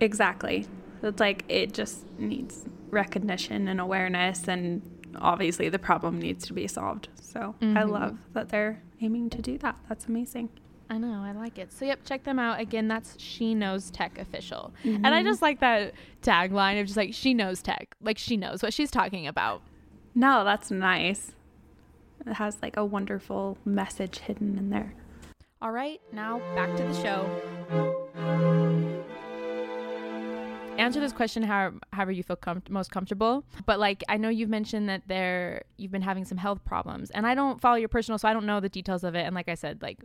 Exactly. 0.00 0.66
It's 1.02 1.20
like 1.20 1.44
it 1.48 1.74
just 1.74 2.04
needs 2.18 2.64
recognition 2.90 3.68
and 3.68 3.80
awareness, 3.80 4.48
and 4.48 4.82
obviously 5.16 5.68
the 5.68 5.78
problem 5.78 6.18
needs 6.18 6.46
to 6.46 6.52
be 6.52 6.66
solved. 6.66 7.08
So 7.20 7.54
I 7.60 7.64
Mhm. 7.64 7.90
love 7.90 8.18
that 8.32 8.48
they're 8.48 8.82
aiming 9.00 9.30
to 9.30 9.42
do 9.42 9.58
that. 9.58 9.76
That's 9.88 10.06
amazing. 10.06 10.48
I 10.90 10.96
know, 10.96 11.22
I 11.22 11.32
like 11.32 11.58
it. 11.58 11.70
So 11.70 11.84
yep, 11.84 12.00
check 12.04 12.24
them 12.24 12.38
out. 12.38 12.58
Again, 12.60 12.88
that's 12.88 13.20
She 13.20 13.54
Knows 13.54 13.90
Tech 13.90 14.18
official. 14.18 14.72
And 14.84 15.06
I 15.08 15.22
just 15.22 15.42
like 15.42 15.60
that 15.60 15.92
tagline 16.22 16.80
of 16.80 16.86
just 16.86 16.96
like 16.96 17.12
she 17.12 17.34
knows 17.34 17.60
tech. 17.62 17.94
Like 18.00 18.16
she 18.16 18.36
knows 18.38 18.62
what 18.62 18.72
she's 18.72 18.90
talking 18.90 19.26
about. 19.26 19.60
No, 20.14 20.44
that's 20.44 20.70
nice. 20.70 21.32
It 22.26 22.34
has 22.34 22.56
like 22.62 22.76
a 22.76 22.84
wonderful 22.84 23.58
message 23.66 24.20
hidden 24.20 24.56
in 24.56 24.70
there. 24.70 24.94
All 25.60 25.72
right, 25.72 26.00
now 26.12 26.38
back 26.54 26.76
to 26.76 26.84
the 26.84 26.94
show. 27.02 27.28
Answer 30.78 31.00
this 31.00 31.12
question 31.12 31.42
how, 31.42 31.72
however 31.92 32.12
you 32.12 32.22
feel 32.22 32.36
com- 32.36 32.62
most 32.70 32.92
comfortable. 32.92 33.44
But 33.66 33.80
like, 33.80 34.04
I 34.08 34.18
know 34.18 34.28
you've 34.28 34.48
mentioned 34.48 34.88
that 34.88 35.02
there 35.08 35.64
you've 35.76 35.90
been 35.90 36.02
having 36.02 36.24
some 36.24 36.38
health 36.38 36.64
problems, 36.64 37.10
and 37.10 37.26
I 37.26 37.34
don't 37.34 37.60
follow 37.60 37.74
your 37.74 37.88
personal, 37.88 38.18
so 38.18 38.28
I 38.28 38.32
don't 38.32 38.46
know 38.46 38.60
the 38.60 38.68
details 38.68 39.02
of 39.02 39.16
it. 39.16 39.26
And 39.26 39.34
like 39.34 39.48
I 39.48 39.54
said, 39.54 39.82
like 39.82 39.98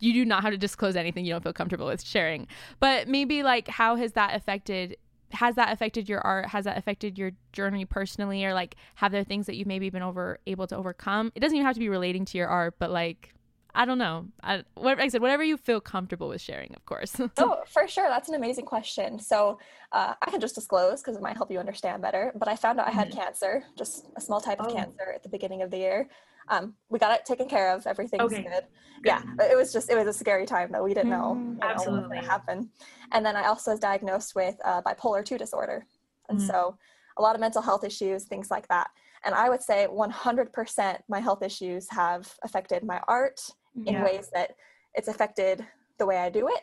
you 0.00 0.14
do 0.14 0.24
not 0.24 0.42
have 0.42 0.52
to 0.52 0.58
disclose 0.58 0.96
anything 0.96 1.26
you 1.26 1.32
don't 1.34 1.42
feel 1.42 1.52
comfortable 1.52 1.86
with 1.86 2.02
sharing. 2.02 2.46
But 2.80 3.06
maybe 3.06 3.42
like, 3.42 3.68
how 3.68 3.96
has 3.96 4.12
that 4.12 4.34
affected? 4.34 4.96
Has 5.32 5.56
that 5.56 5.72
affected 5.74 6.08
your 6.08 6.20
art? 6.20 6.46
Has 6.46 6.64
that 6.64 6.78
affected 6.78 7.18
your 7.18 7.32
journey 7.52 7.84
personally, 7.84 8.46
or 8.46 8.54
like, 8.54 8.76
have 8.94 9.12
there 9.12 9.24
things 9.24 9.44
that 9.44 9.56
you've 9.56 9.68
maybe 9.68 9.90
been 9.90 10.02
over 10.02 10.38
able 10.46 10.66
to 10.68 10.76
overcome? 10.76 11.32
It 11.34 11.40
doesn't 11.40 11.54
even 11.54 11.66
have 11.66 11.74
to 11.74 11.80
be 11.80 11.90
relating 11.90 12.24
to 12.24 12.38
your 12.38 12.48
art, 12.48 12.76
but 12.78 12.90
like 12.90 13.34
I 13.76 13.84
don't 13.84 13.98
know. 13.98 14.26
I, 14.42 14.64
what, 14.74 14.98
I 14.98 15.08
said, 15.08 15.20
whatever 15.20 15.44
you 15.44 15.56
feel 15.58 15.80
comfortable 15.82 16.28
with 16.28 16.40
sharing, 16.40 16.72
of 16.74 16.84
course. 16.86 17.20
Oh, 17.38 17.58
for 17.68 17.86
sure. 17.86 18.08
That's 18.08 18.28
an 18.30 18.34
amazing 18.34 18.64
question. 18.64 19.18
So 19.18 19.58
uh, 19.92 20.14
I 20.22 20.30
can 20.30 20.40
just 20.40 20.54
disclose 20.54 21.02
because 21.02 21.16
it 21.16 21.22
might 21.22 21.36
help 21.36 21.50
you 21.50 21.58
understand 21.58 22.00
better. 22.00 22.32
But 22.34 22.48
I 22.48 22.56
found 22.56 22.80
out 22.80 22.88
I 22.88 22.90
had 22.90 23.10
cancer, 23.10 23.62
just 23.76 24.06
a 24.16 24.20
small 24.22 24.40
type 24.40 24.58
of 24.60 24.68
Oh. 24.68 24.72
cancer 24.74 25.12
at 25.14 25.22
the 25.22 25.28
beginning 25.28 25.60
of 25.60 25.70
the 25.70 25.76
year. 25.76 26.08
Um, 26.48 26.74
we 26.88 26.98
got 26.98 27.12
it 27.14 27.26
taken 27.26 27.48
care 27.48 27.74
of. 27.74 27.86
Everything's 27.86 28.22
Okay. 28.32 28.42
good. 28.42 28.62
Yeah, 29.04 29.20
but 29.36 29.50
it 29.50 29.56
was 29.56 29.72
just 29.72 29.90
it 29.90 29.96
was 29.96 30.06
a 30.06 30.12
scary 30.18 30.46
time 30.46 30.70
though. 30.72 30.82
We 30.84 30.94
didn't 30.94 31.10
know, 31.10 31.34
Mhm. 31.34 31.54
you 31.54 31.60
know 31.60 31.66
what 31.66 31.76
was 31.76 31.76
Absolutely. 31.76 32.08
going 32.08 32.22
to 32.22 32.30
happen. 32.30 32.70
And 33.12 33.26
then 33.26 33.36
I 33.36 33.44
also 33.46 33.72
was 33.72 33.80
diagnosed 33.80 34.34
with 34.34 34.56
uh, 34.64 34.80
bipolar 34.82 35.22
two 35.24 35.36
disorder, 35.36 35.86
and 36.30 36.38
Mhm. 36.38 36.46
so 36.46 36.78
a 37.18 37.22
lot 37.22 37.34
of 37.34 37.40
mental 37.40 37.62
health 37.62 37.84
issues, 37.84 38.24
things 38.24 38.50
like 38.50 38.68
that. 38.68 38.88
And 39.24 39.34
I 39.34 39.48
would 39.50 39.62
say 39.62 39.86
100% 39.88 41.02
my 41.08 41.20
health 41.20 41.42
issues 41.42 41.90
have 41.90 42.32
affected 42.44 42.84
my 42.84 43.00
art 43.08 43.40
in 43.84 44.02
ways 44.02 44.30
that 44.32 44.56
it's 44.94 45.08
affected 45.08 45.64
the 45.98 46.06
way 46.06 46.18
I 46.18 46.30
do 46.30 46.48
it 46.48 46.62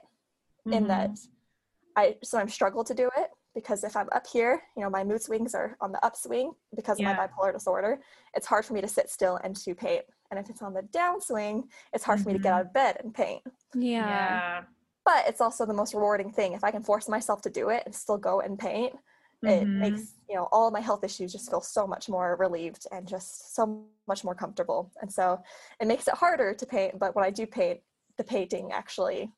in 0.66 0.86
Mhm. 0.86 0.88
that 0.88 1.12
I 1.96 2.18
sometimes 2.24 2.54
struggle 2.54 2.84
to 2.84 2.94
do 2.94 3.10
it 3.18 3.30
because 3.54 3.84
if 3.84 3.96
I'm 3.96 4.10
up 4.14 4.26
here, 4.26 4.64
you 4.76 4.82
know, 4.84 4.90
my 4.90 5.04
mood 5.04 5.22
swings 5.22 5.54
are 5.54 5.78
on 5.80 5.92
the 5.92 6.04
upswing 6.04 6.54
because 6.76 7.00
of 7.00 7.06
my 7.06 7.14
bipolar 7.28 7.54
disorder. 7.54 8.00
It's 8.34 8.48
hard 8.48 8.66
for 8.66 8.74
me 8.74 8.82
to 8.82 8.88
sit 8.88 9.10
still 9.12 9.36
and 9.44 9.56
to 9.58 9.76
paint. 9.76 10.06
And 10.32 10.40
if 10.40 10.50
it's 10.50 10.64
on 10.64 10.74
the 10.74 10.82
downswing, 10.82 11.70
it's 11.94 12.04
hard 12.04 12.20
for 12.22 12.30
me 12.30 12.34
to 12.34 12.40
get 12.40 12.52
Mhm. 12.52 12.56
out 12.56 12.62
of 12.66 12.74
bed 12.74 12.98
and 13.04 13.14
paint. 13.14 13.44
Yeah. 13.76 14.08
Yeah. 14.08 14.64
But 15.06 15.28
it's 15.28 15.42
also 15.42 15.66
the 15.66 15.74
most 15.74 15.94
rewarding 15.94 16.32
thing. 16.32 16.54
If 16.54 16.64
I 16.64 16.72
can 16.72 16.82
force 16.82 17.08
myself 17.08 17.42
to 17.44 17.50
do 17.52 17.70
it 17.70 17.84
and 17.86 17.94
still 17.94 18.18
go 18.18 18.40
and 18.42 18.58
paint, 18.58 18.98
it 19.46 19.70
Mhm. 19.70 19.80
makes, 19.80 20.16
you 20.30 20.36
know, 20.36 20.48
all 20.52 20.72
my 20.72 20.80
health 20.80 21.04
issues 21.04 21.32
just 21.32 21.50
feel 21.50 21.62
so 21.62 21.86
much 21.88 22.10
more 22.10 22.36
relieved 22.38 22.88
and 22.92 23.08
just 23.08 23.56
so 23.56 23.88
much 24.08 24.24
more 24.24 24.36
comfortable. 24.36 24.92
And 25.02 25.12
so 25.12 25.42
it 25.80 25.88
makes 25.88 26.08
it 26.08 26.16
harder 26.16 26.54
to 26.54 26.66
paint, 26.66 27.00
but 27.00 27.16
when 27.16 27.26
I 27.26 27.30
do 27.32 27.46
paint, 27.48 27.82
the 28.18 28.24
painting 28.24 28.72
actually, 28.72 29.34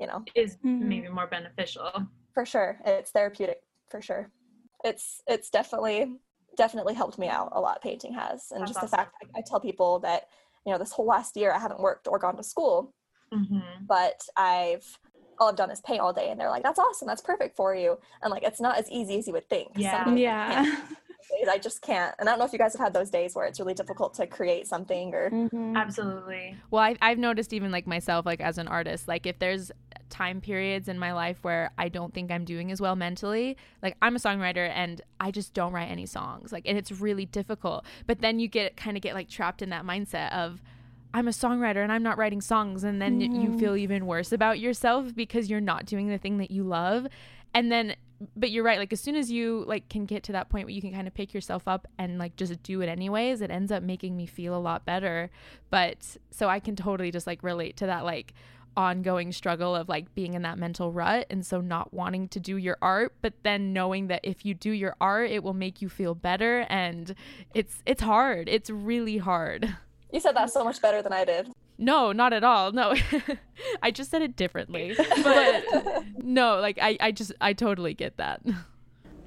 you 0.00 0.06
know, 0.06 0.24
is 0.34 0.58
Mhm. 0.64 0.80
maybe 0.88 1.08
more 1.08 1.26
beneficial. 1.26 1.90
for 2.34 2.44
sure 2.46 2.80
it's 2.84 3.10
therapeutic 3.10 3.62
for 3.90 4.00
sure 4.00 4.30
it's 4.84 5.20
it's 5.26 5.50
definitely 5.50 6.20
definitely 6.56 6.94
helped 6.94 7.18
me 7.18 7.28
out 7.28 7.50
a 7.52 7.60
lot 7.60 7.82
painting 7.82 8.12
has 8.12 8.50
and 8.50 8.60
That's 8.60 8.70
just 8.70 8.80
the 8.80 8.88
fact 8.88 9.14
I, 9.22 9.38
I 9.38 9.42
tell 9.46 9.60
people 9.60 9.98
that 10.00 10.28
you 10.66 10.72
know 10.72 10.78
this 10.78 10.92
whole 10.92 11.06
last 11.06 11.36
year 11.36 11.52
i 11.52 11.58
haven't 11.58 11.80
worked 11.80 12.06
or 12.08 12.18
gone 12.18 12.36
to 12.36 12.42
school 12.42 12.92
Mm-hmm. 13.32 13.88
but 13.88 14.20
i've 14.36 14.86
all 15.40 15.48
i've 15.48 15.56
done 15.56 15.70
is 15.70 15.80
paint 15.80 16.00
all 16.00 16.12
day 16.12 16.30
and 16.30 16.38
they're 16.40 16.50
like 16.50 16.62
that's 16.62 16.78
awesome 16.78 17.06
that's 17.06 17.22
perfect 17.22 17.56
for 17.56 17.74
you 17.74 17.98
and 18.22 18.30
like 18.30 18.42
it's 18.42 18.60
not 18.60 18.78
as 18.78 18.90
easy 18.90 19.18
as 19.18 19.26
you 19.26 19.32
would 19.32 19.48
think 19.48 19.68
Yeah. 19.76 20.04
Some 20.04 20.16
Yeah. 20.16 20.76
I 21.50 21.56
just 21.58 21.80
can't 21.82 22.14
and 22.18 22.28
i 22.28 22.32
don't 22.32 22.38
know 22.40 22.44
if 22.46 22.52
you 22.52 22.58
guys 22.58 22.72
have 22.74 22.80
had 22.80 22.92
those 22.92 23.10
days 23.10 23.34
where 23.34 23.46
it's 23.46 23.58
really 23.60 23.74
difficult 23.74 24.14
to 24.14 24.26
create 24.26 24.66
something 24.66 25.14
or 25.14 25.30
Mhm. 25.30 25.76
Absolutely. 25.76 26.56
well, 26.70 26.82
I, 26.82 26.96
I've 27.00 27.18
noticed 27.18 27.52
even 27.52 27.70
like 27.70 27.86
myself, 27.86 28.26
like 28.26 28.40
as 28.40 28.58
an 28.58 28.66
artist, 28.68 29.06
like 29.08 29.26
if 29.26 29.38
there's 29.38 29.70
time 30.10 30.40
periods 30.40 30.88
in 30.88 30.98
my 30.98 31.12
life 31.12 31.38
where 31.42 31.70
I 31.78 31.88
don't 31.88 32.12
think 32.12 32.30
I'm 32.30 32.44
doing 32.44 32.70
as 32.72 32.80
well 32.80 32.96
mentally, 32.96 33.56
like 33.82 33.96
I'm 34.02 34.16
a 34.16 34.18
songwriter 34.18 34.68
and 34.68 35.00
I 35.20 35.30
just 35.30 35.54
don't 35.54 35.72
write 35.72 35.90
any 35.90 36.06
songs, 36.06 36.50
like, 36.52 36.64
and 36.66 36.76
it's 36.76 36.90
really 36.92 37.26
difficult. 37.26 37.84
But 38.06 38.20
then 38.20 38.38
you 38.40 38.48
get 38.48 38.76
kind 38.76 38.96
of 38.96 39.02
get 39.02 39.14
like 39.14 39.28
trapped 39.28 39.62
in 39.62 39.70
that 39.70 39.84
mindset 39.84 40.32
of, 40.32 40.60
I'm 41.14 41.26
a 41.28 41.32
songwriter 41.32 41.82
and 41.82 41.90
I'm 41.90 42.02
not 42.02 42.18
writing 42.18 42.40
songs. 42.40 42.84
And 42.84 43.00
then 43.00 43.18
y- 43.20 43.28
you 43.32 43.50
Mhm. 43.50 43.58
feel 43.58 43.76
even 43.76 44.06
worse 44.06 44.30
about 44.32 44.58
yourself 44.60 45.14
because 45.14 45.48
you're 45.50 45.60
not 45.60 45.86
doing 45.86 46.08
the 46.08 46.18
thing 46.18 46.38
that 46.38 46.50
you 46.50 46.62
love. 46.64 47.06
And 47.54 47.72
then 47.72 47.96
but 48.34 48.50
you're 48.50 48.64
right 48.64 48.80
like 48.80 48.92
as 48.92 49.00
soon 49.00 49.14
as 49.14 49.30
you 49.30 49.62
like 49.68 49.88
can 49.88 50.04
get 50.04 50.24
to 50.24 50.32
that 50.32 50.48
point 50.48 50.66
where 50.66 50.74
you 50.74 50.80
can 50.80 50.92
kind 50.92 51.06
of 51.06 51.14
pick 51.14 51.32
yourself 51.32 51.68
up 51.68 51.86
and 51.98 52.18
like 52.18 52.34
just 52.34 52.60
do 52.64 52.80
it 52.80 52.88
anyways 52.88 53.40
it 53.40 53.48
ends 53.48 53.70
up 53.70 53.80
making 53.80 54.16
me 54.16 54.26
feel 54.26 54.56
a 54.56 54.58
lot 54.58 54.84
better 54.84 55.30
but 55.70 56.16
so 56.32 56.48
i 56.48 56.58
can 56.58 56.74
totally 56.74 57.12
just 57.12 57.28
like 57.28 57.40
relate 57.44 57.76
to 57.76 57.86
that 57.86 58.04
like 58.04 58.34
ongoing 58.76 59.30
struggle 59.30 59.72
of 59.72 59.88
like 59.88 60.12
being 60.16 60.34
in 60.34 60.42
that 60.42 60.58
mental 60.58 60.90
rut 60.90 61.26
and 61.30 61.46
so 61.46 61.60
not 61.60 61.94
wanting 61.94 62.26
to 62.26 62.40
do 62.40 62.56
your 62.56 62.76
art 62.82 63.14
but 63.22 63.34
then 63.44 63.72
knowing 63.72 64.08
that 64.08 64.20
if 64.24 64.44
you 64.44 64.52
do 64.52 64.72
your 64.72 64.96
art 65.00 65.30
it 65.30 65.44
will 65.44 65.54
make 65.54 65.80
you 65.80 65.88
feel 65.88 66.16
better 66.16 66.66
and 66.68 67.14
it's 67.54 67.84
it's 67.86 68.02
hard 68.02 68.48
it's 68.48 68.68
really 68.68 69.18
hard 69.18 69.76
you 70.12 70.20
said 70.20 70.36
that 70.36 70.50
so 70.50 70.64
much 70.64 70.80
better 70.80 71.02
than 71.02 71.12
i 71.12 71.24
did. 71.24 71.50
No 71.78 72.12
not 72.12 72.32
at 72.32 72.44
all. 72.44 72.72
No 72.72 72.94
i 73.82 73.90
just 73.90 74.10
said 74.10 74.22
it 74.22 74.36
differently. 74.36 74.96
But 75.22 75.64
no 76.18 76.60
like 76.60 76.78
I, 76.80 76.96
I 77.00 77.12
just 77.12 77.32
i 77.40 77.52
totally 77.52 77.94
get 77.94 78.16
that. 78.16 78.44
No 78.44 78.54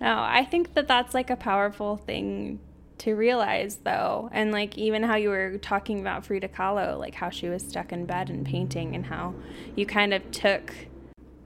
i 0.01 0.43
think 0.43 0.73
that 0.73 0.87
that's 0.87 1.13
like 1.13 1.29
a 1.29 1.35
powerful 1.35 1.97
thing 1.97 2.59
to 2.99 3.15
realize 3.15 3.77
though. 3.77 4.29
And 4.31 4.51
like 4.51 4.77
even 4.77 5.01
how 5.03 5.15
you 5.15 5.29
were 5.29 5.57
talking 5.57 6.01
about 6.01 6.25
frida 6.25 6.49
kahlo 6.49 6.99
like 6.99 7.15
how 7.15 7.29
she 7.29 7.49
was 7.49 7.63
stuck 7.63 7.91
in 7.91 8.05
bed 8.05 8.29
and 8.29 8.45
painting 8.45 8.95
and 8.95 9.05
how 9.05 9.33
you 9.75 9.85
kind 9.85 10.13
of 10.13 10.29
took 10.31 10.73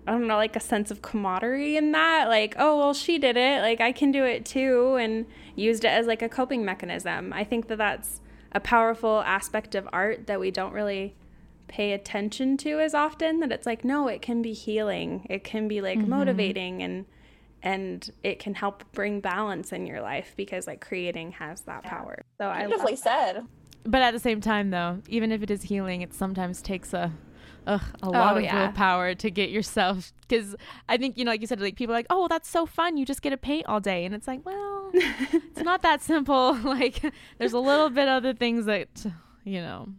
i 0.07 0.11
don't 0.11 0.27
know 0.27 0.35
like 0.35 0.55
a 0.55 0.59
sense 0.59 0.91
of 0.91 1.01
camaraderie 1.01 1.77
in 1.77 1.91
that. 1.91 2.29
Like 2.29 2.55
oh 2.57 2.77
well 2.79 2.93
she 2.93 3.19
did 3.19 3.37
it. 3.37 3.61
Like 3.61 3.79
i 3.79 3.91
can 3.91 4.11
do 4.11 4.23
it 4.23 4.43
too 4.43 4.95
and 4.95 5.25
used 5.55 5.85
it 5.85 5.89
as 5.89 6.07
like 6.07 6.21
a 6.21 6.29
coping 6.29 6.65
mechanism. 6.65 7.31
I 7.31 7.43
think 7.43 7.67
that 7.67 7.77
that's 7.77 8.21
a 8.55 8.59
powerful 8.59 9.21
aspect 9.21 9.75
of 9.75 9.87
art 9.93 10.25
that 10.25 10.39
we 10.39 10.49
don't 10.49 10.73
really 10.73 11.15
pay 11.67 11.91
attention 11.91 12.57
to 12.57 12.79
as 12.79 12.93
often 12.93 13.39
that 13.39 13.51
it's 13.51 13.65
like 13.65 13.83
no 13.83 14.07
it 14.07 14.21
can 14.21 14.41
be 14.41 14.53
healing 14.53 15.25
it 15.29 15.43
can 15.43 15.67
be 15.67 15.81
like 15.81 15.97
mm-hmm. 15.97 16.11
motivating 16.11 16.81
and 16.81 17.05
and 17.65 18.11
it 18.23 18.39
can 18.39 18.53
help 18.53 18.83
bring 18.93 19.19
balance 19.19 19.73
in 19.73 19.87
your 19.87 19.99
life 19.99 20.33
because 20.37 20.67
like 20.67 20.79
creating 20.79 21.31
has 21.33 21.61
that 21.61 21.83
power. 21.83 22.23
So 22.37 22.47
I 22.47 22.67
beautifully 22.67 22.95
said. 22.95 23.43
But 23.83 24.03
at 24.03 24.11
the 24.11 24.19
same 24.19 24.39
time, 24.39 24.69
though, 24.69 25.01
even 25.09 25.31
if 25.31 25.41
it 25.41 25.49
is 25.49 25.63
healing, 25.63 26.01
it 26.01 26.13
sometimes 26.13 26.61
takes 26.61 26.93
a 26.93 27.11
ugh, 27.67 27.81
a 28.03 28.09
lot 28.09 28.35
oh, 28.35 28.37
of 28.37 28.43
yeah. 28.43 28.67
willpower 28.67 29.15
to 29.15 29.31
get 29.31 29.49
yourself. 29.49 30.13
Because 30.27 30.55
I 30.87 30.97
think 30.97 31.17
you 31.17 31.25
know, 31.25 31.31
like 31.31 31.41
you 31.41 31.47
said, 31.47 31.59
like 31.59 31.75
people 31.75 31.93
are 31.93 31.97
like, 31.97 32.07
oh, 32.11 32.19
well, 32.19 32.27
that's 32.27 32.49
so 32.49 32.67
fun. 32.67 32.97
You 32.97 33.05
just 33.05 33.23
get 33.23 33.31
to 33.31 33.37
paint 33.37 33.65
all 33.67 33.79
day, 33.79 34.05
and 34.05 34.13
it's 34.13 34.27
like, 34.27 34.45
well, 34.45 34.74
it's 34.97 35.61
not 35.61 35.81
that 35.81 36.01
simple. 36.01 36.53
like, 36.63 37.01
there's 37.37 37.53
a 37.53 37.59
little 37.59 37.89
bit 37.89 38.07
other 38.07 38.33
things 38.33 38.65
that 38.65 39.05
you 39.43 39.61
know 39.61 39.89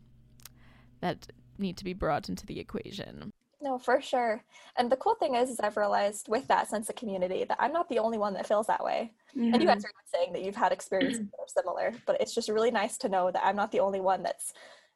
that 1.01 1.27
need 1.59 1.77
to 1.79 1.85
be 1.85 1.93
brought 1.93 2.29
into 2.29 2.47
the 2.47 2.61
equation. 2.61 3.33
No, 3.61 3.79
for 3.79 4.01
sure. 4.01 4.45
And 4.77 4.93
the 4.93 4.97
cool 4.97 5.15
thing 5.15 5.35
is, 5.35 5.51
is 5.51 5.61
I've 5.61 5.77
realized 5.77 6.29
with 6.29 6.47
that 6.49 6.69
sense 6.69 6.89
of 6.91 6.97
community 6.97 7.45
that 7.45 7.57
I'm 7.59 7.73
not 7.73 7.89
the 7.89 7.99
only 7.99 8.19
one 8.19 8.35
that 8.35 8.47
feels 8.47 8.67
that 8.67 8.85
way. 8.85 9.13
Mm-hmm. 9.37 9.55
And 9.55 9.63
you 9.63 9.69
guys 9.69 9.85
are 9.85 9.91
saying 10.13 10.33
that 10.35 10.43
you've 10.43 10.57
had 10.57 10.73
experiences 10.73 11.21
that 11.21 11.41
are 11.41 11.63
similar, 11.63 11.93
but 12.07 12.21
it's 12.21 12.35
just 12.35 12.49
really 12.49 12.71
nice 12.71 12.99
to 12.99 13.09
know 13.09 13.31
that 13.31 13.45
I'm 13.45 13.57
not 13.57 13.73
the 13.73 13.81
only 13.81 14.01
one 14.01 14.23
that's 14.23 14.53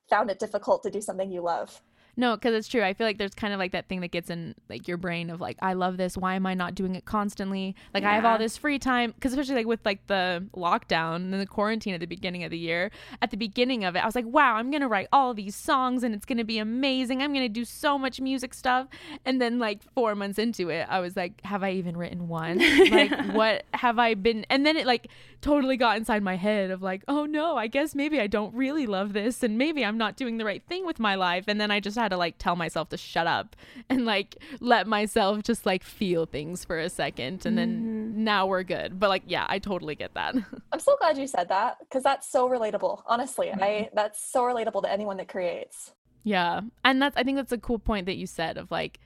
found 0.09 0.31
it 0.31 0.39
difficult 0.39 0.83
to 0.83 0.91
do 0.91 1.01
something 1.01 1.31
you 1.31 1.41
love. 1.41 1.81
No, 2.17 2.35
because 2.37 2.55
it's 2.55 2.69
true. 2.69 2.83
I 2.83 2.95
feel 2.95 3.07
like 3.07 3.19
there's 3.19 3.35
kind 3.35 3.53
of 3.53 3.59
like 3.59 3.73
that 3.73 3.89
thing 3.89 4.01
that 4.01 4.11
gets 4.11 4.31
in 4.31 4.55
like 4.69 4.89
your 4.89 4.97
brain 4.97 5.31
of 5.31 5.41
like, 5.41 5.57
I 5.61 5.75
love 5.75 5.97
this. 5.97 6.17
Why 6.17 6.35
am 6.35 6.47
I 6.47 6.55
not 6.55 6.75
doing 6.75 6.95
it 6.95 7.05
constantly? 7.05 7.75
Like 7.95 8.03
yeah. 8.03 8.11
I 8.11 8.15
have 8.15 8.25
all 8.25 8.39
this 8.39 8.57
free 8.57 8.79
time. 8.79 9.13
Because 9.13 9.33
especially 9.33 9.57
like 9.57 9.67
with 9.67 9.81
like 9.85 10.07
the 10.07 10.45
lockdown 10.57 11.17
and 11.17 11.35
the 11.35 11.47
quarantine 11.47 11.95
at 11.95 12.01
the 12.01 12.07
beginning 12.07 12.45
of 12.45 12.51
the 12.51 12.59
year. 12.59 12.91
At 13.23 13.31
the 13.31 13.37
beginning 13.37 13.85
of 13.85 13.97
it, 13.97 14.01
I 14.01 14.07
was 14.07 14.15
like, 14.15 14.27
wow, 14.27 14.57
I'm 14.57 14.71
gonna 14.71 14.89
write 14.89 15.09
all 15.13 15.35
these 15.35 15.57
songs 15.57 16.03
and 16.03 16.15
it's 16.15 16.27
gonna 16.27 16.45
be 16.45 16.59
amazing. 16.59 17.23
I'm 17.23 17.33
gonna 17.33 17.49
do 17.49 17.65
so 17.65 17.99
much 17.99 18.21
music 18.21 18.55
stuff. 18.55 18.89
And 19.25 19.41
then 19.41 19.59
like 19.59 19.83
four 19.95 20.15
months 20.15 20.39
into 20.39 20.69
it, 20.69 20.87
I 20.89 21.01
was 21.01 21.17
like, 21.17 21.41
have 21.45 21.63
I 21.63 21.73
even 21.73 21.97
written 21.97 22.29
one? 22.29 22.59
like 22.91 23.13
what 23.33 23.65
have 23.75 23.99
I 23.99 24.15
been? 24.15 24.45
And 24.51 24.67
then 24.67 24.77
it 24.77 24.87
like 24.87 25.09
totally 25.41 25.77
got 25.77 25.97
inside 25.97 26.23
my 26.23 26.37
head 26.37 26.71
of 26.71 26.83
like, 26.83 27.03
oh 27.09 27.25
no, 27.25 27.57
I 27.57 27.67
guess 27.67 27.95
maybe 27.95 28.21
I 28.21 28.27
don't 28.27 28.55
really 28.55 28.87
love 28.87 29.13
this 29.13 29.43
and 29.43 29.57
maybe 29.57 29.85
I'm 29.85 29.99
not 29.99 30.17
doing 30.17 30.39
the 30.39 30.45
right 30.45 30.63
thing 30.69 30.85
with 30.87 30.99
my 30.99 31.15
life. 31.15 31.45
And 31.49 31.61
then 31.61 31.71
I 31.71 31.81
just 31.81 31.97
had 32.01 32.11
to 32.11 32.17
like 32.17 32.37
tell 32.39 32.57
myself 32.57 32.89
to 32.91 32.97
shut 32.97 33.27
up 33.27 33.57
and 33.89 34.05
like 34.05 34.37
let 34.61 34.87
myself 34.87 35.43
just 35.43 35.67
like 35.67 35.83
feel 35.83 36.27
things 36.27 36.65
for 36.65 36.79
a 36.79 36.89
second 36.89 37.45
and 37.47 37.57
then 37.57 37.71
mm-hmm. 37.71 38.25
now 38.25 38.47
we're 38.47 38.63
good. 38.63 38.99
But 38.99 39.09
like 39.09 39.25
yeah, 39.27 39.47
I 39.49 39.59
totally 39.59 39.95
get 39.95 40.15
that. 40.15 40.35
I'm 40.73 40.81
so 40.81 40.97
glad 40.97 41.19
you 41.19 41.27
said 41.27 41.49
that 41.49 41.79
because 41.81 42.03
that's 42.03 42.31
so 42.31 42.49
relatable. 42.49 43.03
Honestly, 43.07 43.49
mm-hmm. 43.49 43.63
I 43.63 43.91
that's 43.95 44.31
so 44.31 44.43
relatable 44.43 44.83
to 44.83 44.91
anyone 44.91 45.17
that 45.19 45.29
creates. 45.29 45.93
Yeah. 46.23 46.61
And 46.85 47.01
that's 47.01 47.17
I 47.17 47.23
think 47.23 47.37
that's 47.37 47.53
a 47.53 47.59
cool 47.59 47.79
point 47.79 48.07
that 48.07 48.17
you 48.17 48.27
said 48.27 48.57
of 48.57 48.71
like 48.71 49.01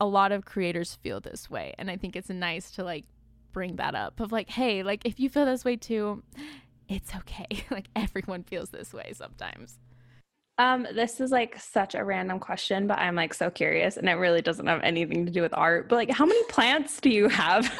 a 0.00 0.06
lot 0.06 0.32
of 0.32 0.44
creators 0.44 0.94
feel 0.94 1.20
this 1.20 1.50
way 1.50 1.74
and 1.76 1.90
I 1.90 1.96
think 1.96 2.14
it's 2.14 2.30
nice 2.30 2.70
to 2.72 2.84
like 2.84 3.04
bring 3.52 3.76
that 3.76 3.94
up 3.94 4.20
of 4.20 4.32
like 4.32 4.48
hey, 4.50 4.82
like 4.82 5.02
if 5.04 5.18
you 5.18 5.28
feel 5.28 5.44
this 5.44 5.64
way 5.64 5.76
too, 5.76 6.22
it's 6.88 7.14
okay. 7.14 7.64
like 7.70 7.88
everyone 7.96 8.42
feels 8.42 8.70
this 8.70 8.92
way 8.92 9.12
sometimes. 9.14 9.78
Um, 10.58 10.88
this 10.92 11.20
is 11.20 11.30
like 11.30 11.58
such 11.58 11.94
a 11.94 12.04
random 12.04 12.40
question, 12.40 12.88
but 12.88 12.98
I'm 12.98 13.14
like 13.14 13.32
so 13.32 13.48
curious, 13.48 13.96
and 13.96 14.08
it 14.08 14.14
really 14.14 14.42
doesn't 14.42 14.66
have 14.66 14.80
anything 14.82 15.24
to 15.24 15.30
do 15.30 15.40
with 15.40 15.54
art. 15.54 15.88
But 15.88 15.96
like, 15.96 16.10
how 16.10 16.26
many 16.26 16.42
plants 16.44 17.00
do 17.00 17.10
you 17.10 17.28
have? 17.28 17.64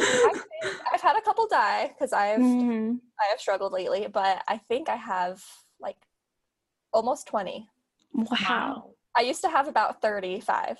I've 0.00 1.00
had 1.00 1.16
a 1.16 1.22
couple 1.22 1.46
die 1.46 1.92
because 1.94 2.12
I've 2.12 2.40
mm-hmm. 2.40 2.96
I 3.20 3.30
have 3.30 3.40
struggled 3.40 3.72
lately, 3.72 4.08
but 4.12 4.42
I 4.48 4.58
think 4.58 4.88
I 4.88 4.96
have 4.96 5.44
like 5.80 5.96
almost 6.92 7.28
twenty. 7.28 7.68
Wow. 8.12 8.94
I 9.16 9.20
used 9.20 9.42
to 9.42 9.48
have 9.48 9.68
about 9.68 10.02
thirty-five. 10.02 10.78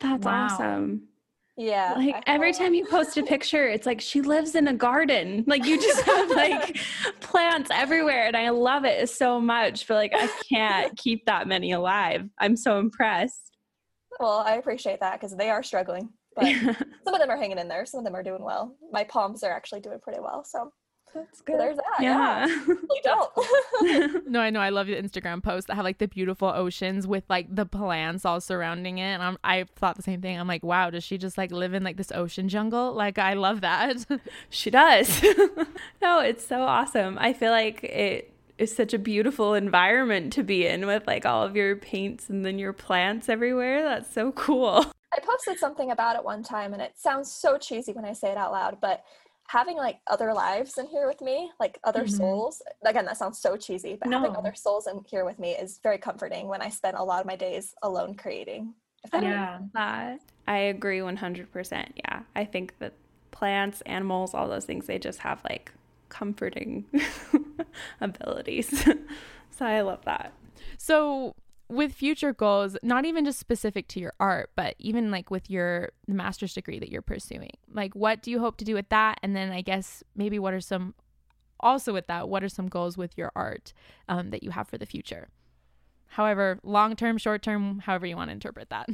That's 0.00 0.24
wow. 0.24 0.44
awesome. 0.44 1.08
Yeah. 1.56 1.94
Like 1.96 2.24
every 2.26 2.52
time 2.52 2.74
you 2.74 2.84
post 2.84 3.16
a 3.16 3.22
picture, 3.22 3.68
it's 3.68 3.86
like 3.86 4.00
she 4.00 4.20
lives 4.20 4.54
in 4.54 4.66
a 4.68 4.74
garden. 4.74 5.44
Like 5.46 5.64
you 5.64 5.80
just 5.80 6.02
have 6.02 6.30
like 6.30 6.78
plants 7.20 7.70
everywhere. 7.72 8.26
And 8.26 8.36
I 8.36 8.50
love 8.50 8.84
it 8.84 9.08
so 9.08 9.40
much. 9.40 9.86
But 9.86 9.94
like 9.94 10.12
I 10.14 10.28
can't 10.48 10.96
keep 10.96 11.26
that 11.26 11.46
many 11.46 11.72
alive. 11.72 12.28
I'm 12.40 12.56
so 12.56 12.78
impressed. 12.78 13.52
Well, 14.18 14.42
I 14.46 14.54
appreciate 14.54 15.00
that 15.00 15.20
because 15.20 15.36
they 15.36 15.50
are 15.50 15.62
struggling. 15.62 16.08
But 16.34 16.46
some 17.04 17.14
of 17.14 17.20
them 17.20 17.30
are 17.30 17.36
hanging 17.36 17.58
in 17.58 17.68
there. 17.68 17.86
Some 17.86 17.98
of 17.98 18.04
them 18.04 18.16
are 18.16 18.22
doing 18.22 18.42
well. 18.42 18.76
My 18.90 19.04
palms 19.04 19.44
are 19.44 19.52
actually 19.52 19.80
doing 19.80 20.00
pretty 20.00 20.20
well. 20.20 20.44
So 20.44 20.72
that's 21.14 21.40
good. 21.40 21.60
There's 21.60 21.76
that. 21.76 22.02
Yeah. 22.02 22.46
yeah. 22.46 22.64
we 22.66 23.00
don't. 23.04 24.26
no, 24.28 24.40
I 24.40 24.50
know. 24.50 24.60
I 24.60 24.70
love 24.70 24.86
the 24.86 24.96
Instagram 24.96 25.42
posts 25.42 25.68
that 25.68 25.74
have 25.74 25.84
like 25.84 25.98
the 25.98 26.08
beautiful 26.08 26.48
oceans 26.48 27.06
with 27.06 27.24
like 27.28 27.54
the 27.54 27.66
plants 27.66 28.24
all 28.24 28.40
surrounding 28.40 28.98
it. 28.98 29.04
And 29.04 29.22
I'm, 29.22 29.38
I 29.44 29.64
thought 29.76 29.96
the 29.96 30.02
same 30.02 30.20
thing. 30.20 30.38
I'm 30.38 30.48
like, 30.48 30.62
wow, 30.62 30.90
does 30.90 31.04
she 31.04 31.18
just 31.18 31.38
like 31.38 31.52
live 31.52 31.74
in 31.74 31.84
like 31.84 31.96
this 31.96 32.12
ocean 32.12 32.48
jungle? 32.48 32.92
Like, 32.92 33.18
I 33.18 33.34
love 33.34 33.60
that. 33.62 34.04
she 34.50 34.70
does. 34.70 35.22
no, 36.02 36.20
it's 36.20 36.46
so 36.46 36.62
awesome. 36.62 37.16
I 37.18 37.32
feel 37.32 37.50
like 37.50 37.84
it 37.84 38.32
is 38.58 38.74
such 38.74 38.94
a 38.94 38.98
beautiful 38.98 39.54
environment 39.54 40.32
to 40.32 40.42
be 40.42 40.66
in 40.66 40.86
with 40.86 41.06
like 41.06 41.26
all 41.26 41.42
of 41.42 41.56
your 41.56 41.76
paints 41.76 42.28
and 42.28 42.44
then 42.44 42.58
your 42.58 42.72
plants 42.72 43.28
everywhere. 43.28 43.82
That's 43.82 44.12
so 44.12 44.32
cool. 44.32 44.84
I 45.12 45.20
posted 45.20 45.58
something 45.58 45.90
about 45.90 46.16
it 46.16 46.24
one 46.24 46.42
time 46.42 46.72
and 46.72 46.82
it 46.82 46.92
sounds 46.96 47.30
so 47.30 47.56
cheesy 47.56 47.92
when 47.92 48.04
I 48.04 48.12
say 48.12 48.30
it 48.30 48.36
out 48.36 48.52
loud, 48.52 48.78
but 48.80 49.04
having 49.48 49.76
like 49.76 49.98
other 50.06 50.32
lives 50.32 50.78
in 50.78 50.86
here 50.86 51.06
with 51.06 51.20
me, 51.20 51.50
like 51.60 51.78
other 51.84 52.04
mm-hmm. 52.04 52.16
souls. 52.16 52.62
Again, 52.84 53.04
that 53.04 53.16
sounds 53.16 53.38
so 53.38 53.56
cheesy, 53.56 53.96
but 54.00 54.08
no. 54.08 54.20
having 54.20 54.36
other 54.36 54.54
souls 54.54 54.86
in 54.86 55.02
here 55.06 55.24
with 55.24 55.38
me 55.38 55.52
is 55.52 55.80
very 55.82 55.98
comforting 55.98 56.48
when 56.48 56.62
I 56.62 56.68
spend 56.68 56.96
a 56.96 57.04
lot 57.04 57.20
of 57.20 57.26
my 57.26 57.36
days 57.36 57.74
alone 57.82 58.14
creating. 58.14 58.74
yeah, 59.12 59.58
that 59.74 60.20
I 60.48 60.58
agree 60.58 60.98
100%. 60.98 61.88
Yeah, 61.96 62.20
I 62.34 62.44
think 62.44 62.74
that 62.78 62.94
plants, 63.30 63.80
animals, 63.82 64.34
all 64.34 64.48
those 64.48 64.64
things, 64.64 64.86
they 64.86 64.98
just 64.98 65.18
have 65.20 65.42
like 65.48 65.72
comforting 66.08 66.86
abilities. 68.00 68.84
so 69.50 69.66
I 69.66 69.82
love 69.82 70.04
that. 70.04 70.32
So 70.78 71.34
with 71.74 71.92
future 71.92 72.32
goals, 72.32 72.76
not 72.82 73.04
even 73.04 73.24
just 73.24 73.38
specific 73.38 73.88
to 73.88 74.00
your 74.00 74.12
art, 74.18 74.50
but 74.56 74.74
even 74.78 75.10
like 75.10 75.30
with 75.30 75.50
your 75.50 75.90
master's 76.06 76.54
degree 76.54 76.78
that 76.78 76.90
you're 76.90 77.02
pursuing, 77.02 77.52
like 77.72 77.94
what 77.94 78.22
do 78.22 78.30
you 78.30 78.40
hope 78.40 78.56
to 78.58 78.64
do 78.64 78.74
with 78.74 78.88
that? 78.90 79.18
And 79.22 79.34
then 79.34 79.50
I 79.50 79.60
guess 79.60 80.02
maybe 80.14 80.38
what 80.38 80.54
are 80.54 80.60
some, 80.60 80.94
also 81.60 81.92
with 81.92 82.06
that, 82.06 82.28
what 82.28 82.44
are 82.44 82.48
some 82.48 82.68
goals 82.68 82.96
with 82.96 83.16
your 83.16 83.32
art 83.34 83.72
um, 84.08 84.30
that 84.30 84.42
you 84.42 84.50
have 84.50 84.68
for 84.68 84.78
the 84.78 84.86
future? 84.86 85.28
However, 86.06 86.60
long 86.62 86.94
term, 86.94 87.18
short 87.18 87.42
term, 87.42 87.80
however 87.80 88.06
you 88.06 88.16
want 88.16 88.28
to 88.28 88.32
interpret 88.32 88.70
that. 88.70 88.88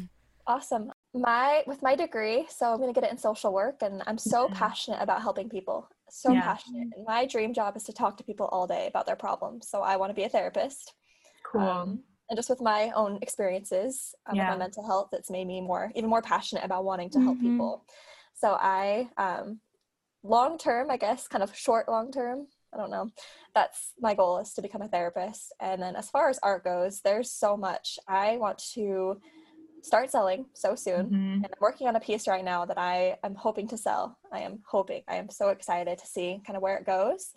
Awesome. 0.47 0.91
My 1.13 1.63
with 1.67 1.83
my 1.83 1.95
degree, 1.95 2.47
so 2.49 2.73
I'm 2.73 2.79
going 2.79 2.93
to 2.93 2.99
get 2.99 3.07
it 3.07 3.13
in 3.13 3.19
social 3.19 3.53
work, 3.53 3.83
and 3.83 4.03
I'm 4.07 4.19
so 4.19 4.49
passionate 4.49 5.01
about 5.01 5.21
helping 5.23 5.49
people. 5.49 5.89
So 6.09 6.33
yeah. 6.33 6.43
passionate. 6.43 6.89
And 6.97 7.05
my 7.07 7.27
dream 7.27 7.53
job 7.53 7.77
is 7.77 7.85
to 7.85 7.93
talk 7.93 8.17
to 8.17 8.25
people 8.25 8.47
all 8.47 8.67
day 8.67 8.87
about 8.89 9.07
their 9.07 9.17
problems. 9.17 9.69
So 9.69 9.83
I 9.83 9.97
want 9.97 10.11
to 10.11 10.15
be 10.15 10.25
a 10.25 10.29
therapist. 10.29 10.95
Cool. 11.45 11.61
Um, 11.61 12.03
and 12.31 12.37
just 12.37 12.49
with 12.49 12.61
my 12.61 12.91
own 12.95 13.19
experiences 13.23 14.15
um, 14.27 14.37
yeah. 14.37 14.49
with 14.49 14.59
my 14.59 14.65
mental 14.65 14.87
health 14.87 15.09
it's 15.13 15.31
made 15.31 15.47
me 15.47 15.61
more 15.61 15.93
even 15.95 16.09
more 16.09 16.23
passionate 16.23 16.65
about 16.65 16.85
wanting 16.85 17.11
to 17.11 17.19
mm-hmm. 17.19 17.27
help 17.27 17.41
people 17.41 17.85
so 18.35 18.57
i 18.61 19.09
um, 19.19 19.61
long 20.23 20.57
term 20.57 20.91
i 20.91 20.97
guess 20.97 21.29
kind 21.29 21.43
of 21.43 21.55
short 21.55 21.89
long 21.89 22.11
term 22.11 22.47
i 22.73 22.77
don't 22.77 22.91
know 22.91 23.11
that's 23.55 23.93
my 24.01 24.15
goal 24.15 24.39
is 24.39 24.55
to 24.55 24.63
become 24.63 24.83
a 24.83 24.89
therapist 24.89 25.53
and 25.61 25.83
then 25.83 25.97
as 25.97 26.09
far 26.09 26.29
as 26.29 26.39
art 26.43 26.65
goes 26.65 27.01
there's 27.03 27.31
so 27.31 27.57
much 27.57 27.99
i 28.09 28.37
want 28.37 28.59
to 28.59 29.21
start 29.83 30.11
selling 30.11 30.47
so 30.53 30.75
soon. 30.75 31.11
Mhm. 31.11 31.35
And 31.37 31.47
I'm 31.47 31.61
working 31.61 31.89
on 31.89 31.97
a 31.97 32.01
piece 32.01 32.29
right 32.29 32.45
now 32.45 32.65
that 32.65 32.79
I 32.79 33.19
am 33.25 33.35
hoping 33.35 33.69
to 33.69 33.79
sell. 33.79 34.19
I 34.33 34.41
am 34.41 34.63
hoping. 34.67 35.03
I 35.09 35.17
am 35.17 35.31
so 35.31 35.49
excited 35.49 35.99
to 35.99 36.07
see 36.07 36.43
kind 36.47 36.57
of 36.57 36.63
where 36.63 36.77
it 36.77 36.87
goes. 36.87 37.33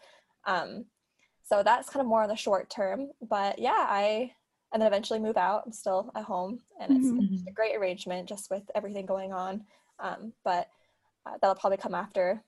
Um, 0.45 0.85
so 1.43 1.63
that's 1.63 1.89
kind 1.89 2.01
of 2.01 2.07
more 2.07 2.23
on 2.23 2.29
the 2.29 2.35
short 2.35 2.69
term. 2.69 3.11
But 3.21 3.59
yeah, 3.59 3.85
I 3.89 4.33
and 4.73 4.81
then 4.81 4.87
eventually 4.87 5.19
move 5.19 5.37
out. 5.37 5.63
I'm 5.65 5.71
still 5.71 6.11
at 6.15 6.23
home, 6.23 6.59
and 6.79 6.97
it's, 6.97 7.07
Mhm. 7.07 7.33
it's 7.33 7.47
a 7.47 7.51
great 7.51 7.75
arrangement 7.75 8.27
just 8.27 8.49
with 8.49 8.63
everything 8.75 9.05
going 9.05 9.31
on. 9.31 9.65
Um, 9.99 10.33
but 10.43 10.67
uh, 11.25 11.37
that'll 11.41 11.55
probably 11.55 11.77
come 11.77 11.95
after 11.95 12.43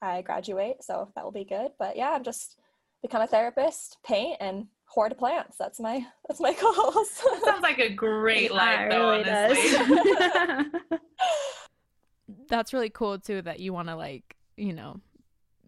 I 0.00 0.22
graduate, 0.22 0.82
so 0.84 1.10
that 1.14 1.24
will 1.24 1.32
be 1.32 1.44
good. 1.44 1.72
But 1.78 1.96
yeah, 1.96 2.10
I'm 2.12 2.22
just 2.22 2.58
become 3.02 3.20
a 3.20 3.26
therapist, 3.26 3.98
paint, 4.06 4.36
and 4.40 4.68
hoard 4.86 5.18
plants. 5.18 5.56
That's 5.58 5.80
my 5.80 6.06
that's 6.28 6.40
my 6.40 6.52
goals. 6.60 7.10
Sounds 7.44 7.62
like 7.62 7.78
a 7.80 7.88
great 7.90 8.52
life, 8.52 8.88
though. 8.88 9.10
really 9.10 9.28
honestly. 9.28 10.78
That's 12.48 12.72
really 12.72 12.90
cool 12.90 13.18
too 13.18 13.42
that 13.42 13.58
you 13.60 13.72
want 13.72 13.88
to 13.88 13.96
like, 13.96 14.36
you 14.56 14.72
know, 14.72 15.00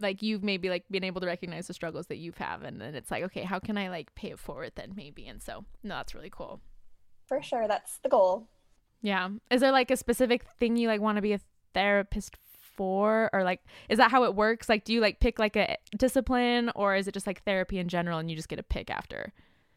like 0.01 0.23
you've 0.23 0.43
maybe 0.43 0.69
like 0.69 0.85
been 0.91 1.05
able 1.05 1.21
to 1.21 1.27
recognize 1.27 1.67
the 1.67 1.75
struggles 1.75 2.07
that 2.07 2.17
you've 2.17 2.39
have 2.39 2.63
and 2.63 2.81
then 2.81 2.95
it's 2.95 3.11
like, 3.11 3.23
okay, 3.25 3.43
how 3.43 3.59
can 3.59 3.77
I 3.79 3.89
like 3.89 4.15
pay 4.15 4.31
it 4.31 4.39
forward 4.39 4.73
then 4.75 4.93
maybe? 4.97 5.27
And 5.27 5.43
so, 5.43 5.65
no, 5.83 5.97
that's 5.97 6.15
really 6.15 6.31
cool. 6.31 6.61
For 7.27 7.43
sure, 7.43 7.69
that's 7.69 7.99
the 7.99 8.09
goal. 8.09 8.49
Yeah. 9.03 9.29
Is 9.51 9.61
there 9.61 9.73
like 9.73 9.91
a 9.91 9.97
specific 9.97 10.45
thing 10.59 10.77
you 10.77 10.89
like 10.89 11.01
want 11.01 11.17
to 11.17 11.23
be 11.23 11.33
a 11.33 11.41
therapist 11.75 12.37
for 12.77 13.31
or 13.33 13.45
like 13.45 13.61
is 13.89 13.99
that 13.99 14.11
how 14.11 14.25
it 14.25 14.35
works? 14.35 14.69
Like 14.69 14.85
do 14.85 14.93
you 14.93 15.01
like 15.01 15.21
pick 15.21 15.39
like 15.39 15.57
a 15.57 15.77
discipline 15.97 16.71
or 16.75 16.97
is 16.97 17.09
it 17.09 17.15
just 17.15 17.27
like 17.27 17.43
therapy 17.45 17.79
in 17.79 17.89
general 17.89 18.19
and 18.19 18.31
you 18.31 18.37
just 18.37 18.49
get 18.49 18.57
to 18.57 18.63
pick 18.63 18.91
after? 18.91 19.33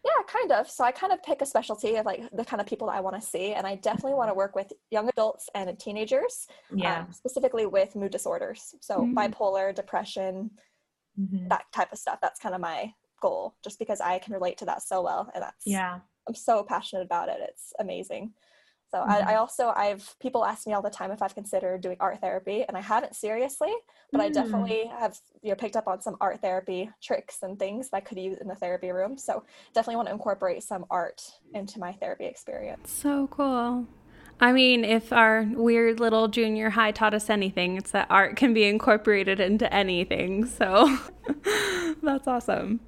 Yeah, 0.06 0.22
kind 0.28 0.52
of. 0.52 0.70
So 0.70 0.84
I 0.84 0.92
kind 0.92 1.14
of 1.14 1.24
pick 1.24 1.42
a 1.42 1.46
specialty 1.46 1.96
of 1.96 2.06
like 2.06 2.30
the 2.32 2.44
kind 2.44 2.60
of 2.60 2.68
people 2.68 2.88
that 2.88 2.96
I 2.96 3.00
want 3.00 3.16
to 3.16 3.22
see, 3.22 3.54
and 3.54 3.66
I 3.66 3.76
definitely 3.76 4.16
want 4.16 4.30
to 4.30 4.34
work 4.34 4.54
with 4.56 4.72
young 4.92 5.08
adults 5.08 5.50
and 5.56 5.80
teenagers, 5.80 6.48
Yeah. 6.76 7.02
um, 7.04 7.12
specifically 7.14 7.66
with 7.68 7.96
mood 7.96 8.12
disorders. 8.12 8.76
So 8.82 9.06
Mm. 9.06 9.14
bipolar, 9.16 9.74
depression, 9.74 10.52
Mhm. 11.18 11.48
that 11.50 11.66
type 11.72 11.92
of 11.94 12.00
stuff. 12.00 12.20
That's 12.22 12.40
kind 12.40 12.54
of 12.54 12.60
my 12.62 12.94
goal, 13.22 13.56
just 13.64 13.80
because 13.80 14.02
I 14.02 14.20
can 14.20 14.34
relate 14.34 14.58
to 14.58 14.66
that 14.66 14.82
so 14.82 15.02
well, 15.02 15.32
and 15.34 15.42
that's 15.44 15.66
Yeah. 15.66 16.02
I'm 16.28 16.36
so 16.36 16.64
passionate 16.64 17.04
about 17.04 17.30
it. 17.30 17.40
It's 17.42 17.74
amazing. 17.80 18.34
So 18.94 19.00
Mhm. 19.00 19.10
I, 19.10 19.34
I 19.34 19.36
also 19.38 19.74
I've 19.76 20.16
people 20.20 20.46
ask 20.46 20.68
me 20.68 20.74
all 20.74 20.84
the 20.84 20.90
time 20.92 21.12
if 21.12 21.22
I've 21.24 21.34
considered 21.34 21.82
doing 21.82 21.98
art 22.00 22.22
therapy, 22.22 22.64
and 22.68 22.78
I 22.78 22.82
haven't 22.82 23.16
seriously, 23.16 23.74
but 24.12 24.22
I 24.22 24.30
Mm. 24.30 24.34
definitely 24.34 24.86
have 24.88 25.20
you 25.42 25.50
know 25.50 25.56
picked 25.56 25.76
up 25.76 25.88
on 25.88 26.02
some 26.02 26.16
art 26.22 26.42
therapy 26.42 26.92
tricks 27.02 27.40
and 27.42 27.58
things 27.58 27.90
that 27.90 27.98
I 27.98 28.02
could 28.02 28.20
use 28.20 28.38
in 28.40 28.48
the 28.48 28.56
therapy 28.56 28.92
room. 28.92 29.18
So 29.18 29.44
definitely 29.74 29.96
want 29.96 30.10
to 30.10 30.14
incorporate 30.14 30.62
some 30.64 30.86
art 30.92 31.24
into 31.56 31.80
my 31.80 31.94
therapy 31.94 32.26
experience. 32.26 33.04
so 33.04 33.28
cool. 33.28 33.88
I 34.40 34.52
mean, 34.52 34.84
if 34.84 35.14
our 35.14 35.48
weird 35.54 36.00
little 36.00 36.28
junior 36.28 36.70
high 36.72 36.92
taught 36.92 37.14
us 37.14 37.30
anything, 37.30 37.78
it's 37.78 37.92
that 37.92 38.08
art 38.10 38.36
can 38.36 38.54
be 38.54 38.66
incorporated 38.66 39.40
into 39.40 39.72
anything. 39.74 40.46
So 40.46 40.98
that's 42.04 42.28
awesome. 42.28 42.80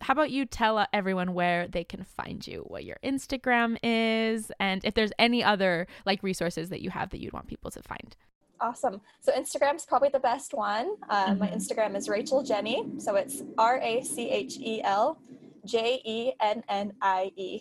How 0.00 0.12
about 0.12 0.30
you 0.30 0.46
tell 0.46 0.78
uh, 0.78 0.86
everyone 0.92 1.34
where 1.34 1.68
they 1.68 1.84
can 1.84 2.04
find 2.04 2.46
you, 2.46 2.64
what 2.68 2.84
your 2.84 2.96
Instagram 3.04 3.76
is, 3.82 4.50
and 4.58 4.82
if 4.84 4.94
there's 4.94 5.12
any 5.18 5.44
other 5.44 5.86
like 6.06 6.22
resources 6.22 6.70
that 6.70 6.80
you 6.80 6.90
have 6.90 7.10
that 7.10 7.20
you'd 7.20 7.32
want 7.32 7.46
people 7.48 7.70
to 7.70 7.82
find. 7.82 8.16
Awesome. 8.60 9.00
So 9.20 9.32
Instagram's 9.32 9.86
probably 9.86 10.10
the 10.10 10.20
best 10.20 10.52
one. 10.54 10.94
Uh, 11.08 11.34
My 11.38 11.48
Mhm. 11.48 11.56
Instagram 11.56 11.96
is 11.96 12.08
Rachel 12.08 12.42
Jennie. 12.42 12.84
So 12.98 13.16
it's 13.16 13.42
R 13.58 13.78
A 13.82 14.02
C 14.02 14.28
H 14.30 14.58
E 14.58 14.82
L 14.82 15.18
J 15.64 16.00
E 16.04 16.32
N 16.40 16.62
N 16.68 16.92
I 17.00 17.32
E 17.36 17.60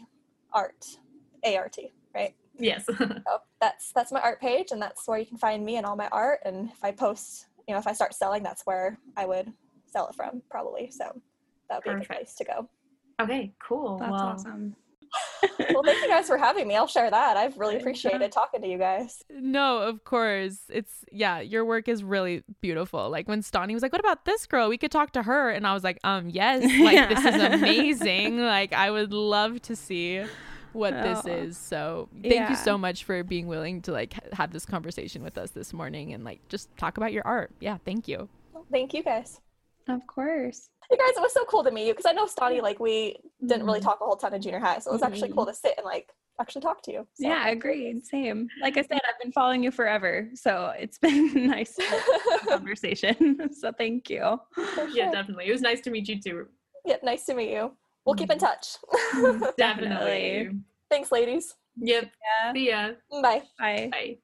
art 0.53 0.85
A 1.43 1.57
R 1.57 1.69
T. 1.69 1.91
Right. 2.13 2.35
Yes. 2.57 2.85
So 3.27 3.41
that's 3.61 3.91
that's 3.93 4.11
my 4.11 4.21
art 4.21 4.39
page, 4.41 4.71
and 4.71 4.81
that's 4.81 5.07
where 5.07 5.19
you 5.19 5.25
can 5.25 5.37
find 5.37 5.65
me 5.65 5.75
and 5.77 5.85
all 5.85 5.95
my 5.95 6.07
art. 6.09 6.39
And 6.45 6.69
if 6.71 6.83
I 6.83 6.91
post, 6.91 7.47
you 7.67 7.73
know, 7.73 7.79
if 7.79 7.87
I 7.87 7.93
start 7.93 8.13
selling, 8.13 8.43
that's 8.43 8.65
where 8.65 8.97
I 9.17 9.25
would 9.25 9.51
sell 9.87 10.07
it 10.07 10.15
from, 10.15 10.41
probably. 10.49 10.89
So 10.91 11.21
that 11.69 11.75
would 11.77 11.83
be 11.83 11.89
a 11.91 11.99
good 11.99 12.07
place 12.07 12.35
to 12.35 12.43
go. 12.43 12.69
okay, 13.21 13.53
cool. 13.65 13.97
That's 13.99 14.11
well, 14.11 14.21
awesome. 14.21 14.75
Well, 15.73 15.83
thank 15.83 16.01
you 16.01 16.07
guys 16.07 16.27
for 16.27 16.37
having 16.37 16.67
me. 16.67 16.75
I'll 16.75 16.87
share 16.87 17.09
that. 17.09 17.35
I've 17.37 17.57
really 17.57 17.73
Yeah. 17.75 17.79
appreciated 17.81 18.31
talking 18.31 18.61
to 18.61 18.67
you 18.67 18.77
guys. 18.77 19.23
No, 19.29 19.79
of 19.79 20.03
course. 20.03 20.59
It's 20.69 21.03
yeah, 21.11 21.39
your 21.39 21.63
work 21.65 21.87
is 21.87 22.03
really 22.03 22.43
beautiful. 22.61 23.09
Like 23.09 23.27
when 23.27 23.41
Stani 23.41 23.73
was 23.73 23.81
like, 23.81 23.91
"What 23.91 23.99
about 24.01 24.25
this 24.25 24.45
girl? 24.45 24.67
We 24.69 24.77
could 24.77 24.91
talk 24.91 25.11
to 25.13 25.23
her." 25.23 25.49
And 25.51 25.65
I 25.67 25.73
was 25.73 25.83
like, 25.83 25.99
"Um, 26.03 26.29
yes. 26.29 26.63
Like 26.83 27.09
this 27.09 27.25
is 27.25 27.41
amazing. 27.41 28.39
like 28.39 28.73
I 28.73 28.91
would 28.91 29.11
love 29.13 29.61
to 29.63 29.75
see 29.75 30.23
what 30.73 30.93
this 30.93 31.21
Oh. 31.25 31.29
is." 31.31 31.57
So, 31.57 32.09
thank 32.21 32.33
Yeah. 32.33 32.49
you 32.49 32.55
so 32.55 32.77
much 32.77 33.03
for 33.03 33.23
being 33.23 33.47
willing 33.47 33.81
to 33.83 33.91
like 33.91 34.13
ha- 34.13 34.21
have 34.33 34.51
this 34.51 34.65
conversation 34.65 35.23
with 35.23 35.37
us 35.37 35.51
this 35.51 35.73
morning 35.73 36.13
and 36.13 36.23
like 36.23 36.39
just 36.49 36.75
talk 36.77 36.97
about 36.97 37.13
your 37.13 37.25
art. 37.25 37.51
Yeah, 37.59 37.77
thank 37.85 38.07
you. 38.07 38.27
Well, 38.53 38.65
thank 38.71 38.93
you 38.93 39.03
guys. 39.03 39.39
Of 39.89 40.05
course. 40.07 40.69
You 40.91 40.97
guys, 40.97 41.17
it 41.17 41.21
was 41.21 41.33
so 41.33 41.43
cool 41.45 41.63
to 41.63 41.71
meet 41.71 41.87
you 41.87 41.93
because 41.93 42.05
I 42.05 42.13
know 42.13 42.25
Stani, 42.25 42.61
like, 42.61 42.79
we 42.79 43.17
didn't 43.45 43.65
really 43.65 43.79
Mhm. 43.79 43.83
talk 43.83 44.01
a 44.01 44.05
whole 44.05 44.15
ton 44.15 44.33
in 44.33 44.41
junior 44.41 44.59
high. 44.59 44.79
So 44.79 44.91
it 44.91 44.93
was 44.93 45.03
actually 45.03 45.29
cool 45.33 45.45
to 45.45 45.53
sit 45.53 45.73
and, 45.77 45.85
like, 45.85 46.11
actually 46.39 46.61
talk 46.61 46.81
to 46.83 46.91
you. 46.91 47.07
So. 47.15 47.27
Yeah, 47.27 47.47
agreed. 47.49 48.05
Same. 48.05 48.47
Like 48.61 48.77
I 48.77 48.81
said, 48.83 48.99
I've 49.07 49.19
been 49.21 49.31
following 49.31 49.61
you 49.63 49.71
forever. 49.71 50.29
So 50.35 50.73
it's 50.79 50.97
been 51.05 51.47
nice 51.47 51.75
to 51.75 51.83
have 51.83 52.03
a 52.43 52.47
conversation. 52.47 53.53
So 53.53 53.71
thank 53.71 54.09
you. 54.09 54.39
For 54.53 54.87
yeah, 54.87 55.11
definitely. 55.11 55.47
It 55.47 55.51
was 55.51 55.61
nice 55.61 55.81
to 55.81 55.91
meet 55.91 56.07
you 56.07 56.19
too. 56.21 56.47
Yeah, 56.85 56.97
nice 57.03 57.25
to 57.25 57.33
meet 57.35 57.51
you. 57.51 57.71
We'll 58.05 58.15
keep 58.15 58.31
in 58.31 58.37
Mhm. 58.37 58.41
touch. 58.41 58.77
Definitely. 59.57 59.57
Definitely. 59.57 60.59
Thanks, 60.89 61.11
ladies. 61.11 61.55
Yep. 61.77 62.03
Yeah. 62.23 62.53
See 62.53 62.67
ya. 62.69 62.91
Bye. 63.21 63.43
Bye. 63.59 63.89
Bye. 63.91 64.17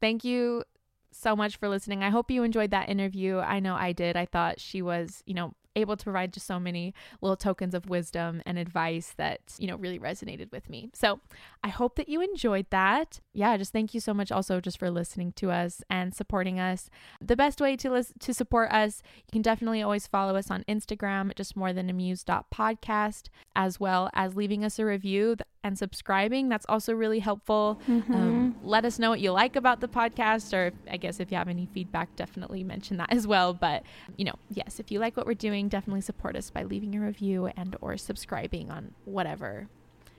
Thank 0.00 0.24
you 0.24 0.64
so 1.12 1.36
much 1.36 1.56
for 1.56 1.68
listening. 1.68 2.02
I 2.02 2.10
hope 2.10 2.30
you 2.30 2.42
enjoyed 2.42 2.70
that 2.70 2.88
interview. 2.88 3.38
I 3.38 3.60
know 3.60 3.74
I 3.74 3.92
did. 3.92 4.16
I 4.16 4.26
thought 4.26 4.60
she 4.60 4.82
was, 4.82 5.22
you 5.26 5.34
know, 5.34 5.54
able 5.76 5.96
to 5.96 6.04
provide 6.04 6.32
just 6.32 6.46
so 6.46 6.58
many 6.58 6.94
little 7.20 7.36
tokens 7.36 7.74
of 7.74 7.88
wisdom 7.88 8.42
and 8.44 8.58
advice 8.58 9.12
that, 9.16 9.40
you 9.58 9.66
know, 9.66 9.76
really 9.76 9.98
resonated 9.98 10.50
with 10.52 10.68
me. 10.68 10.90
So 10.94 11.20
I 11.62 11.68
hope 11.68 11.96
that 11.96 12.08
you 12.08 12.20
enjoyed 12.20 12.66
that. 12.70 13.20
Yeah, 13.32 13.56
just 13.56 13.72
thank 13.72 13.94
you 13.94 14.00
so 14.00 14.12
much 14.12 14.32
also 14.32 14.60
just 14.60 14.78
for 14.78 14.90
listening 14.90 15.32
to 15.36 15.50
us 15.50 15.82
and 15.88 16.14
supporting 16.14 16.58
us. 16.58 16.90
The 17.20 17.36
best 17.36 17.60
way 17.60 17.76
to 17.76 17.90
lis- 17.90 18.12
to 18.18 18.34
support 18.34 18.70
us, 18.72 19.02
you 19.16 19.32
can 19.32 19.42
definitely 19.42 19.82
always 19.82 20.06
follow 20.06 20.36
us 20.36 20.50
on 20.50 20.64
Instagram, 20.68 21.34
just 21.36 21.56
more 21.56 21.72
than 21.72 21.88
amuse.podcast, 21.88 23.28
as 23.56 23.80
well 23.80 24.10
as 24.14 24.36
leaving 24.36 24.64
us 24.64 24.78
a 24.78 24.84
review 24.84 25.36
and 25.62 25.78
subscribing. 25.78 26.48
That's 26.48 26.66
also 26.68 26.92
really 26.94 27.18
helpful. 27.18 27.80
Um, 27.88 28.56
let 28.62 28.84
us 28.84 28.98
know 28.98 29.10
what 29.10 29.20
you 29.20 29.32
like 29.32 29.56
about 29.56 29.80
the 29.80 29.88
podcast, 29.88 30.52
or 30.52 30.72
I 30.90 30.96
guess 30.96 31.20
if 31.20 31.30
you 31.30 31.36
have 31.36 31.48
any 31.48 31.66
feedback, 31.66 32.14
definitely 32.16 32.64
mention 32.64 32.96
that 32.98 33.12
as 33.12 33.26
well. 33.26 33.52
But 33.52 33.82
you 34.16 34.24
know, 34.24 34.34
yes, 34.50 34.80
if 34.80 34.90
you 34.90 34.98
like 34.98 35.16
what 35.16 35.26
we're 35.26 35.34
doing, 35.34 35.68
definitely 35.68 36.00
support 36.02 36.36
us 36.36 36.50
by 36.50 36.62
leaving 36.62 36.94
a 36.94 37.00
review 37.00 37.46
and 37.56 37.76
or 37.80 37.96
subscribing 37.96 38.70
on 38.70 38.94
whatever, 39.04 39.68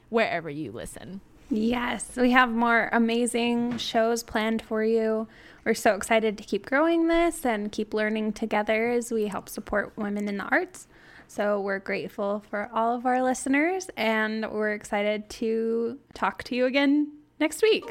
wherever 0.09 0.49
you 0.49 0.71
listen. 0.71 1.21
Yes, 1.53 2.15
we 2.15 2.31
have 2.31 2.49
more 2.49 2.89
amazing 2.93 3.77
shows 3.77 4.23
planned 4.23 4.61
for 4.61 4.85
you. 4.85 5.27
We're 5.65 5.73
so 5.73 5.95
excited 5.95 6.37
to 6.37 6.45
keep 6.45 6.65
growing 6.65 7.07
this 7.09 7.45
and 7.45 7.71
keep 7.71 7.93
learning 7.93 8.33
together 8.33 8.89
as 8.89 9.11
we 9.11 9.27
help 9.27 9.49
support 9.49 9.91
women 9.97 10.29
in 10.29 10.37
the 10.37 10.45
arts. 10.45 10.87
So 11.31 11.61
we're 11.61 11.79
grateful 11.79 12.43
for 12.49 12.69
all 12.73 12.93
of 12.93 13.05
our 13.05 13.23
listeners 13.23 13.89
and 13.95 14.51
we're 14.51 14.73
excited 14.73 15.29
to 15.29 15.97
talk 16.13 16.43
to 16.43 16.55
you 16.57 16.65
again 16.65 17.09
next 17.39 17.61
week. 17.61 17.85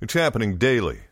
It's 0.00 0.14
happening 0.14 0.56
daily. 0.56 1.11